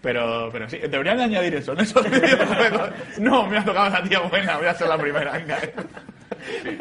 Pero, 0.00 0.48
pero 0.52 0.68
sí, 0.68 0.78
deberían 0.78 1.18
de 1.18 1.24
añadir 1.24 1.54
eso 1.54 1.72
en 1.72 1.80
esos 1.80 2.08
videojuegos. 2.10 2.90
No, 3.18 3.46
me 3.46 3.58
ha 3.58 3.64
tocado 3.64 3.90
la 3.90 4.02
tía 4.02 4.20
buena, 4.20 4.56
voy 4.56 4.66
a 4.66 4.74
ser 4.74 4.88
la 4.88 4.98
primera. 4.98 5.38
Sí. 5.38 6.78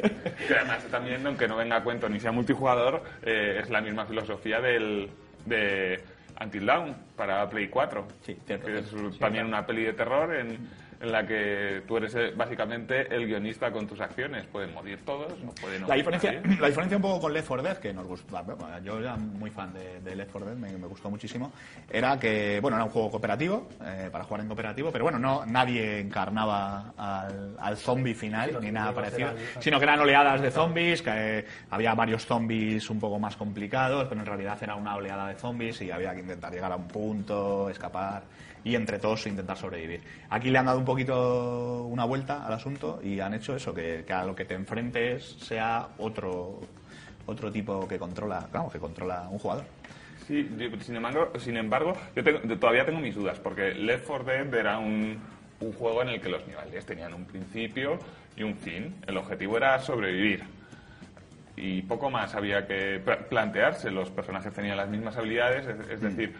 Que 0.48 0.56
además 0.56 0.84
también, 0.90 1.26
aunque 1.26 1.48
no 1.48 1.56
venga 1.56 1.78
a 1.78 1.84
cuento 1.84 2.10
ni 2.10 2.20
sea 2.20 2.32
multijugador, 2.32 3.04
eh, 3.22 3.60
es 3.62 3.70
la 3.70 3.82
misma 3.82 4.06
filosofía 4.06 4.60
del, 4.60 5.10
de 5.46 6.02
Until 6.42 6.66
Dawn 6.66 6.96
para 7.16 7.48
Play 7.50 7.68
4. 7.68 8.08
Sí, 8.22 8.38
cierto. 8.46 8.68
Que 8.68 8.80
es 8.80 9.20
también 9.20 9.46
una 9.46 9.66
peli 9.66 9.84
de 9.84 9.94
terror 9.94 10.34
en, 10.36 10.68
en 11.02 11.12
la 11.12 11.26
que 11.26 11.84
tú 11.88 11.98
eres 11.98 12.14
eh, 12.16 12.32
básicamente 12.36 13.14
el 13.14 13.26
guionista 13.26 13.72
con 13.72 13.88
tus 13.88 14.00
acciones. 14.00 14.46
Pueden 14.48 14.74
morir 14.74 15.00
todos, 15.06 15.40
no 15.44 15.52
pueden 15.54 15.88
La 15.88 15.96
diferencia, 15.96 16.34
la 16.60 16.68
diferencia 16.68 16.98
un 16.98 17.02
poco 17.02 17.22
con 17.22 17.34
Left 17.34 17.48
4 17.48 17.64
Dead, 17.64 17.78
que 17.78 17.94
nos 17.94 18.08
gusta, 18.08 18.42
bueno, 18.42 18.80
yo 18.84 19.00
era 19.00 19.16
muy 19.16 19.50
fan 19.50 19.74
de, 19.74 20.00
de 20.02 20.16
Left 20.16 20.32
4 20.32 20.50
Dead, 20.50 20.58
me, 20.58 20.78
me 20.78 20.88
gustó 20.88 21.10
muchísimo, 21.10 21.52
era 21.90 22.20
que, 22.20 22.60
bueno, 22.62 22.78
era 22.78 22.86
un 22.86 22.92
juego 22.92 23.10
cooperativo, 23.10 23.70
eh, 23.84 24.10
para 24.12 24.24
jugar 24.24 24.42
en 24.42 24.48
cooperativo, 24.48 24.92
pero 24.92 25.06
bueno, 25.06 25.20
no 25.20 25.46
nadie 25.46 26.00
encarnaba 26.00 26.94
al, 26.98 27.56
al 27.60 27.78
zombie 27.78 28.14
final, 28.14 28.60
ni 28.62 28.72
nada 28.72 28.94
parecido, 28.94 29.32
sino 29.60 29.80
que 29.80 29.86
eran 29.86 30.00
oleadas 30.00 30.42
de 30.42 30.52
zombies, 30.52 31.02
que 31.02 31.40
eh, 31.40 31.46
había 31.70 31.94
varios 31.96 32.26
zombies 32.26 32.90
un 32.90 33.00
poco 33.00 33.20
más 33.20 33.36
complicados, 33.36 34.08
pero 34.08 34.22
en 34.22 34.28
realidad 34.28 34.58
era 34.62 34.76
una 34.76 34.96
oleada 34.96 35.28
de 35.28 35.36
zombies 35.36 35.82
y 35.82 35.92
había 35.92 36.14
que 36.14 36.20
intentar 36.20 36.54
llegar 36.54 36.72
a 36.72 36.76
un 36.76 36.88
punto, 36.88 37.70
escapar 37.70 38.24
y 38.64 38.76
entre 38.76 39.00
todos 39.00 39.26
intentar 39.28 39.58
sobrevivir. 39.58 40.02
Aquí 40.30 40.50
le 40.50 40.58
han 40.60 40.66
dado 40.68 40.80
un 40.80 40.86
poquito 40.86 41.84
una 41.86 42.06
vuelta 42.06 42.46
al 42.46 42.54
asunto 42.54 43.00
y 43.04 43.20
han 43.20 43.34
hecho 43.34 43.56
eso, 43.56 43.74
que, 43.74 44.04
que 44.06 44.14
a 44.14 44.24
lo 44.26 44.36
que 44.36 44.46
te 44.46 44.54
enfrentes 44.54 45.36
sea 45.40 45.88
otro 45.98 46.60
otro 47.28 47.52
tipo 47.52 47.88
que 47.88 47.98
controla, 48.00 48.48
claro, 48.52 48.70
que 48.70 48.80
controla 48.80 49.28
un 49.30 49.38
jugador. 49.40 49.64
Sí, 50.28 50.50
sin 50.82 50.96
embargo, 50.96 51.32
sin 51.40 51.56
embargo 51.58 51.94
yo 52.16 52.24
tengo- 52.24 52.40
todavía 52.58 52.86
tengo 52.86 53.00
mis 53.00 53.16
dudas, 53.16 53.40
porque 53.40 53.74
Left 53.74 54.06
4 54.08 54.26
Dead 54.26 54.54
era 54.54 54.78
un, 54.80 55.18
un 55.60 55.74
juego 55.74 56.02
en 56.02 56.10
el 56.10 56.22
que 56.22 56.30
los 56.30 56.46
niveles 56.48 56.86
tenían 56.86 57.14
un 57.14 57.26
principio 57.26 58.00
y 58.36 58.44
un 58.44 58.56
fin. 58.56 58.96
El 59.08 59.18
objetivo 59.18 59.58
era 59.58 59.78
sobrevivir. 59.80 60.44
Y 61.58 61.82
poco 61.84 62.10
más 62.10 62.34
había 62.34 62.66
que 62.66 63.00
pla- 63.04 63.20
plantearse. 63.20 63.92
Los 63.92 64.10
personajes 64.10 64.52
tenían 64.54 64.78
las 64.78 64.90
mismas 64.90 65.16
habilidades, 65.18 65.68
es, 65.68 65.90
es 65.90 66.02
decir, 66.02 66.34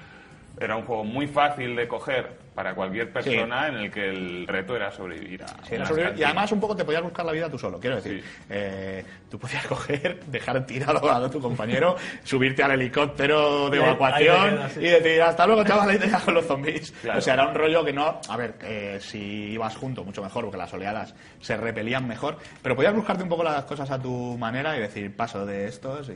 era 0.62 0.76
un 0.76 0.84
juego 0.84 1.04
muy 1.04 1.28
fácil 1.28 1.76
de 1.76 1.88
coger 1.88 2.38
para 2.56 2.76
cualquier 2.76 3.12
persona 3.14 3.68
en 3.70 3.76
el 3.76 3.92
que 3.92 4.10
el 4.10 4.46
reto 4.48 4.76
era 4.76 4.92
sobrevivir 4.92 5.44
a 5.44 5.48
Sí, 5.48 5.54
era 5.76 5.78
unas 5.78 5.88
sobre- 5.90 6.20
y 6.20 6.24
además 6.24 6.52
un 6.52 6.60
poco 6.60 6.76
te 6.76 6.84
podías 6.84 7.02
buscar 7.02 7.26
la 7.26 7.32
vida 7.32 7.50
tú 7.50 7.58
solo, 7.58 7.80
quiero 7.80 7.96
decir. 7.98 8.22
Sí. 8.22 8.30
Eh, 8.50 9.06
tú 9.30 9.40
podías 9.40 9.66
coger, 9.68 10.20
dejar 10.26 10.66
tirado 10.66 11.10
a 11.12 11.30
tu 11.32 11.40
compañero, 11.40 11.96
subirte 12.24 12.62
al 12.64 12.72
helicóptero 12.72 13.70
de 13.70 13.78
evacuación 13.78 14.70
sí. 14.74 14.80
y 14.82 14.88
decir 14.88 15.22
hasta 15.22 15.46
luego 15.48 15.64
chaval 15.64 15.96
y 15.96 16.00
te 16.00 16.12
con 16.26 16.34
los 16.34 16.46
zombies. 16.46 16.92
Claro. 17.02 17.20
O 17.20 17.22
sea, 17.22 17.34
era 17.36 17.48
un 17.48 17.56
rollo 17.56 17.84
que 17.86 17.94
no... 17.94 18.20
A 18.28 18.38
ver, 18.38 18.56
eh, 18.64 18.98
si 19.00 19.52
ibas 19.54 19.76
junto, 19.78 20.04
mucho 20.04 20.22
mejor, 20.22 20.44
porque 20.44 20.58
las 20.58 20.74
oleadas 20.74 21.16
se 21.40 21.56
repelían 21.58 22.08
mejor, 22.08 22.38
pero 22.62 22.76
podías 22.76 22.94
buscarte 22.94 23.24
un 23.24 23.30
poco 23.30 23.44
las 23.44 23.64
cosas 23.64 23.90
a 23.92 24.02
tu 24.02 24.38
manera 24.38 24.76
y 24.78 24.82
decir, 24.82 25.16
paso 25.16 25.46
de 25.46 25.68
estos 25.68 26.10
y, 26.10 26.12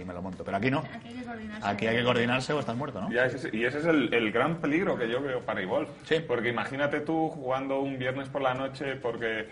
y 0.00 0.04
me 0.06 0.14
lo 0.14 0.22
monto. 0.22 0.44
Pero 0.44 0.56
aquí 0.56 0.70
no. 0.70 0.78
Aquí 0.78 1.08
hay 1.08 1.14
que 1.14 1.24
coordinarse. 1.24 1.68
Aquí 1.68 1.86
hay 1.88 1.96
que 1.96 2.04
coordinarse 2.04 2.52
o 2.52 2.60
estás 2.60 2.76
muerto, 2.76 3.00
¿no? 3.00 3.12
Ya 3.12 3.26
ese- 3.26 3.50
y 3.52 3.64
ese 3.64 3.78
es 3.80 3.84
el, 3.86 4.14
el 4.14 4.30
gran 4.32 4.56
peligro 4.60 4.96
que 4.96 5.08
yo 5.08 5.20
veo 5.20 5.40
para 5.40 5.60
Evolve. 5.72 5.88
Sí. 6.04 6.16
Porque 6.26 6.48
imagínate 6.50 7.00
tú 7.00 7.28
jugando 7.30 7.80
un 7.80 7.98
viernes 7.98 8.28
por 8.28 8.42
la 8.42 8.54
noche 8.54 8.96
porque 8.96 9.46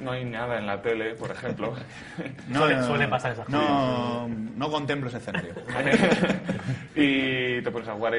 no 0.00 0.10
hay 0.12 0.24
nada 0.24 0.58
en 0.58 0.66
la 0.66 0.82
tele, 0.82 1.14
por 1.14 1.30
ejemplo. 1.30 1.72
Suele- 2.52 2.82
suele 2.82 3.08
pasar 3.08 3.32
esas 3.32 3.48
no, 3.48 4.28
no 4.28 4.70
contemplo 4.70 5.08
ese 5.08 5.18
escenario. 5.18 5.52
y 6.94 7.60
te 7.62 7.70
pones 7.70 7.88
a 7.88 7.92
jugar 7.94 8.14
a 8.14 8.16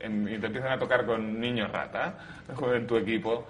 en- 0.00 0.28
y 0.28 0.38
te 0.38 0.46
empiezan 0.46 0.72
a 0.72 0.78
tocar 0.78 1.04
con 1.06 1.40
niños 1.40 1.70
rata 1.70 2.14
en 2.74 2.86
tu 2.86 2.96
equipo 2.96 3.46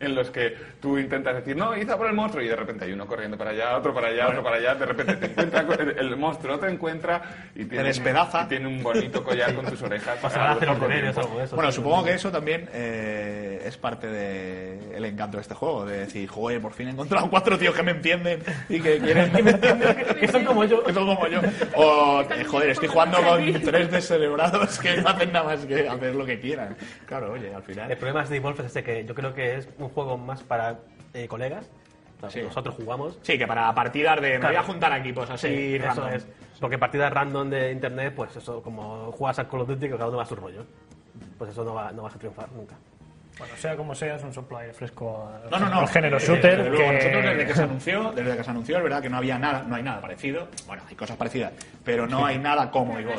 en 0.00 0.14
los 0.14 0.30
que 0.30 0.56
tú 0.80 0.98
intentas 0.98 1.34
decir, 1.34 1.56
no, 1.56 1.76
iza 1.76 1.96
por 1.96 2.06
el 2.06 2.14
monstruo, 2.14 2.42
y 2.42 2.48
de 2.48 2.56
repente 2.56 2.84
hay 2.84 2.92
uno 2.92 3.06
corriendo 3.06 3.36
para 3.36 3.50
allá, 3.50 3.76
otro 3.76 3.94
para 3.94 4.08
allá, 4.08 4.28
otro 4.28 4.42
para 4.42 4.56
allá, 4.56 4.74
de 4.74 4.86
repente 4.86 5.16
te 5.16 5.26
encuentra, 5.26 5.60
el, 5.60 5.98
el 5.98 6.16
monstruo 6.16 6.58
te 6.58 6.68
encuentra 6.68 7.22
y 7.54 7.64
tiene, 7.64 7.84
despedaza. 7.84 8.42
y 8.42 8.48
tiene 8.48 8.66
un 8.66 8.82
bonito 8.82 9.22
collar 9.22 9.54
con 9.54 9.66
tus 9.66 9.80
orejas. 9.82 10.18
Pasará 10.20 10.50
a 10.50 10.52
hacer 10.52 10.68
Algo 10.68 10.88
de 10.88 11.08
eso. 11.08 11.54
Bueno, 11.54 11.70
sí. 11.70 11.76
supongo 11.76 12.04
que 12.04 12.14
eso 12.14 12.30
también 12.30 12.68
eh, 12.72 13.62
es 13.64 13.76
parte 13.76 14.06
del 14.08 15.04
encanto 15.04 15.36
de 15.38 15.42
este 15.42 15.54
juego, 15.54 15.86
de 15.86 15.98
decir, 16.00 16.28
joder, 16.28 16.60
por 16.60 16.72
fin 16.72 16.88
he 16.88 16.90
encontrado 16.90 17.28
cuatro 17.30 17.58
tíos 17.58 17.74
que 17.74 17.82
me 17.82 17.92
entienden 17.92 18.42
y 18.68 18.80
que 18.80 18.98
quieren 18.98 19.32
que 19.32 19.42
me 19.42 19.50
entiendan. 19.50 19.96
Que 20.16 20.28
son 20.28 20.44
como 20.44 20.64
yo. 20.64 20.82
Que 20.82 20.92
son 20.94 21.06
como 21.06 21.26
yo. 21.26 21.40
O, 21.74 22.22
eh, 22.22 22.44
joder, 22.44 22.70
estoy 22.70 22.88
jugando 22.88 23.18
con 23.22 23.52
tres 23.62 23.90
descerebrados 23.90 24.78
que 24.78 24.96
no 24.96 25.08
hacen 25.08 25.32
nada 25.32 25.44
más 25.44 25.66
que 25.66 25.88
hacer 25.88 26.14
lo 26.14 26.24
que 26.24 26.40
quieran. 26.40 26.76
Claro, 27.06 27.32
oye, 27.32 27.48
al 27.48 27.56
El 27.56 27.62
final... 27.62 27.96
problema 27.96 28.24
de 28.24 28.36
Evolve 28.36 28.60
es 28.60 28.66
este 28.66 28.82
que 28.82 29.04
yo 29.04 29.14
creo 29.14 29.34
que 29.34 29.56
es 29.56 29.68
un 29.86 29.92
juego 29.92 30.16
más 30.18 30.42
para 30.42 30.76
eh, 31.14 31.26
colegas. 31.28 31.68
O 32.18 32.20
sea, 32.20 32.30
Sí. 32.30 32.42
Nosotros 32.42 32.74
jugamos. 32.76 33.18
Sí, 33.22 33.36
que 33.38 33.46
para 33.46 33.74
partidas 33.74 34.20
de... 34.20 34.38
Me 34.38 34.46
voy 34.46 34.56
a 34.56 34.62
juntar 34.62 34.92
a 34.92 34.98
equipos 34.98 35.28
así 35.30 35.48
Sí, 35.48 35.74
eso 35.76 35.86
random. 35.86 36.08
es. 36.14 36.26
Porque 36.60 36.78
partidas 36.78 37.12
random 37.12 37.50
de 37.50 37.72
internet, 37.72 38.14
pues 38.16 38.34
eso, 38.36 38.62
como 38.62 39.12
juegas 39.12 39.38
al 39.38 39.48
Call 39.48 39.60
of 39.60 39.68
Duty, 39.68 39.88
que 39.88 39.92
cada 39.96 40.08
uno 40.08 40.16
va 40.16 40.22
a 40.22 40.26
su 40.26 40.36
rollo. 40.36 40.64
Pues 41.38 41.50
eso 41.50 41.62
no, 41.64 41.74
va, 41.74 41.92
no 41.92 42.02
vas 42.02 42.14
a 42.14 42.18
triunfar 42.18 42.50
nunca. 42.52 42.74
Bueno, 43.38 43.54
sea 43.58 43.76
como 43.76 43.94
sea, 43.94 44.16
es 44.16 44.22
un 44.22 44.32
soplo 44.32 44.56
aire 44.56 44.72
fresco 44.72 45.28
al, 45.44 45.50
No, 45.50 45.58
no, 45.58 45.82
no. 45.82 45.86
género 45.86 46.16
Eh, 46.16 46.20
shooter. 46.20 46.56
desde 46.56 46.70
luego, 46.70 46.88
que- 46.90 46.96
nosotros 46.96 47.22
desde 47.24 47.46
que 47.46 47.54
se 47.54 47.62
anunció, 47.62 48.12
desde 48.12 48.36
que 48.38 48.44
se 48.44 48.50
anunció, 48.50 48.76
es 48.78 48.82
verdad 48.82 49.02
que 49.02 49.10
no 49.10 49.18
había 49.18 49.38
nada, 49.38 49.62
no 49.68 49.76
hay 49.76 49.82
nada 49.82 50.00
parecido. 50.00 50.48
Bueno, 50.66 50.82
hay 50.88 50.94
cosas 50.96 51.18
parecidas, 51.18 51.52
pero 51.84 52.06
no 52.06 52.24
hay 52.24 52.38
nada 52.38 52.70
como 52.70 52.94
Pero 52.94 53.10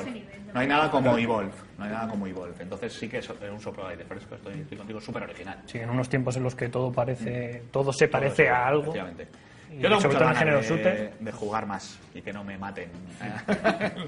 no 0.58 0.62
hay 0.62 0.68
nada 0.68 0.90
como 0.90 1.18
Evolve. 1.18 1.52
No 1.78 1.84
hay 1.86 1.92
nada 1.92 2.08
como 2.08 2.26
Evolve. 2.28 2.56
Entonces 2.60 2.94
sí 2.94 3.08
que 3.08 3.20
es 3.20 3.30
un 3.30 3.60
soplo 3.62 3.86
de 3.86 3.92
aire 3.92 4.06
fresco. 4.06 4.36
Estoy, 4.36 4.62
estoy 4.62 4.78
contigo, 4.78 5.00
súper 5.00 5.24
original. 5.24 5.62
Sí, 5.66 5.78
en 5.78 5.90
unos 5.90 6.10
tiempos 6.10 6.36
en 6.38 6.44
los 6.44 6.56
que 6.56 6.70
todo 6.70 6.92
parece, 6.92 7.64
todo 7.72 7.94
se 7.94 8.08
parece 8.08 8.46
Todo 8.46 8.54
eso, 8.54 8.56
a 8.56 8.68
algo. 8.68 8.82
efectivamente. 8.84 9.28
Y 9.70 9.80
Yo 9.82 9.90
tengo 9.90 10.02
sobre 10.02 10.16
todo 10.16 10.24
en 10.30 10.34
ganas 10.34 10.40
género 10.40 10.58
de, 10.62 10.68
shooter. 10.68 11.14
de 11.20 11.32
jugar 11.32 11.66
más 11.66 12.00
y 12.16 12.22
que 12.22 12.32
no 12.34 12.44
me 12.44 12.58
maten. 12.58 12.90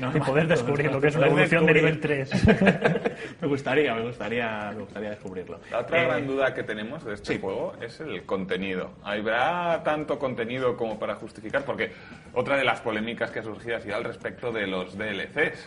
No 0.00 0.10
me 0.10 0.18
Y 0.18 0.20
poder 0.20 0.44
maten. 0.44 0.48
descubrir 0.48 0.92
lo 0.92 1.00
que 1.00 1.08
es 1.08 1.16
una 1.16 1.26
evolución 1.26 1.66
de 1.66 1.74
nivel 1.74 2.00
descubrir. 2.00 2.26
3. 2.28 3.40
me 3.40 3.48
gustaría, 3.48 3.94
me 3.94 4.02
gustaría, 4.02 4.70
me 4.74 4.80
gustaría 4.80 5.10
descubrirlo. 5.10 5.60
La 5.70 5.80
otra 5.80 6.02
Eh, 6.02 6.06
gran 6.06 6.26
duda 6.26 6.54
que 6.54 6.62
tenemos 6.62 7.04
de 7.04 7.14
este 7.14 7.34
sí. 7.34 7.40
juego 7.40 7.74
es 7.80 8.00
el 8.00 8.24
contenido. 8.24 8.90
¿Habrá 9.02 9.82
tanto 9.84 10.18
contenido 10.18 10.76
como 10.76 10.98
para 10.98 11.14
justificar? 11.14 11.64
Porque 11.64 11.92
otra 12.34 12.56
de 12.56 12.64
las 12.64 12.80
polémicas 12.80 13.30
que 13.30 13.40
ha 13.40 13.42
surgido 13.42 13.76
ha 13.76 13.80
sido 13.80 13.96
al 13.96 14.04
respecto 14.04 14.52
de 14.52 14.66
los 14.66 14.96
DLCs. 14.98 15.66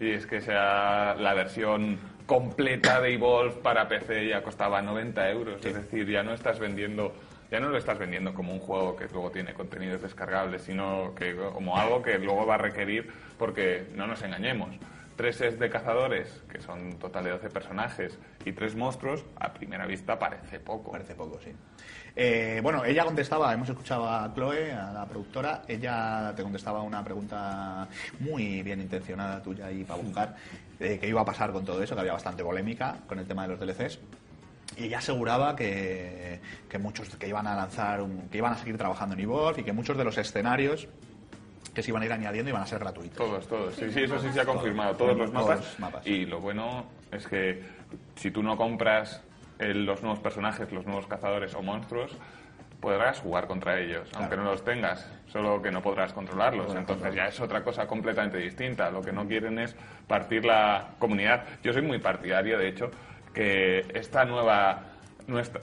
Y 0.00 0.10
es 0.10 0.26
que 0.26 0.40
sea 0.40 1.14
la 1.18 1.34
versión 1.34 1.98
completa 2.26 3.00
de 3.00 3.14
Evolve 3.14 3.54
para 3.62 3.86
PC 3.86 4.28
ya 4.28 4.42
costaba 4.42 4.82
90 4.82 5.30
euros. 5.30 5.64
Es 5.64 5.74
decir, 5.74 6.08
ya 6.08 6.22
no 6.22 6.32
estás 6.34 6.58
vendiendo, 6.58 7.14
ya 7.50 7.60
no 7.60 7.68
lo 7.68 7.78
estás 7.78 7.98
vendiendo 7.98 8.34
como 8.34 8.52
un 8.52 8.60
juego 8.60 8.96
que 8.96 9.06
luego 9.08 9.30
tiene 9.30 9.54
contenidos 9.54 10.02
descargables, 10.02 10.62
sino 10.62 11.14
que 11.14 11.36
como 11.36 11.76
algo 11.76 12.02
que 12.02 12.18
luego 12.18 12.46
va 12.46 12.56
a 12.56 12.58
requerir, 12.58 13.10
porque 13.38 13.86
no 13.94 14.06
nos 14.06 14.22
engañemos. 14.22 14.70
Tres 15.16 15.36
sets 15.36 15.60
de 15.60 15.70
cazadores, 15.70 16.42
que 16.50 16.60
son 16.60 16.80
un 16.80 16.98
total 16.98 17.24
de 17.24 17.30
12 17.30 17.48
personajes, 17.50 18.18
y 18.44 18.50
tres 18.50 18.74
monstruos, 18.74 19.24
a 19.38 19.52
primera 19.52 19.86
vista 19.86 20.18
parece 20.18 20.58
poco. 20.58 20.90
Parece 20.90 21.14
poco, 21.14 21.38
sí. 21.38 21.52
Eh, 22.16 22.60
bueno, 22.62 22.84
ella 22.84 23.04
contestaba, 23.04 23.52
hemos 23.52 23.68
escuchado 23.68 24.08
a 24.08 24.32
Chloe, 24.34 24.72
a 24.72 24.92
la 24.92 25.06
productora, 25.06 25.62
ella 25.66 26.32
te 26.34 26.42
contestaba 26.42 26.82
una 26.82 27.04
pregunta 27.04 27.88
muy 28.20 28.62
bien 28.62 28.80
intencionada 28.80 29.42
tuya 29.42 29.70
y 29.70 29.84
para 29.84 30.00
buscar 30.00 30.36
eh, 30.78 30.98
qué 31.00 31.08
iba 31.08 31.20
a 31.20 31.24
pasar 31.24 31.52
con 31.52 31.64
todo 31.64 31.82
eso, 31.82 31.94
que 31.94 32.00
había 32.00 32.12
bastante 32.12 32.44
polémica 32.44 32.98
con 33.08 33.18
el 33.18 33.26
tema 33.26 33.46
de 33.46 33.56
los 33.56 33.60
DLCs. 33.60 33.98
Y 34.76 34.84
ella 34.84 34.98
aseguraba 34.98 35.54
que, 35.54 36.40
que 36.68 36.78
muchos 36.78 37.08
que 37.16 37.28
iban 37.28 37.46
a 37.46 37.54
lanzar, 37.54 38.00
un- 38.02 38.28
que 38.28 38.38
iban 38.38 38.52
a 38.52 38.56
seguir 38.56 38.76
trabajando 38.76 39.14
en 39.14 39.20
Evolve 39.20 39.60
y 39.60 39.64
que 39.64 39.72
muchos 39.72 39.96
de 39.96 40.04
los 40.04 40.18
escenarios 40.18 40.88
que 41.74 41.82
se 41.82 41.90
iban 41.90 42.02
a 42.02 42.06
ir 42.06 42.12
añadiendo 42.12 42.50
iban 42.50 42.62
a 42.62 42.66
ser 42.66 42.78
gratuitos. 42.78 43.16
Todos, 43.16 43.46
todos. 43.48 43.74
Sí, 43.74 43.90
sí, 43.92 44.02
eso 44.04 44.18
sí 44.20 44.30
se 44.32 44.40
ha 44.40 44.44
confirmado. 44.44 44.94
Todos 44.96 45.16
los 45.16 45.32
mapas. 45.32 45.78
mapas. 45.78 46.06
Y 46.06 46.24
lo 46.26 46.40
bueno 46.40 46.86
es 47.10 47.26
que 47.26 47.62
si 48.16 48.30
tú 48.30 48.42
no 48.42 48.56
compras 48.56 49.22
el- 49.58 49.84
los 49.84 50.02
nuevos 50.02 50.18
personajes, 50.20 50.70
los 50.72 50.86
nuevos 50.86 51.06
cazadores 51.06 51.54
o 51.54 51.62
monstruos, 51.62 52.16
podrás 52.80 53.20
jugar 53.20 53.46
contra 53.46 53.80
ellos, 53.80 54.08
aunque 54.14 54.36
no 54.36 54.44
los 54.44 54.62
tengas, 54.62 55.08
solo 55.28 55.62
que 55.62 55.70
no 55.70 55.80
podrás 55.82 56.12
controlarlos. 56.12 56.74
Entonces 56.74 57.14
ya 57.14 57.28
es 57.28 57.40
otra 57.40 57.62
cosa 57.64 57.86
completamente 57.86 58.36
distinta. 58.38 58.90
Lo 58.90 59.00
que 59.00 59.10
no 59.10 59.26
quieren 59.26 59.58
es 59.58 59.74
partir 60.06 60.44
la 60.44 60.88
comunidad. 60.98 61.44
Yo 61.62 61.72
soy 61.72 61.80
muy 61.82 61.98
partidario, 61.98 62.58
de 62.58 62.68
hecho, 62.68 62.90
que 63.34 63.84
esta 63.94 64.24
nueva 64.24 64.90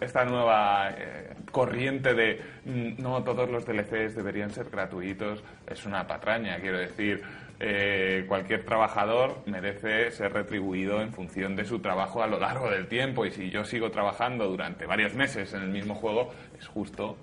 esta 0.01 0.25
nueva 0.25 0.89
eh, 0.97 1.35
corriente 1.51 2.15
de 2.15 2.41
mm, 2.65 3.01
no 3.01 3.23
todos 3.23 3.49
los 3.49 3.63
DLCs 3.65 4.15
deberían 4.15 4.49
ser 4.49 4.69
gratuitos 4.69 5.43
es 5.67 5.85
una 5.85 6.05
patraña, 6.07 6.59
quiero 6.59 6.79
decir. 6.79 7.21
eh, 7.63 8.25
cualquier 8.27 8.65
trabajador 8.65 9.43
merece 9.45 10.09
ser 10.09 10.33
retribuido 10.33 10.99
en 10.99 11.13
función 11.13 11.55
de 11.55 11.63
su 11.63 11.77
trabajo 11.77 12.23
a 12.23 12.27
lo 12.27 12.39
largo 12.39 12.71
del 12.71 12.87
tiempo 12.87 13.23
y 13.23 13.29
si 13.29 13.51
yo 13.51 13.63
sigo 13.63 13.91
trabajando 13.91 14.47
durante 14.47 14.87
varios 14.87 15.13
meses 15.13 15.53
en 15.53 15.61
el 15.61 15.69
mismo 15.69 15.93
juego 15.93 16.31
es 16.59 16.65
justo 16.65 17.17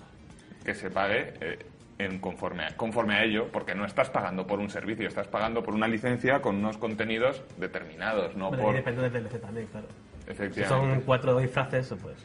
que 0.64 0.74
se 0.76 0.90
pague 0.90 1.34
eh, 1.40 1.58
en 1.98 2.20
conforme, 2.20 2.64
a, 2.64 2.76
conforme 2.76 3.14
a 3.14 3.24
ello, 3.24 3.48
porque 3.50 3.74
no 3.74 3.84
estás 3.84 4.10
pagando 4.10 4.46
por 4.46 4.60
un 4.60 4.70
servicio, 4.70 5.08
estás 5.08 5.26
pagando 5.26 5.62
por 5.64 5.74
una 5.74 5.88
licencia 5.88 6.40
con 6.40 6.56
unos 6.56 6.78
contenidos 6.78 7.42
determinados, 7.56 8.36
no 8.36 8.50
Bueno, 8.50 8.62
por... 8.62 8.74
depende 8.76 9.10
del 9.10 9.24
DLC 9.24 9.40
también, 9.40 9.66
claro. 9.66 9.88
Si 10.54 10.64
son 10.64 11.00
cuatro 11.02 11.38
disfraces, 11.38 11.94
pues. 12.02 12.16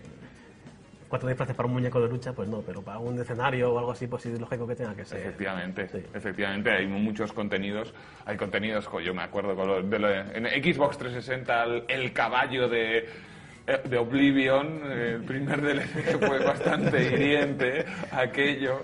Cuatro 1.07 1.29
disfraces 1.29 1.55
para 1.55 1.67
un 1.67 1.73
muñeco 1.73 2.01
de 2.01 2.09
lucha, 2.09 2.33
pues 2.33 2.49
no, 2.49 2.61
pero 2.61 2.81
para 2.81 2.97
un 2.97 3.19
escenario 3.19 3.71
o 3.71 3.77
algo 3.77 3.91
así, 3.91 4.07
pues 4.07 4.23
sí 4.23 4.31
es 4.31 4.39
lógico 4.41 4.65
que 4.67 4.75
tenga 4.75 4.95
que 4.95 5.05
ser. 5.05 5.19
Efectivamente, 5.19 5.87
Sí. 5.87 6.03
efectivamente, 6.13 6.71
hay 6.71 6.87
muchos 6.87 7.31
contenidos. 7.31 7.93
Hay 8.25 8.35
contenidos, 8.35 8.89
yo 9.05 9.13
me 9.13 9.21
acuerdo 9.21 9.55
con 9.55 9.67
lo- 9.67 9.83
de 9.83 9.99
lo 9.99 10.09
en 10.11 10.45
Xbox 10.63 10.97
360 10.97 11.63
el, 11.65 11.83
el 11.87 12.13
caballo 12.13 12.67
de, 12.67 12.97
eh, 13.67 13.81
de 13.85 13.97
Oblivion, 13.97 14.91
el 14.91 15.23
primer 15.23 15.61
DLC 15.61 16.03
que 16.03 16.17
fue 16.27 16.39
bastante 16.39 17.03
hiriente, 17.13 17.85
aquello. 18.11 18.81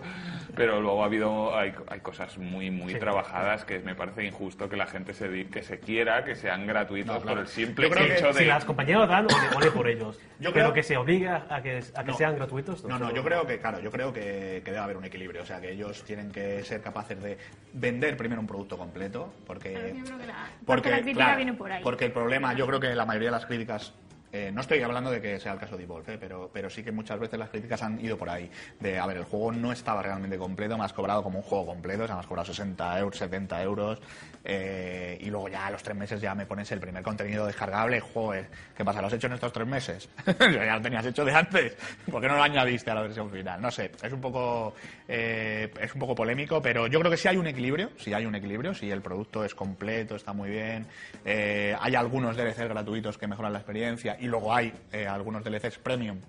Pero 0.59 0.81
luego 0.81 1.03
ha 1.03 1.05
habido, 1.05 1.57
hay, 1.57 1.73
hay 1.87 2.01
cosas 2.01 2.37
muy, 2.37 2.69
muy 2.69 2.93
trabajadas 2.95 3.63
que 3.63 3.79
me 3.79 3.95
parece 3.95 4.25
injusto 4.25 4.67
que 4.67 4.75
la 4.75 4.87
gente 4.87 5.13
se, 5.13 5.47
que 5.47 5.63
se 5.63 5.79
quiera 5.79 6.25
que 6.25 6.35
sean 6.35 6.67
gratuitos 6.67 7.15
No, 7.15 7.21
claro. 7.21 7.37
por 7.37 7.45
el 7.45 7.47
simple 7.47 7.87
Yo 7.87 7.95
creo 7.95 8.05
que 8.07 8.13
hecho 8.15 8.27
de... 8.27 8.33
Si 8.33 8.43
las 8.43 8.65
compañías 8.65 9.07
dan, 9.07 9.25
ole 9.55 9.71
por 9.71 9.87
ellos. 9.87 10.19
Yo 10.37 10.51
pero 10.51 10.65
creo- 10.65 10.73
que 10.73 10.83
se 10.83 10.97
obliga 10.97 11.45
a 11.49 11.61
que, 11.61 11.81
a 11.95 12.03
que 12.03 12.11
No. 12.11 12.17
sean 12.17 12.35
gratuitos. 12.35 12.83
No, 12.83 12.99
no, 12.99 13.15
yo 13.15 13.23
creo 13.23 13.47
que, 13.47 13.57
claro, 13.57 13.79
yo 13.79 13.89
creo 13.89 14.11
que, 14.11 14.61
que 14.65 14.71
debe 14.71 14.79
haber 14.79 14.97
un 14.97 15.05
equilibrio. 15.05 15.43
O 15.43 15.45
sea, 15.45 15.61
que 15.61 15.71
ellos 15.71 16.03
tienen 16.03 16.29
que 16.29 16.61
ser 16.65 16.81
capaces 16.81 17.23
de 17.23 17.37
vender 17.71 18.17
primero 18.17 18.41
un 18.41 18.47
producto 18.47 18.77
completo, 18.77 19.33
porque... 19.47 19.71
Claro, 19.71 19.87
yo 19.95 20.03
creo 20.03 20.17
que 20.17 20.25
la, 20.27 20.33
parte 20.33 20.65
porque, 20.65 20.89
de 20.89 20.95
la 20.97 21.01
crítica 21.01 21.23
claro, 21.23 21.37
viene 21.37 21.53
por 21.53 21.71
ahí. 21.71 21.83
Porque 21.83 22.03
el 22.03 22.11
problema, 22.11 22.53
yo 22.53 22.67
creo 22.67 22.81
que 22.81 22.93
la 22.95 23.05
mayoría 23.05 23.29
de 23.29 23.35
las 23.35 23.45
críticas... 23.45 23.93
eh, 24.31 24.51
no 24.53 24.61
estoy 24.61 24.81
hablando 24.81 25.09
de 25.09 25.21
que 25.21 25.39
sea 25.39 25.53
el 25.53 25.59
caso 25.59 25.75
de 25.75 25.83
Evolve, 25.83 26.13
eh, 26.13 26.17
pero, 26.19 26.49
pero 26.53 26.69
sí 26.69 26.83
que 26.83 26.91
muchas 26.91 27.19
veces 27.19 27.39
las 27.39 27.49
críticas 27.49 27.81
han 27.81 27.99
ido 28.03 28.17
por 28.17 28.29
ahí. 28.29 28.49
De, 28.79 28.99
a 28.99 29.05
ver, 29.07 29.17
el 29.17 29.23
juego 29.23 29.51
no 29.51 29.71
estaba 29.71 30.03
realmente 30.03 30.37
completo, 30.37 30.77
me 30.77 30.85
has 30.85 30.93
cobrado 30.93 31.23
como 31.23 31.39
un 31.39 31.43
juego 31.43 31.65
completo, 31.65 32.03
o 32.03 32.05
sea, 32.05 32.15
me 32.15 32.21
has 32.21 32.27
cobrado 32.27 32.45
60 32.45 32.99
euros, 32.99 33.17
70 33.17 33.63
euros, 33.63 33.99
eh, 34.43 35.17
y 35.19 35.29
luego 35.29 35.49
ya 35.49 35.65
a 35.65 35.71
los 35.71 35.81
tres 35.81 35.97
meses 35.97 36.21
ya 36.21 36.35
me 36.35 36.45
pones 36.45 36.71
el 36.71 36.79
primer 36.79 37.03
contenido 37.03 37.45
descargable, 37.45 37.99
joder, 37.99 38.47
¿qué 38.75 38.85
pasa? 38.85 39.01
¿Lo 39.01 39.07
has 39.07 39.13
hecho 39.13 39.27
en 39.27 39.33
estos 39.33 39.51
tres 39.51 39.67
meses? 39.67 40.09
ya 40.39 40.75
lo 40.75 40.81
tenías 40.81 41.05
hecho 41.05 41.25
de 41.25 41.33
antes, 41.33 41.75
¿por 42.09 42.21
qué 42.21 42.27
no 42.27 42.35
lo 42.35 42.43
añadiste 42.43 42.91
a 42.91 42.95
la 42.95 43.01
versión 43.01 43.31
final? 43.31 43.59
No 43.59 43.71
sé, 43.71 43.91
es 44.01 44.13
un 44.13 44.21
poco, 44.21 44.75
eh, 45.07 45.71
es 45.81 45.93
un 45.93 45.99
poco 45.99 46.13
polémico, 46.13 46.61
pero 46.61 46.85
yo 46.87 46.99
creo 46.99 47.11
que 47.11 47.17
sí 47.17 47.27
hay 47.27 47.37
un 47.37 47.47
equilibrio, 47.47 47.89
sí 47.97 48.13
hay 48.13 48.25
un 48.25 48.35
equilibrio, 48.35 48.75
si 48.75 48.91
el 48.91 49.01
producto 49.01 49.43
es 49.43 49.55
completo, 49.55 50.15
está 50.15 50.33
muy 50.33 50.49
bien, 50.49 50.85
eh, 51.25 51.75
hay 51.79 51.95
algunos 51.95 52.37
DLCs 52.37 52.69
gratuitos 52.69 53.17
que 53.17 53.27
mejoran 53.27 53.53
la 53.53 53.59
experiencia 53.59 54.18
y 54.19 54.27
luego 54.27 54.53
hay 54.53 54.73
eh, 54.91 55.07
algunos 55.07 55.43
DLCs 55.43 55.77
premium 55.79 56.19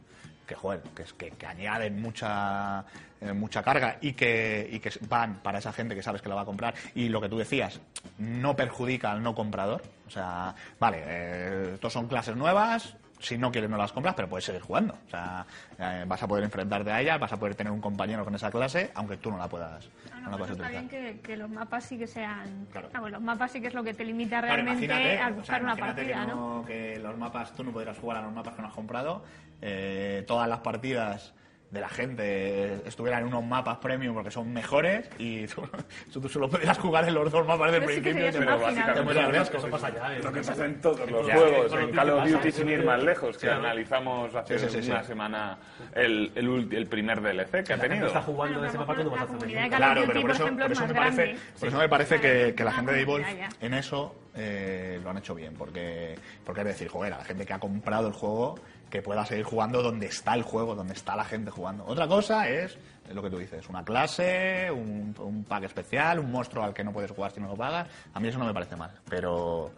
que 0.46 0.54
joder, 0.54 0.80
que, 0.94 1.04
que, 1.16 1.30
que 1.30 1.46
añaden 1.46 2.00
mucha 2.02 2.84
eh, 3.22 3.34
mucha 3.34 3.62
carga 3.62 3.98
y 4.00 4.14
que, 4.14 4.66
y 4.72 4.80
que 4.80 4.90
van 5.06 5.42
para 5.42 5.58
esa 5.58 5.74
gente 5.74 5.94
que 5.94 6.02
sabes 6.02 6.22
que 6.22 6.28
la 6.30 6.36
va 6.36 6.40
a 6.42 6.46
comprar. 6.46 6.74
Y 6.94 7.10
lo 7.10 7.20
que 7.20 7.28
tú 7.28 7.36
decías 7.36 7.78
no 8.16 8.56
perjudica 8.56 9.12
al 9.12 9.22
no 9.22 9.34
comprador. 9.34 9.82
O 10.06 10.10
sea 10.10 10.54
vale 10.78 11.02
eh, 11.04 11.70
estos 11.74 11.92
son 11.92 12.08
clases 12.08 12.34
nuevas 12.34 12.96
si 13.18 13.36
no 13.36 13.52
quieres 13.52 13.68
no 13.68 13.76
las 13.76 13.92
compras 13.92 14.14
pero 14.14 14.28
puedes 14.28 14.46
seguir 14.46 14.62
jugando. 14.62 14.94
O 15.06 15.10
sea 15.10 15.44
eh, 15.78 16.04
vas 16.06 16.22
a 16.22 16.26
poder 16.26 16.44
enfrentarte 16.44 16.90
a 16.90 17.00
ellas 17.02 17.20
vas 17.20 17.32
a 17.32 17.38
poder 17.38 17.54
tener 17.54 17.72
un 17.72 17.80
compañero 17.82 18.24
con 18.24 18.34
esa 18.34 18.50
clase 18.50 18.90
aunque 18.94 19.18
tú 19.18 19.30
no 19.30 19.36
la 19.36 19.48
puedas 19.48 19.86
No 20.20 20.26
no, 20.26 20.30
la 20.32 20.38
pues 20.38 20.50
está 20.50 20.68
bien 20.68 20.88
que, 20.88 21.20
que 21.22 21.36
los 21.36 21.48
mapas 21.50 21.84
sí 21.84 21.98
que 21.98 22.06
sean... 22.06 22.66
Claro. 22.70 22.88
Ah, 22.92 23.00
bueno, 23.00 23.16
los 23.18 23.24
mapas 23.24 23.50
sí 23.52 23.60
que 23.60 23.68
es 23.68 23.74
lo 23.74 23.82
que 23.82 23.94
te 23.94 24.04
limita 24.04 24.40
Claro, 24.40 24.54
realmente 24.56 24.84
imagínate, 24.84 25.18
a 25.20 25.28
o 25.28 25.34
buscar 25.34 25.56
sea, 25.60 25.64
una 25.64 25.76
partida, 25.76 26.20
que 26.20 26.26
¿no? 26.32 26.64
Que 26.66 26.98
los 26.98 27.16
mapas, 27.16 27.52
tú 27.54 27.64
no 27.64 27.72
podrás 27.72 27.98
jugar 27.98 28.18
a 28.18 28.22
los 28.22 28.32
mapas 28.32 28.54
que 28.54 28.62
no 28.62 28.68
has 28.68 28.74
comprado. 28.74 29.24
eh, 29.62 30.24
todas 30.26 30.48
las 30.48 30.60
partidas 30.60 31.34
de 31.70 31.80
la 31.80 31.88
gente 31.88 32.82
estuvieran 32.86 33.20
en 33.20 33.26
unos 33.28 33.44
mapas 33.44 33.78
premium 33.78 34.12
porque 34.14 34.30
son 34.32 34.52
mejores 34.52 35.08
y 35.18 35.46
tú, 35.46 35.62
tú 36.12 36.28
solo 36.28 36.48
podrías 36.48 36.76
jugar 36.78 37.06
en 37.06 37.14
los 37.14 37.30
dos 37.30 37.46
mapas 37.46 37.70
del 37.70 37.82
sí 37.82 38.00
principio. 38.00 38.32
su 38.32 38.38
Pero 38.40 38.56
te 38.56 38.62
básicamente. 38.64 39.12
¿eh? 39.20 40.20
Lo 40.22 40.32
que 40.32 40.40
pasa 40.42 40.66
en 40.66 40.80
todos 40.80 41.10
los 41.10 41.26
Ya, 41.26 41.34
juegos, 41.36 41.72
en 41.74 41.90
Call 41.92 42.10
of 42.10 42.28
Duty 42.28 42.52
sin 42.52 42.68
ir 42.70 42.84
más 42.84 43.02
lejos, 43.02 43.36
que 43.38 43.46
Claro. 43.46 43.60
analizamos 43.60 44.34
hace 44.34 44.58
Sí, 44.58 44.66
sí, 44.66 44.76
sí, 44.78 44.82
sí. 44.84 44.90
una 44.90 45.04
semana 45.04 45.58
el, 45.94 46.32
el, 46.34 46.48
ulti- 46.48 46.74
el 46.76 46.86
primer 46.86 47.20
DLC 47.20 47.64
que 47.64 47.72
ha 47.74 47.78
tenido. 47.78 48.06
está 48.08 48.22
jugando 48.22 48.58
Bueno, 48.58 48.68
ese 48.68 48.78
pero 48.78 48.86
mapa 48.86 48.94
cuando 48.94 49.10
vas 49.10 49.70
a 49.70 49.76
Claro, 49.76 50.02
pero 50.06 50.20
por 50.22 50.30
eso, 50.32 50.46
me 50.50 50.94
parece, 50.94 51.36
por 51.58 51.68
eso 51.68 51.78
me 51.78 51.88
parece 51.88 52.20
que, 52.20 52.54
que 52.56 52.64
la 52.64 52.72
gente 52.72 52.92
de 52.92 53.00
Evolve 53.02 53.48
en 53.60 53.74
eso 53.74 54.14
eh, 54.34 55.00
lo 55.02 55.10
han 55.10 55.18
hecho 55.18 55.34
bien, 55.34 55.54
porque, 55.54 56.16
porque 56.44 56.60
es 56.62 56.66
decir, 56.66 56.88
joder, 56.88 57.12
a 57.14 57.18
la 57.18 57.24
gente 57.24 57.44
que 57.46 57.52
ha 57.52 57.58
comprado 57.58 58.06
el 58.08 58.12
juego 58.14 58.56
que 58.90 59.02
pueda 59.02 59.24
seguir 59.24 59.44
jugando 59.44 59.82
donde 59.82 60.06
está 60.06 60.34
el 60.34 60.42
juego, 60.42 60.74
donde 60.74 60.94
está 60.94 61.14
la 61.16 61.24
gente 61.24 61.50
jugando. 61.50 61.84
Otra 61.86 62.08
cosa 62.08 62.48
es, 62.48 62.76
es 63.08 63.14
lo 63.14 63.22
que 63.22 63.30
tú 63.30 63.38
dices, 63.38 63.68
una 63.68 63.84
clase, 63.84 64.70
un, 64.70 65.14
un 65.18 65.44
pack 65.44 65.64
especial, 65.64 66.18
un 66.18 66.30
monstruo 66.32 66.64
al 66.64 66.74
que 66.74 66.82
no 66.84 66.92
puedes 66.92 67.10
jugar 67.10 67.30
si 67.30 67.40
no 67.40 67.48
lo 67.48 67.56
pagas. 67.56 67.86
A 68.12 68.20
mí 68.20 68.28
eso 68.28 68.38
no 68.38 68.44
me 68.46 68.52
parece 68.52 68.76
mal, 68.76 68.90
pero, 69.08 69.70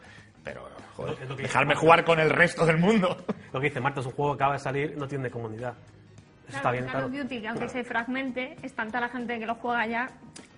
pero 0.43 0.67
joder, 0.97 1.15
Es 1.15 1.21
lo 1.29 1.37
que 1.37 1.43
dice 1.43 1.49
dejarme 1.49 1.75
Marta. 1.75 1.81
jugar 1.81 2.05
con 2.05 2.19
el 2.21 2.31
resto 2.31 2.65
del 2.67 2.79
mundo. 2.79 3.17
Lo 3.53 3.61
que 3.61 3.69
dice 3.69 3.81
Marta 3.81 4.01
es 4.01 4.07
un 4.07 4.13
juego 4.13 4.33
que 4.33 4.37
acaba 4.43 4.55
de 4.55 4.59
salir, 4.61 4.97
no 4.97 5.07
tiene 5.07 5.31
comunidad. 5.31 5.75
Eso 6.49 6.57
está 6.57 6.71
Claro, 6.71 6.73
bien, 6.73 6.85
Call 6.85 6.93
claro. 6.93 7.07
of 7.07 7.13
Duty, 7.13 7.41
que 7.43 7.49
aunque 7.49 7.69
se 7.69 7.85
fragmente, 7.85 8.57
es 8.63 8.75
tanta 8.75 8.99
la 8.99 9.09
gente 9.11 9.39
que 9.39 9.45
lo 9.47 9.55
juega 9.57 9.87
ya 9.87 10.09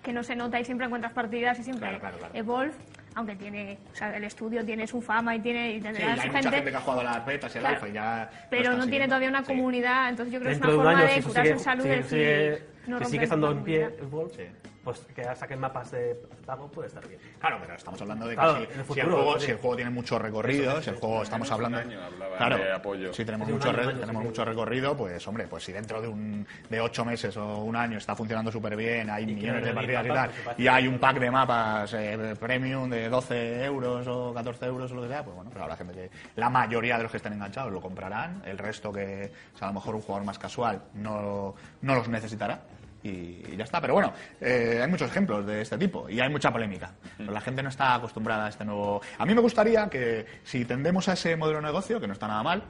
que 0.02 0.12
no 0.12 0.22
se 0.22 0.36
nota 0.36 0.60
y 0.60 0.64
siempre 0.64 0.86
encuentras 0.86 1.12
partidas 1.12 1.58
y 1.58 1.64
siempre 1.64 1.88
Claro, 1.88 2.00
claro, 2.00 2.18
claro. 2.18 2.34
Evolve, 2.34 2.74
aunque 3.16 3.36
tiene, 3.36 3.78
o 3.92 3.96
sea, 3.96 4.16
el 4.16 4.24
estudio 4.24 4.64
tiene 4.64 4.86
su 4.86 5.00
fama 5.00 5.36
y 5.36 5.40
tiene 5.40 5.72
y 5.72 5.76
Sí, 5.76 5.80
tendrá 5.82 6.12
hay 6.12 6.20
su 6.20 6.26
mucha 6.26 6.32
gente, 6.42 6.56
gente 6.56 6.70
que 6.70 6.76
ha 6.76 6.80
jugado 6.80 7.00
a 7.00 7.04
las 7.04 7.26
betas 7.26 7.54
y 7.54 7.58
el 7.58 7.62
Claro. 7.62 7.74
alfa 7.76 7.88
y 7.88 7.92
ya... 7.92 8.30
pero 8.50 8.72
no 8.76 8.86
tiene 8.88 9.06
todavía 9.06 9.28
una 9.28 9.40
Sí. 9.44 9.46
comunidad, 9.46 10.08
entonces 10.08 10.32
yo 10.34 10.40
creo 10.40 10.50
que 10.50 10.56
es 10.56 10.62
una 10.62 10.74
forma 10.74 10.90
año, 10.90 11.02
de 11.04 11.08
si 11.14 11.22
curarse 11.22 11.52
en 11.52 11.58
salud 11.60 11.84
y 11.84 11.88
si 11.88 11.94
decir, 11.96 12.08
sigue- 12.08 12.62
no 12.86 12.98
que 12.98 13.04
sigue 13.06 13.24
estando 13.24 13.50
en 13.52 13.64
pie 13.64 13.84
el 13.84 14.30
Sí. 14.34 14.42
Pues 14.84 15.00
que 15.14 15.24
saquen 15.34 15.58
mapas 15.60 15.90
de 15.92 16.14
pago 16.44 16.68
puede 16.70 16.88
estar 16.88 17.06
bien. 17.08 17.18
Claro, 17.40 17.58
pero 17.60 17.74
estamos 17.74 18.00
hablando 18.02 18.26
de 18.26 18.30
que 18.34 18.36
Claro, 18.40 18.56
si, 18.56 18.62
el 18.62 18.68
si 18.68 18.78
el 18.78 18.84
futuro, 18.84 19.16
juego, 19.16 19.38
sí. 19.40 19.46
si 19.46 19.50
el 19.52 19.56
juego 19.58 19.76
tiene 19.76 19.90
mucho 19.90 20.18
recorrido, 20.18 20.82
si 20.82 20.90
el 20.90 20.96
juego 20.96 21.22
estamos 21.22 21.48
un 21.48 21.54
hablando... 21.54 21.78
año 21.78 22.02
hablaban 22.02 22.36
claro, 22.36 22.56
de 22.58 22.72
apoyo. 22.72 23.12
si 23.14 23.24
tenemos, 23.24 23.48
un 23.48 23.54
mucho, 23.54 23.68
año, 23.70 23.76
re- 23.78 23.82
un 23.84 23.88
año, 23.90 24.00
tenemos 24.00 24.22
sí, 24.22 24.28
mucho 24.28 24.44
recorrido, 24.44 24.96
pues 24.96 25.26
hombre, 25.28 25.48
pues 25.48 25.64
si 25.64 25.72
dentro 25.72 26.00
de 26.02 26.08
un 26.08 26.46
de 26.68 26.80
ocho 26.80 27.04
meses 27.04 27.36
o 27.36 27.58
un 27.64 27.76
año 27.76 27.98
está 27.98 28.14
funcionando 28.14 28.52
súper 28.52 28.76
bien, 28.76 29.08
hay 29.10 29.24
millones 29.26 29.64
de 29.64 29.72
partidas 29.72 30.04
y 30.04 30.08
tal, 30.08 30.30
y 30.58 30.66
hay 30.68 30.86
un 30.86 30.98
pack 30.98 31.18
de 31.18 31.30
mapas 31.30 31.94
eh, 31.94 32.34
premium 32.38 32.90
de 32.90 33.08
12 33.08 33.64
euros 33.64 34.06
o 34.06 34.34
14 34.34 34.66
euros 34.66 34.92
o 34.92 34.94
lo 34.96 35.02
que 35.02 35.08
sea, 35.08 35.24
pues 35.24 35.34
bueno, 35.34 35.50
pero 35.50 35.64
habrá 35.64 35.76
gente 35.76 35.94
que... 35.94 36.10
La 36.36 36.50
mayoría 36.50 36.96
de 36.98 37.04
los 37.04 37.10
que 37.10 37.16
estén 37.18 37.32
enganchados 37.32 37.72
lo 37.72 37.80
comprarán, 37.80 38.42
el 38.44 38.58
resto 38.58 38.92
que, 38.92 39.32
o 39.54 39.58
sea, 39.58 39.68
a 39.68 39.70
lo 39.70 39.74
mejor 39.74 39.94
un 39.94 40.02
jugador 40.02 40.26
más 40.26 40.38
casual 40.38 40.82
no, 40.94 41.54
no 41.82 41.94
los 41.94 42.08
necesitará 42.08 42.60
y, 43.04 43.56
ya 43.56 43.64
está. 43.64 43.80
Pero 43.80 43.94
bueno, 43.94 44.12
eh, 44.40 44.80
hay 44.82 44.90
muchos 44.90 45.10
ejemplos 45.10 45.46
de 45.46 45.60
este 45.62 45.78
tipo 45.78 46.08
y 46.08 46.18
hay 46.20 46.28
mucha 46.30 46.50
polémica. 46.50 46.92
Pero 47.16 47.30
la 47.30 47.40
gente 47.40 47.62
no 47.62 47.68
está 47.68 47.94
acostumbrada 47.94 48.46
a 48.46 48.48
este 48.48 48.64
nuevo. 48.64 49.00
A 49.18 49.26
mí 49.26 49.34
me 49.34 49.40
gustaría 49.40 49.88
que, 49.88 50.26
si 50.42 50.64
tendemos 50.64 51.08
a 51.08 51.12
ese 51.12 51.36
modelo 51.36 51.58
de 51.60 51.66
negocio, 51.66 52.00
que 52.00 52.06
no 52.06 52.14
está 52.14 52.26
nada 52.26 52.42
mal, 52.42 52.62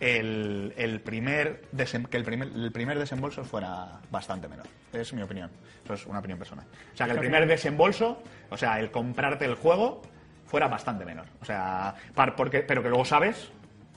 el, 0.00 0.74
el 0.76 1.00
primer 1.00 1.62
desem- 1.72 2.08
que 2.08 2.16
el 2.16 2.24
primer, 2.24 2.48
el 2.48 2.72
primer 2.72 2.98
desembolso 2.98 3.44
fuera 3.44 4.00
bastante 4.10 4.48
menor. 4.48 4.66
Es 4.92 5.12
mi 5.12 5.22
opinión. 5.22 5.50
Eso 5.84 5.94
es 5.94 6.06
una 6.06 6.18
opinión 6.18 6.38
personal. 6.38 6.66
O 6.92 6.96
sea, 6.96 7.06
que 7.06 7.12
el 7.12 7.18
primer 7.20 7.46
desembolso, 7.46 8.22
o 8.50 8.56
sea, 8.56 8.80
el 8.80 8.90
comprarte 8.90 9.44
el 9.44 9.54
juego, 9.54 10.02
fuera 10.46 10.66
bastante 10.68 11.04
menor. 11.04 11.26
O 11.40 11.44
sea, 11.44 11.94
par- 12.14 12.34
porque, 12.36 12.60
pero 12.60 12.82
que 12.82 12.88
luego 12.88 13.04
sabes 13.04 13.50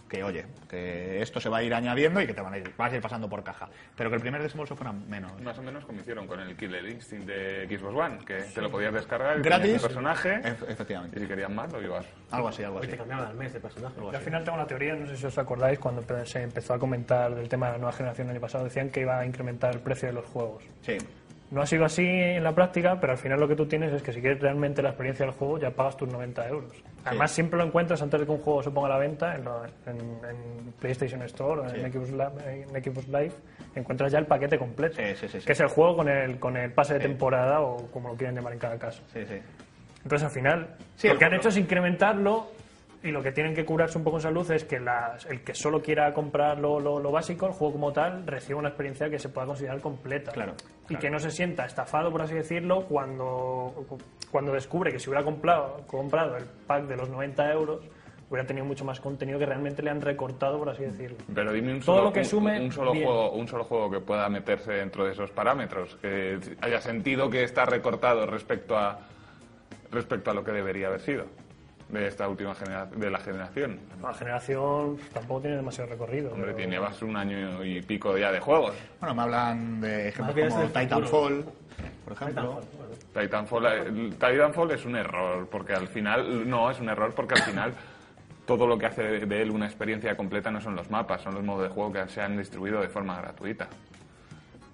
que, 0.07 0.23
oye, 0.23 0.45
que 0.69 1.21
esto 1.21 1.39
se 1.39 1.49
va 1.49 1.57
a 1.57 1.63
ir 1.63 1.73
añadiendo 1.73 2.21
y 2.21 2.27
que 2.27 2.33
te 2.33 2.41
van 2.41 2.53
a 2.53 2.57
ir, 2.57 2.71
vas 2.77 2.91
a 2.91 2.95
ir 2.95 3.01
pasando 3.01 3.29
por 3.29 3.43
caja. 3.43 3.69
Pero 3.95 4.09
que 4.09 4.15
el 4.15 4.21
primer 4.21 4.41
desembolso 4.41 4.75
fuera 4.75 4.91
menos. 4.91 5.39
Más 5.41 5.57
o 5.57 5.61
menos 5.61 5.85
como 5.85 5.99
hicieron 5.99 6.27
con 6.27 6.39
el 6.39 6.55
Killer 6.55 6.85
Instinct 6.87 7.25
de 7.27 7.67
Xbox 7.67 7.95
One, 7.95 8.17
que 8.25 8.35
te 8.53 8.61
lo 8.61 8.69
podías 8.71 8.93
descargar 8.93 9.37
y 9.39 9.41
Gratis. 9.41 9.73
el 9.75 9.81
personaje 9.81 10.35
Ef- 10.43 10.69
efectivamente. 10.69 11.19
y 11.19 11.21
si 11.23 11.27
querías 11.27 11.49
más 11.49 11.71
lo 11.71 11.81
llevas. 11.81 12.05
Algo 12.31 12.47
así, 12.49 12.63
algo 12.63 12.79
así. 12.79 12.87
te 12.87 12.97
cambiaban 12.97 13.27
al 13.27 13.35
mes 13.35 13.53
de 13.53 13.59
personaje. 13.59 13.95
Yo 13.99 14.09
al 14.09 14.17
final 14.21 14.43
tengo 14.43 14.57
una 14.57 14.67
teoría, 14.67 14.95
no 14.95 15.05
sé 15.07 15.17
si 15.17 15.25
os 15.25 15.37
acordáis, 15.37 15.79
cuando 15.79 16.03
se 16.25 16.41
empezó 16.41 16.73
a 16.73 16.79
comentar 16.79 17.33
del 17.35 17.49
tema 17.49 17.67
de 17.67 17.71
la 17.73 17.77
nueva 17.79 17.93
generación 17.93 18.27
el 18.27 18.31
año 18.31 18.41
pasado, 18.41 18.63
decían 18.63 18.89
que 18.89 19.01
iba 19.01 19.19
a 19.19 19.25
incrementar 19.25 19.73
el 19.73 19.79
precio 19.81 20.07
de 20.07 20.13
los 20.13 20.25
juegos. 20.25 20.63
Sí. 20.81 20.97
No 21.49 21.61
ha 21.61 21.65
sido 21.65 21.85
así 21.85 22.05
en 22.05 22.43
la 22.43 22.53
práctica, 22.53 22.99
pero 22.99 23.13
al 23.13 23.17
final 23.17 23.39
lo 23.39 23.47
que 23.47 23.55
tú 23.55 23.65
tienes 23.65 23.93
es 23.93 24.03
que 24.03 24.11
si 24.11 24.19
quieres 24.19 24.41
realmente 24.41 24.81
la 24.81 24.89
experiencia 24.89 25.25
del 25.25 25.33
juego 25.33 25.57
ya 25.57 25.71
pagas 25.71 25.95
tus 25.95 26.09
90 26.09 26.45
euros. 26.49 26.71
Además 27.05 27.31
siempre 27.31 27.57
lo 27.57 27.65
encuentras 27.65 28.01
antes 28.01 28.19
de 28.19 28.25
que 28.25 28.31
un 28.33 28.39
juego 28.39 28.61
se 28.61 28.69
ponga 28.71 28.87
a 28.87 28.91
la 28.91 28.97
venta 28.97 29.33
en, 29.33 29.45
lo- 29.45 29.63
en- 29.65 29.71
en 30.29 30.73
PlayStation 30.77 31.21
Store 31.21 31.61
o 31.61 31.65
en, 31.73 31.89
Xbox 31.91 32.11
Live, 32.11 32.63
en 32.73 32.83
Xbox 32.83 33.07
Live, 33.07 33.31
encuentras 33.75 34.11
ya 34.11 34.19
el 34.19 34.25
paquete 34.25 34.57
completo, 34.59 34.97
Sí, 34.97 35.03
sí, 35.15 35.27
sí, 35.29 35.39
sí. 35.39 35.45
que 35.45 35.53
es 35.53 35.59
el 35.61 35.67
juego 35.67 35.95
con 35.95 36.09
el, 36.09 36.37
con 36.37 36.57
el 36.57 36.71
pase 36.73 36.95
de 36.95 36.99
temporada 36.99 37.61
o 37.61 37.77
como 37.91 38.09
lo 38.09 38.15
quieren 38.15 38.35
llamar 38.35 38.51
en 38.51 38.59
cada 38.59 38.77
caso. 38.77 39.01
Sí, 39.13 39.25
sí. 39.25 39.35
Entonces 40.03 40.25
al 40.25 40.31
final 40.31 40.67
Sí, 40.97 41.07
lo 41.07 41.17
que 41.17 41.23
han 41.25 41.33
hecho 41.33 41.47
es 41.47 41.55
incrementarlo 41.57 42.47
y 43.03 43.11
lo 43.11 43.21
que 43.23 43.31
tienen 43.31 43.53
que 43.53 43.63
curarse 43.63 43.97
un 43.97 44.03
poco 44.03 44.17
en 44.17 44.23
salud 44.23 44.51
es 44.51 44.65
que 44.65 44.77
el 44.77 45.41
que 45.43 45.53
solo 45.53 45.81
quiera 45.81 46.11
comprar 46.13 46.59
lo, 46.59 46.79
lo- 46.81 46.99
lo 46.99 47.11
básico, 47.11 47.45
el 47.47 47.53
juego 47.53 47.73
como 47.73 47.93
tal, 47.93 48.27
reciba 48.27 48.59
una 48.59 48.69
experiencia 48.69 49.09
que 49.09 49.17
se 49.19 49.29
pueda 49.29 49.47
considerar 49.47 49.79
completa. 49.79 50.31
Claro, 50.33 50.53
Y 50.89 50.95
que 50.95 51.09
no 51.09 51.19
se 51.19 51.31
sienta 51.31 51.65
estafado, 51.65 52.11
por 52.11 52.21
así 52.21 52.33
decirlo, 52.33 52.83
cuando, 52.85 53.85
cuando 54.31 54.53
descubre 54.53 54.91
que 54.91 54.99
si 54.99 55.09
hubiera 55.09 55.23
comprado, 55.23 55.81
comprado 55.87 56.37
el 56.37 56.45
pack 56.45 56.85
de 56.85 56.95
los 56.95 57.09
90 57.09 57.51
euros, 57.51 57.79
hubiera 58.29 58.45
tenido 58.47 58.65
mucho 58.65 58.83
más 58.85 58.99
contenido 58.99 59.37
que 59.39 59.45
realmente 59.45 59.81
le 59.81 59.89
han 59.89 60.01
recortado, 60.01 60.57
por 60.59 60.69
así 60.69 60.83
decirlo. 60.83 61.17
Pero 61.33 61.51
dime 61.53 61.73
un 61.73 61.79
Todo 61.79 61.97
solo, 61.97 62.03
lo 62.09 62.13
que 62.13 62.19
un- 62.19 62.25
sume, 62.25 62.59
un, 62.61 62.71
solo 62.71 62.91
bien. 62.91 63.05
juego, 63.05 63.31
un 63.31 63.47
solo 63.47 63.63
juego 63.63 63.89
que 63.91 63.99
pueda 63.99 64.27
meterse 64.29 64.71
dentro 64.73 65.05
de 65.05 65.11
esos 65.13 65.31
parámetros, 65.31 65.95
que 66.01 66.39
haya 66.61 66.81
sentido 66.81 67.29
que 67.29 67.43
está 67.43 67.65
recortado 67.65 68.25
respecto 68.25 68.77
a 68.77 68.99
respecto 69.91 70.31
a 70.31 70.33
lo 70.33 70.43
que 70.43 70.51
debería 70.51 70.87
haber 70.87 70.99
sido 70.99 71.25
de 71.89 72.07
esta 72.07 72.27
última 72.27 72.53
generación, 72.53 72.99
de 72.99 73.09
la 73.09 73.19
generación. 73.19 73.79
La 74.01 74.13
generación 74.13 74.97
tampoco 75.13 75.41
tiene 75.41 75.55
demasiado 75.57 75.89
recorrido. 75.89 76.29
Hombre, 76.31 76.47
pero- 76.47 76.57
tiene 76.57 76.79
más 76.79 77.01
un 77.01 77.15
año 77.15 77.63
y 77.63 77.81
pico 77.81 78.17
ya 78.17 78.31
de 78.31 78.39
juegos. 78.39 78.73
Bueno, 78.99 79.15
me 79.15 79.21
hablan 79.23 79.79
de 79.81 80.09
ejemplos 80.09 80.53
como 80.53 80.65
Titanfall, 80.67 81.45
por 82.03 82.13
ejemplo. 82.13 82.61
Titanfall, 83.13 83.65
eh, 83.67 84.09
Titanfall 84.11 84.71
es 84.71 84.85
un 84.85 84.95
error, 84.97 85.47
porque 85.49 85.73
al 85.73 85.87
final, 85.87 86.49
no, 86.49 86.69
es 86.69 86.79
un 86.79 86.89
error 86.89 87.13
porque 87.15 87.35
al 87.35 87.43
final 87.43 87.73
todo 88.45 88.67
lo 88.67 88.77
que 88.77 88.85
hace 88.85 89.25
de 89.25 89.41
él 89.41 89.51
una 89.51 89.65
experiencia 89.65 90.15
completa 90.15 90.51
no 90.51 90.61
son 90.61 90.75
los 90.75 90.89
mapas, 90.89 91.21
son 91.21 91.35
los 91.35 91.43
modos 91.43 91.63
de 91.63 91.69
juego 91.69 91.91
que 91.93 92.07
se 92.09 92.21
han 92.21 92.37
distribuido 92.37 92.81
de 92.81 92.87
forma 92.89 93.19
gratuita. 93.21 93.67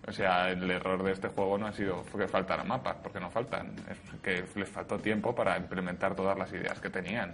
O 0.05 0.11
sea, 0.11 0.51
el 0.51 0.69
error 0.69 1.01
de 1.01 1.13
este 1.13 1.29
juego 1.29 1.57
no 1.57 1.67
ha 1.67 1.73
sido 1.73 2.03
que 2.03 2.27
faltaran 2.27 2.67
mapas, 2.67 2.97
porque 3.01 3.19
no 3.19 3.29
faltan, 3.29 3.73
es 3.89 3.97
que 4.21 4.43
les 4.55 4.67
faltó 4.67 4.99
tiempo 4.99 5.33
para 5.33 5.57
implementar 5.57 6.13
todas 6.13 6.37
las 6.37 6.51
ideas 6.51 6.79
que 6.79 6.89
tenían. 6.89 7.33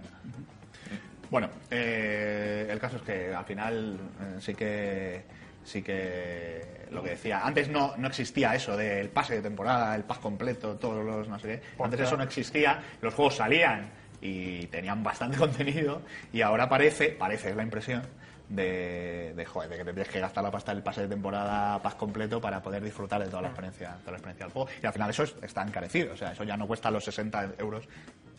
Bueno, 1.31 1.49
eh, 1.69 2.67
el 2.69 2.79
caso 2.79 2.97
es 2.97 3.01
que 3.03 3.33
al 3.33 3.45
final 3.45 3.97
eh, 4.21 4.35
sí 4.39 4.53
que 4.53 5.23
sí 5.63 5.81
que 5.81 6.87
lo 6.91 7.03
que 7.03 7.11
decía 7.11 7.45
antes 7.45 7.69
no, 7.69 7.95
no 7.97 8.07
existía 8.07 8.55
eso 8.55 8.75
del 8.77 9.09
pase 9.09 9.35
de 9.35 9.41
temporada, 9.41 9.95
el 9.95 10.03
pack 10.03 10.19
completo, 10.19 10.75
todos 10.77 11.03
los 11.03 11.27
no 11.27 11.39
sé 11.39 11.47
qué. 11.47 11.83
Antes 11.83 12.01
eso 12.01 12.17
no 12.17 12.23
existía, 12.23 12.81
los 13.01 13.13
juegos 13.13 13.35
salían 13.35 13.89
y 14.21 14.67
tenían 14.67 15.03
bastante 15.03 15.37
contenido 15.39 16.01
y 16.31 16.41
ahora 16.41 16.69
parece, 16.69 17.09
parece 17.09 17.49
es 17.49 17.55
la 17.55 17.63
impresión 17.63 18.03
de, 18.49 19.33
de, 19.35 19.45
joder, 19.45 19.69
de 19.69 19.77
que 19.77 19.85
te 19.85 19.93
tienes 19.93 20.09
que 20.11 20.19
gastar 20.19 20.43
la 20.43 20.51
pasta 20.51 20.73
del 20.73 20.83
pase 20.83 21.01
de 21.01 21.07
temporada 21.07 21.79
pack 21.81 21.97
completo 21.97 22.41
para 22.41 22.61
poder 22.61 22.83
disfrutar 22.83 23.21
de 23.23 23.27
toda 23.29 23.43
la 23.43 23.47
experiencia, 23.49 23.95
toda 23.99 24.11
la 24.13 24.17
experiencia 24.17 24.45
del 24.45 24.53
juego. 24.53 24.69
Y 24.81 24.85
al 24.85 24.93
final 24.93 25.09
eso 25.11 25.23
es- 25.23 25.35
está 25.43 25.61
encarecido, 25.63 26.13
o 26.13 26.17
sea, 26.17 26.31
eso 26.31 26.43
ya 26.43 26.57
no 26.57 26.67
cuesta 26.67 26.89
los 26.91 27.03
60 27.05 27.51
euros, 27.59 27.87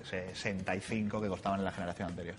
65 0.04 1.20
que 1.20 1.28
costaban 1.28 1.60
en 1.60 1.64
la 1.64 1.72
generación 1.72 2.08
anterior. 2.08 2.34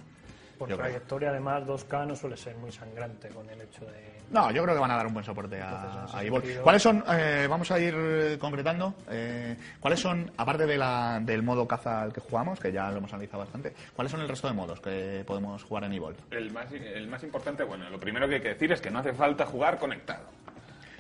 Por 0.57 0.69
Yo 0.69 0.76
creo. 0.76 0.88
trayectoria, 0.89 1.30
además, 1.30 1.65
2K 1.65 2.05
no 2.05 2.15
suele 2.15 2.38
ser 2.38 2.55
muy 2.57 2.72
sangrante 2.72 3.30
con 3.30 3.49
el 3.49 3.61
hecho 3.61 3.86
de... 3.86 4.20
No, 4.32 4.49
yo 4.51 4.63
creo 4.63 4.75
que 4.75 4.82
van 4.82 4.91
a 4.91 4.95
dar 4.97 5.07
un 5.07 5.13
buen 5.13 5.25
soporte 5.25 5.61
a, 5.61 5.69
Entonces, 5.69 6.15
a 6.15 6.19
sentido- 6.19 6.63
¿Cuáles 6.63 6.82
son, 6.82 7.03
eh, 7.09 7.47
vamos 7.49 7.69
a 7.71 7.79
ir 7.79 7.93
eh, 7.97 8.38
concretando, 8.39 8.95
eh, 9.09 9.57
cuáles 9.79 9.99
son, 9.99 10.32
aparte 10.38 10.65
de 10.65 10.77
la, 10.77 11.19
del 11.21 11.43
modo 11.43 11.67
caza 11.67 12.01
al 12.01 12.13
que 12.13 12.21
jugamos, 12.21 12.59
que 12.59 12.71
ya 12.71 12.89
lo 12.91 12.97
hemos 12.97 13.11
analizado 13.11 13.39
bastante, 13.43 13.73
cuáles 13.95 14.11
son 14.11 14.21
el 14.21 14.29
resto 14.29 14.47
de 14.47 14.53
modos 14.53 14.79
que 14.79 15.23
podemos 15.27 15.63
jugar 15.63 15.84
en 15.84 15.93
Evolve? 15.93 16.19
El 16.32 16.51
más, 16.51 16.71
el 16.71 17.07
más 17.07 17.23
importante, 17.23 17.63
bueno, 17.63 17.89
lo 17.89 17.99
primero 17.99 18.27
que 18.29 18.36
hay 18.36 18.41
que 18.41 18.49
decir 18.49 18.71
es 18.71 18.79
que 18.82 18.89
no 18.89 18.99
hace 18.99 19.13
falta 19.13 19.45
jugar 19.45 19.77
conectado. 19.77 20.23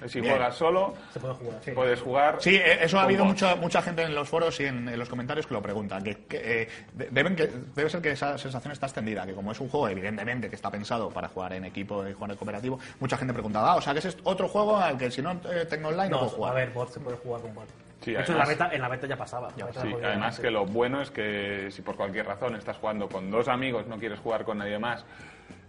Si 0.07 0.19
Bien. 0.21 0.33
juegas 0.33 0.55
solo, 0.55 0.93
Se 1.13 1.19
puede 1.19 1.33
jugar. 1.35 1.59
puedes 1.75 2.01
jugar. 2.01 2.37
Sí, 2.39 2.55
eh, 2.55 2.79
eso 2.81 2.99
ha 2.99 3.03
habido 3.03 3.23
mucha, 3.25 3.55
mucha 3.55 3.81
gente 3.81 4.01
en 4.03 4.15
los 4.15 4.27
foros 4.27 4.59
y 4.59 4.65
en, 4.65 4.87
en 4.89 4.97
los 4.97 5.07
comentarios 5.09 5.45
que 5.45 5.53
lo 5.53 5.61
preguntan. 5.61 6.03
Que, 6.03 6.15
que, 6.25 6.61
eh, 6.63 6.67
de- 6.93 7.09
deben 7.11 7.35
que, 7.35 7.47
debe 7.75 7.89
ser 7.89 8.01
que 8.01 8.11
esa 8.11 8.37
sensación 8.37 8.71
está 8.71 8.87
extendida, 8.87 9.25
que 9.25 9.33
como 9.33 9.51
es 9.51 9.59
un 9.59 9.69
juego 9.69 9.87
evidentemente 9.89 10.49
que 10.49 10.55
está 10.55 10.71
pensado 10.71 11.09
para 11.09 11.27
jugar 11.27 11.53
en 11.53 11.65
equipo 11.65 12.07
y 12.07 12.13
jugar 12.13 12.31
en 12.31 12.37
cooperativo, 12.37 12.79
mucha 12.99 13.17
gente 13.17 13.33
preguntaba, 13.33 13.73
ah, 13.73 13.75
o 13.75 13.81
sea 13.81 13.93
que 13.93 13.99
ese 13.99 14.09
es 14.09 14.17
otro 14.23 14.47
juego 14.47 14.77
al 14.77 14.97
que 14.97 15.11
si 15.11 15.21
no 15.21 15.31
eh, 15.51 15.65
tengo 15.69 15.89
online 15.89 16.09
no, 16.09 16.15
No, 16.17 16.19
puedo 16.21 16.31
jugar. 16.37 16.51
a 16.51 16.55
ver, 16.55 16.69
bot 16.71 16.89
se 16.91 16.99
puede 16.99 17.17
jugar 17.17 17.41
con 17.41 17.53
bot. 17.53 17.67
Sí, 18.03 18.13
de 18.13 18.21
hecho, 18.21 18.31
en 18.31 18.39
la, 18.39 18.43
además- 18.45 18.59
beta, 18.65 18.75
en 18.75 18.81
la 18.81 18.87
beta 18.87 19.07
ya 19.07 19.17
pasaba. 19.17 19.49
La 19.55 19.65
beta 19.67 19.81
Sí, 19.81 19.87
la 19.89 19.93
podía- 19.93 20.07
además 20.07 20.39
que 20.39 20.49
lo 20.51 20.65
bueno 20.65 21.01
es 21.03 21.11
que 21.11 21.67
si 21.69 21.83
por 21.83 21.95
cualquier 21.95 22.25
razón 22.25 22.55
estás 22.55 22.77
jugando 22.77 23.07
con 23.07 23.29
dos 23.29 23.47
amigos, 23.47 23.85
no 23.85 23.97
quieres 23.99 24.19
jugar 24.19 24.43
con 24.43 24.57
nadie 24.57 24.79
más, 24.79 25.05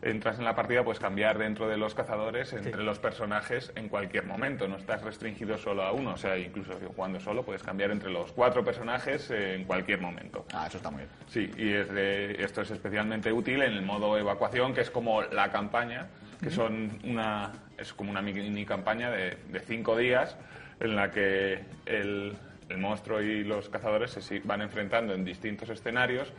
entras 0.02 0.38
en 0.38 0.44
la 0.44 0.54
partida, 0.56 0.82
puedes 0.82 0.98
cambiar 1.00 1.38
dentro 1.38 1.68
de 1.68 1.76
los 1.76 1.94
cazadores 1.94 2.52
entre 2.52 2.82
los 2.82 2.98
personajes 2.98 3.72
en 3.76 3.88
cualquier 3.88 4.24
momento. 4.26 4.66
No 4.68 4.76
estás 4.76 5.02
restringido 5.02 5.56
solo 5.58 5.82
a 5.84 5.92
uno. 5.92 6.14
O 6.14 6.16
sea, 6.16 6.36
incluso 6.36 6.72
jugando 6.94 7.20
solo, 7.20 7.44
puedes 7.44 7.62
cambiar 7.62 7.90
entre 7.92 8.10
los 8.10 8.32
cuatro 8.32 8.64
personajes 8.64 9.30
eh, 9.30 9.54
en 9.54 9.64
cualquier 9.64 10.00
momento. 10.00 10.44
Ah, 10.52 10.66
eso 10.66 10.76
está 10.78 10.90
muy 10.90 11.02
bien. 11.02 11.10
Sí, 11.28 11.50
y 11.56 11.72
es 11.72 11.88
de- 11.92 12.42
esto 12.42 12.62
es 12.62 12.70
especialmente 12.72 13.32
útil 13.32 13.62
en 13.62 13.72
el 13.72 13.82
modo 13.82 14.18
evacuación, 14.18 14.74
que 14.74 14.80
es 14.80 14.90
como 14.90 15.22
la 15.22 15.50
campaña, 15.52 16.08
que 16.42 16.50
son 16.50 16.98
una, 17.04 17.52
es 17.78 17.92
como 17.92 18.10
una 18.10 18.20
mini 18.22 18.66
campaña 18.66 19.10
de, 19.10 19.38
de 19.50 19.60
cinco 19.60 19.96
días 19.96 20.36
en 20.80 20.96
la 20.96 21.12
que 21.12 21.60
el, 21.86 22.34
el 22.68 22.78
monstruo 22.78 23.22
y 23.22 23.44
los 23.44 23.68
cazadores 23.68 24.10
se 24.10 24.40
van 24.40 24.62
enfrentando 24.62 25.14
en 25.14 25.24
distintos 25.24 25.68
escenarios. 25.70 26.32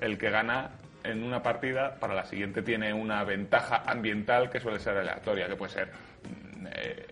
El 0.00 0.18
que 0.18 0.28
gana 0.30 0.70
en 1.04 1.22
una 1.22 1.42
partida, 1.42 1.94
para 2.00 2.14
la 2.14 2.24
siguiente 2.24 2.62
tiene 2.62 2.92
una 2.92 3.22
ventaja 3.24 3.82
ambiental 3.86 4.50
que 4.50 4.60
suele 4.60 4.80
ser 4.80 4.96
aleatoria, 4.96 5.46
que 5.46 5.56
puede 5.56 5.72
ser 5.72 5.88
mm, 5.88 6.66
eh, 6.74 7.06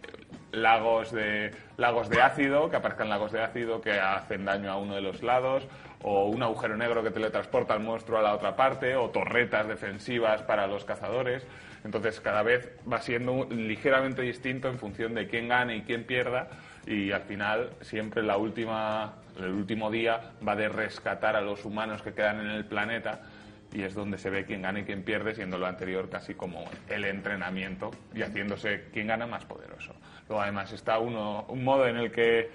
lagos 0.53 1.13
de 1.13 1.51
lagos 1.77 2.09
de 2.09 2.21
ácido, 2.21 2.69
que 2.71 2.77
aparezcan 2.77 3.09
lagos 3.09 3.33
de 3.33 3.43
ácido 3.43 3.81
que 3.81 3.93
hacen 3.93 4.45
daño 4.45 4.71
a 4.71 4.77
uno 4.77 4.95
de 4.95 5.03
los 5.03 5.23
lados, 5.23 5.67
o 6.03 6.27
un 6.27 6.43
agujero 6.43 6.77
negro 6.77 7.03
que 7.03 7.11
teletransporta 7.11 7.75
al 7.75 7.81
monstruo 7.81 8.19
a 8.19 8.23
la 8.23 8.35
otra 8.35 8.57
parte, 8.57 8.97
o 8.97 9.11
torretas 9.11 9.69
defensivas 9.69 10.43
para 10.43 10.67
los 10.67 10.85
cazadores. 10.85 11.47
Entonces 11.85 12.21
cada 12.21 12.43
vez 12.43 12.71
va 12.91 12.99
siendo 13.01 13.47
ligeramente 13.51 14.23
distinto 14.23 14.69
en 14.69 14.79
función 14.79 15.15
de 15.15 15.27
quién 15.27 15.49
gane 15.49 15.77
y 15.77 15.83
quién 15.83 16.05
pierda 16.05 16.49
y 16.87 17.13
al 17.13 17.23
final 17.23 17.71
siempre 17.81 18.23
la 18.23 18.37
última, 18.37 19.15
el 19.39 19.53
último 19.53 19.91
día 19.91 20.33
va 20.47 20.57
de 20.57 20.69
rescatar 20.69 21.37
a 21.37 21.41
los 21.41 21.65
humanos 21.65 22.03
que 22.03 22.13
quedan 22.13 22.41
en 22.41 22.51
el 22.51 22.65
planeta 22.65 23.21
y 23.73 23.83
es 23.83 23.95
donde 23.95 24.19
se 24.19 24.31
ve 24.31 24.45
quién 24.45 24.63
gana 24.63 24.81
y 24.81 24.85
quién 24.85 25.03
pierde, 25.03 25.35
siendo 25.35 25.59
lo 25.59 25.67
anterior 25.67 26.09
casi 26.09 26.35
como 26.35 26.65
el 26.89 27.05
entrenamiento 27.05 27.91
y 28.15 28.23
haciéndose 28.23 28.89
quién 28.93 29.07
gana 29.07 29.27
más 29.27 29.45
poderoso. 29.45 29.95
Luego 30.29 30.43
además 30.43 30.73
está 30.73 30.99
uno, 30.99 31.47
un 31.49 31.65
modo 31.65 31.87
en 31.87 31.97
el 31.97 32.11
que 32.11 32.51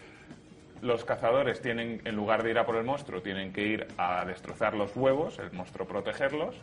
los 0.82 1.03
cazadores 1.05 1.61
tienen, 1.61 2.01
en 2.05 2.15
lugar 2.15 2.43
de 2.43 2.51
ir 2.51 2.57
a 2.59 2.65
por 2.65 2.76
el 2.76 2.84
monstruo, 2.84 3.22
tienen 3.22 3.51
que 3.51 3.63
ir 3.63 3.88
a 3.97 4.26
destrozar 4.26 4.76
los 4.76 4.95
huevos, 4.95 5.39
el 5.39 5.51
monstruo 5.51 5.88
protegerlos. 5.88 6.55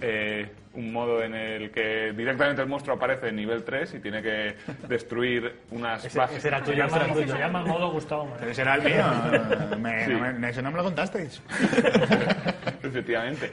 Eh, 0.00 0.46
un 0.74 0.92
modo 0.92 1.22
en 1.22 1.34
el 1.34 1.70
que 1.70 2.12
directamente 2.14 2.60
el 2.60 2.68
monstruo 2.68 2.96
aparece 2.96 3.28
en 3.28 3.36
nivel 3.36 3.64
3 3.64 3.94
y 3.94 3.98
tiene 4.00 4.20
que 4.20 4.54
destruir 4.86 5.60
unas 5.70 6.04
Ese, 6.04 6.18
bases. 6.18 6.36
ese 6.36 6.48
era 6.48 6.62
tuyo, 6.62 6.84
ese 6.84 6.96
era 6.96 7.06
llama, 7.06 7.14
tuyo. 7.14 7.32
se 7.32 7.38
llama 7.38 7.62
modo 7.64 7.90
Gustavo. 7.92 8.36
Pero 8.38 8.50
ese 8.50 8.60
era 8.60 8.74
el 8.74 8.82
mío. 8.82 9.76
Me- 9.80 10.04
Sí. 10.04 10.10
no 10.12 10.20
me- 10.38 10.50
ese 10.50 10.60
no 10.60 10.70
me 10.70 10.76
lo 10.76 10.84
contasteis. 10.84 11.40
Efectivamente. 12.82 13.52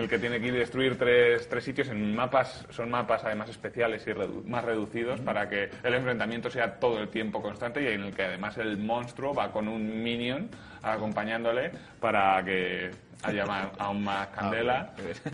El 0.00 0.08
que 0.08 0.18
tiene 0.18 0.40
que 0.40 0.46
ir 0.46 0.54
a 0.54 0.58
destruir 0.58 0.96
tres, 0.96 1.46
tres 1.48 1.62
sitios 1.62 1.88
en 1.88 2.14
mapas, 2.16 2.66
son 2.70 2.90
mapas 2.90 3.22
además 3.24 3.50
especiales 3.50 4.06
y 4.06 4.10
redu- 4.12 4.42
más 4.46 4.64
reducidos 4.64 5.20
para 5.20 5.46
que 5.48 5.68
el 5.82 5.94
enfrentamiento 5.94 6.50
sea 6.50 6.74
todo 6.80 7.00
el 7.00 7.08
tiempo 7.08 7.42
constante 7.42 7.82
y 7.82 7.86
en 7.88 8.04
el 8.04 8.14
que 8.14 8.22
además 8.24 8.56
el 8.56 8.78
monstruo 8.78 9.34
va 9.34 9.52
con 9.52 9.68
un 9.68 10.02
minion 10.02 10.48
acompañándole 10.82 11.70
para 12.00 12.42
que 12.42 12.90
haya 13.22 13.44
ma- 13.44 13.70
aún 13.78 14.02
más 14.02 14.28
candela. 14.28 14.94
Ah, 14.96 15.02
Esto 15.10 15.30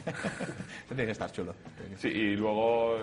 tiene 0.88 1.06
que 1.06 1.12
estar 1.12 1.30
chulo. 1.30 1.54
Sí, 1.96 2.08
y 2.08 2.36
luego 2.36 2.98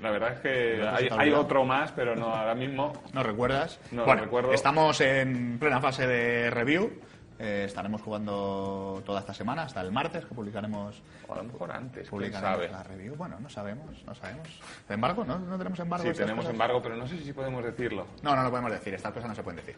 la 0.00 0.10
verdad 0.10 0.32
es 0.32 0.40
que 0.40 0.82
hay, 0.88 1.08
hay 1.16 1.30
otro 1.30 1.64
más, 1.64 1.92
pero 1.92 2.16
no 2.16 2.34
ahora 2.34 2.56
mismo. 2.56 2.92
¿No 3.12 3.22
recuerdas? 3.22 3.78
No 3.92 4.04
bueno, 4.04 4.22
recuerdo. 4.24 4.52
estamos 4.52 5.00
en 5.00 5.58
plena 5.60 5.80
fase 5.80 6.06
de 6.08 6.50
review. 6.50 6.90
Eh, 7.44 7.64
estaremos 7.64 8.00
jugando 8.00 9.02
toda 9.04 9.18
esta 9.18 9.34
semana, 9.34 9.64
hasta 9.64 9.80
el 9.80 9.90
martes, 9.90 10.24
que 10.24 10.32
publicaremos, 10.32 11.02
O 11.26 11.34
a 11.34 11.38
lo 11.38 11.44
mejor 11.44 11.72
antes, 11.72 12.02
quién 12.02 12.10
publicaremos 12.10 12.54
sabe. 12.54 12.68
la 12.68 12.82
review. 12.84 13.16
Bueno, 13.16 13.36
no 13.40 13.48
sabemos, 13.48 14.04
no 14.06 14.14
sabemos. 14.14 14.48
¿Embargo? 14.88 15.24
¿No, 15.24 15.40
no 15.40 15.58
tenemos 15.58 15.80
embargo? 15.80 16.06
Sí, 16.06 16.12
tenemos 16.12 16.36
cosas? 16.44 16.52
embargo, 16.52 16.80
pero 16.80 16.96
no 16.96 17.04
sé 17.08 17.18
si 17.18 17.32
podemos 17.32 17.64
decirlo. 17.64 18.06
No, 18.22 18.36
no 18.36 18.44
lo 18.44 18.50
podemos 18.50 18.70
decir, 18.70 18.94
estas 18.94 19.12
cosas 19.12 19.28
no 19.28 19.34
se 19.34 19.42
pueden 19.42 19.56
decir. 19.56 19.74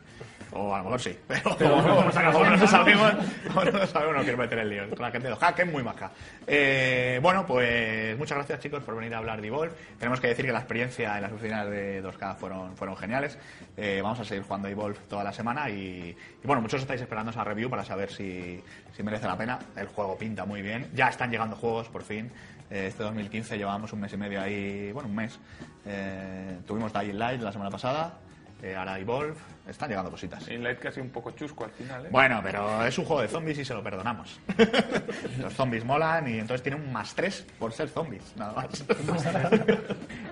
O 0.52 0.74
a 0.74 0.78
lo 0.78 0.84
mejor 0.84 1.00
sí, 1.00 1.18
pero 1.26 1.56
no, 1.58 1.82
no 1.82 2.04
lo 2.04 2.12
sabemos, 2.12 2.46
no 2.46 3.64
lo 3.64 3.86
sabemos, 3.86 4.16
no 4.16 4.22
quiero 4.22 4.36
meter 4.38 4.58
el 4.58 4.68
lío. 4.68 4.84
La 4.98 5.10
gente 5.10 5.28
de 5.28 5.36
Hack 5.36 5.58
es 5.60 5.72
muy 5.72 5.82
maja. 5.82 6.10
Eh, 6.46 7.18
bueno, 7.22 7.46
pues 7.46 8.18
muchas 8.18 8.36
gracias 8.36 8.60
chicos 8.60 8.82
por 8.84 8.94
venir 8.94 9.14
a 9.14 9.18
hablar 9.18 9.40
de 9.40 9.46
Evolve. 9.48 9.72
Tenemos 9.98 10.20
que 10.20 10.26
decir 10.26 10.44
que 10.44 10.52
la 10.52 10.58
experiencia 10.58 11.16
en 11.16 11.22
las 11.22 11.32
oficinas 11.32 11.66
de 11.70 12.04
2K 12.04 12.36
fueron, 12.36 12.76
fueron 12.76 12.94
geniales. 12.94 13.38
Eh, 13.78 14.00
vamos 14.02 14.20
a 14.20 14.24
seguir 14.26 14.44
jugando 14.44 14.68
Evolve 14.68 14.98
toda 15.08 15.24
la 15.24 15.32
semana 15.32 15.70
y, 15.70 16.14
y 16.14 16.46
bueno, 16.46 16.60
muchos 16.60 16.82
estáis 16.82 17.00
esperando 17.00 17.30
esa 17.30 17.42
review 17.42 17.53
para 17.68 17.84
saber 17.84 18.10
si, 18.10 18.62
si 18.96 19.02
merece 19.02 19.26
la 19.26 19.36
pena. 19.36 19.58
El 19.76 19.86
juego 19.86 20.18
pinta 20.18 20.44
muy 20.44 20.62
bien. 20.62 20.88
Ya 20.94 21.08
están 21.08 21.30
llegando 21.30 21.56
juegos, 21.56 21.88
por 21.88 22.02
fin. 22.02 22.30
Eh, 22.70 22.86
este 22.88 23.02
2015 23.02 23.56
llevábamos 23.56 23.92
un 23.92 24.00
mes 24.00 24.12
y 24.12 24.16
medio 24.16 24.40
ahí, 24.40 24.90
bueno, 24.92 25.08
un 25.08 25.14
mes. 25.14 25.38
Eh, 25.86 26.58
tuvimos 26.66 26.92
Dying 26.92 27.18
Light 27.18 27.40
la 27.40 27.52
semana 27.52 27.70
pasada. 27.70 28.18
Eh, 28.62 28.74
ahora 28.74 28.98
Evolve, 28.98 29.34
están 29.68 29.90
llegando 29.90 30.10
cositas. 30.10 30.48
Inlight 30.48 30.78
casi 30.78 30.98
un 30.98 31.10
poco 31.10 31.32
chusco 31.32 31.64
al 31.64 31.70
final, 31.70 32.06
¿eh? 32.06 32.08
Bueno, 32.10 32.40
pero 32.42 32.84
es 32.86 32.96
un 32.98 33.04
juego 33.04 33.20
de 33.20 33.28
zombies 33.28 33.58
y 33.58 33.64
se 33.64 33.74
lo 33.74 33.82
perdonamos. 33.82 34.40
Los 35.38 35.52
zombies 35.52 35.84
molan 35.84 36.26
y 36.28 36.38
entonces 36.38 36.62
tiene 36.62 36.78
un 36.78 36.90
más 36.90 37.14
3 37.14 37.46
por 37.58 37.72
ser 37.72 37.88
zombies, 37.90 38.34
nada 38.36 38.52
más. 38.54 38.84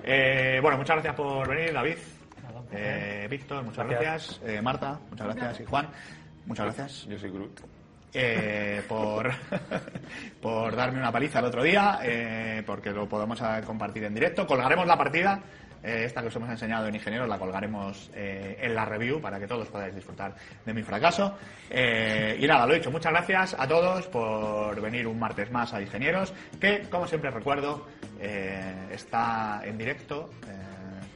Eh, 0.05 0.59
bueno, 0.61 0.77
muchas 0.77 0.97
gracias 0.97 1.15
por 1.15 1.47
venir, 1.47 1.71
David. 1.71 1.95
Eh, 2.73 3.27
Víctor, 3.29 3.63
muchas 3.63 3.87
gracias. 3.87 4.41
Eh, 4.43 4.61
Marta, 4.61 4.99
muchas 5.09 5.27
gracias. 5.27 5.61
Y 5.61 5.65
Juan, 5.65 5.87
muchas 6.45 6.65
gracias. 6.65 7.05
Yo 7.07 7.17
soy 7.17 7.31
Groot. 7.31 7.59
Eh, 8.15 8.83
por, 8.87 9.31
por 10.41 10.75
darme 10.75 10.99
una 10.99 11.11
paliza 11.11 11.39
el 11.39 11.45
otro 11.45 11.63
día, 11.63 11.99
eh, 12.03 12.61
porque 12.65 12.91
lo 12.91 13.09
podemos 13.09 13.41
eh, 13.41 13.61
compartir 13.65 14.03
en 14.03 14.13
directo. 14.13 14.45
Colgaremos 14.45 14.85
la 14.85 14.97
partida, 14.97 15.41
eh, 15.83 16.05
esta 16.05 16.21
que 16.21 16.27
os 16.27 16.35
hemos 16.35 16.49
enseñado 16.49 16.87
en 16.87 16.95
Ingenieros, 16.95 17.27
la 17.27 17.37
colgaremos 17.37 18.09
eh, 18.13 18.57
en 18.61 18.73
la 18.73 18.85
review 18.85 19.19
para 19.19 19.39
que 19.39 19.47
todos 19.47 19.67
podáis 19.67 19.93
disfrutar 19.93 20.33
de 20.65 20.73
mi 20.73 20.81
fracaso. 20.81 21.37
Eh, 21.69 22.37
y 22.39 22.47
nada, 22.47 22.65
lo 22.65 22.73
he 22.73 22.77
dicho, 22.77 22.91
muchas 22.91 23.11
gracias 23.11 23.55
a 23.57 23.67
todos 23.67 24.07
por 24.07 24.79
venir 24.79 25.07
un 25.07 25.19
martes 25.19 25.51
más 25.51 25.73
a 25.73 25.81
Ingenieros, 25.81 26.33
que 26.59 26.83
como 26.89 27.07
siempre 27.07 27.31
recuerdo, 27.31 27.87
eh, 28.19 28.89
está 28.91 29.61
en 29.65 29.77
directo. 29.77 30.29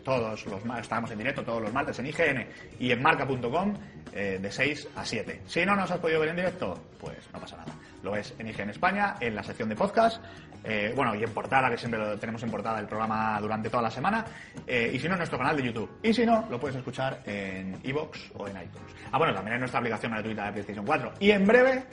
Todos 0.08 0.46
los 0.46 0.62
estamos 0.80 1.12
en 1.12 1.18
directo 1.18 1.44
todos 1.44 1.62
los 1.62 1.74
martes 1.74 2.00
en 2.00 2.06
IGN 2.06 2.48
y 2.80 2.92
en 2.92 3.02
marca.com 3.02 3.74
eh, 4.14 4.40
de 4.42 4.50
6 4.50 4.88
a 4.96 5.04
7. 5.04 5.42
Si 5.48 5.66
no 5.66 5.76
nos 5.76 5.92
has 5.92 6.00
podido 6.00 6.22
ver 6.22 6.30
en 6.30 6.38
directo, 6.38 6.82
pues 6.98 7.18
no 7.34 7.42
pasa 7.42 7.58
nada. 7.58 7.74
Lo 8.04 8.12
ves 8.12 8.34
en 8.40 8.48
IGN 8.48 8.70
España, 8.70 9.16
en 9.20 9.36
la 9.36 9.44
sección 9.44 9.68
de 9.68 9.76
podcast, 9.76 10.24
eh, 10.64 10.94
bueno, 10.96 11.14
y 11.14 11.26
en 11.26 11.32
portada, 11.32 11.70
que 11.70 11.78
siempre 11.78 12.00
lo 12.00 12.18
tenemos 12.18 12.42
en 12.42 12.50
portada 12.50 12.80
el 12.80 12.88
programa 12.88 13.38
durante 13.42 13.70
toda 13.70 13.84
la 13.84 13.92
semana, 13.92 14.24
eh, 14.66 14.92
y 14.94 14.98
si 14.98 15.10
no, 15.10 15.16
en 15.16 15.18
nuestro 15.18 15.38
canal 15.38 15.58
de 15.58 15.64
YouTube. 15.64 16.00
Y 16.02 16.14
si 16.14 16.26
no, 16.26 16.48
lo 16.50 16.58
puedes 16.58 16.78
escuchar 16.78 17.20
en 17.26 17.78
iVoox 17.84 18.32
o 18.36 18.48
en 18.48 18.62
iTunes. 18.62 18.96
Ah, 19.12 19.18
bueno, 19.18 19.34
también 19.34 19.56
en 19.56 19.60
nuestra 19.60 19.82
aplicación 19.82 20.14
gratuita 20.14 20.46
de 20.46 20.52
PlayStation 20.54 20.86
4. 20.86 21.14
Y 21.20 21.32
en 21.32 21.46
breve, 21.46 21.84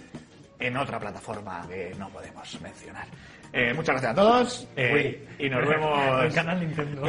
en 0.60 0.76
otra 0.76 1.00
plataforma 1.00 1.66
que 1.68 1.92
no 1.98 2.08
podemos 2.10 2.60
mencionar. 2.60 3.06
Eh, 3.56 3.72
muchas 3.72 3.92
gracias 3.92 4.10
a 4.10 4.14
todos 4.16 4.68
eh, 4.74 5.28
y 5.38 5.48
nos 5.48 5.64
vemos. 5.68 6.24
El 6.24 6.34
canal 6.34 6.58
Nintendo. 6.58 7.02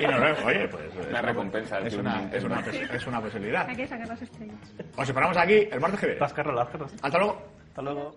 y 0.00 0.06
nos 0.06 0.20
vemos. 0.20 0.44
Oye, 0.46 0.68
pues. 0.68 0.84
es 0.98 1.12
La 1.12 1.20
recompensa 1.20 1.80
Es 1.80 1.94
una, 1.96 2.18
Nintendo. 2.18 2.36
es, 2.38 2.44
una, 2.44 2.94
es 2.96 3.06
una 3.06 3.20
posibilidad. 3.20 3.68
Hay 3.68 3.76
que 3.76 3.86
sacar 3.86 4.08
las 4.08 4.22
estrellas. 4.22 4.56
Os 4.96 5.06
esperamos 5.06 5.36
aquí 5.36 5.68
el 5.70 5.80
martes 5.80 6.00
que 6.00 6.06
viene. 6.06 6.24
Hasta 6.24 6.42
luego. 7.18 7.42
Hasta 7.68 7.82
luego. 7.82 8.14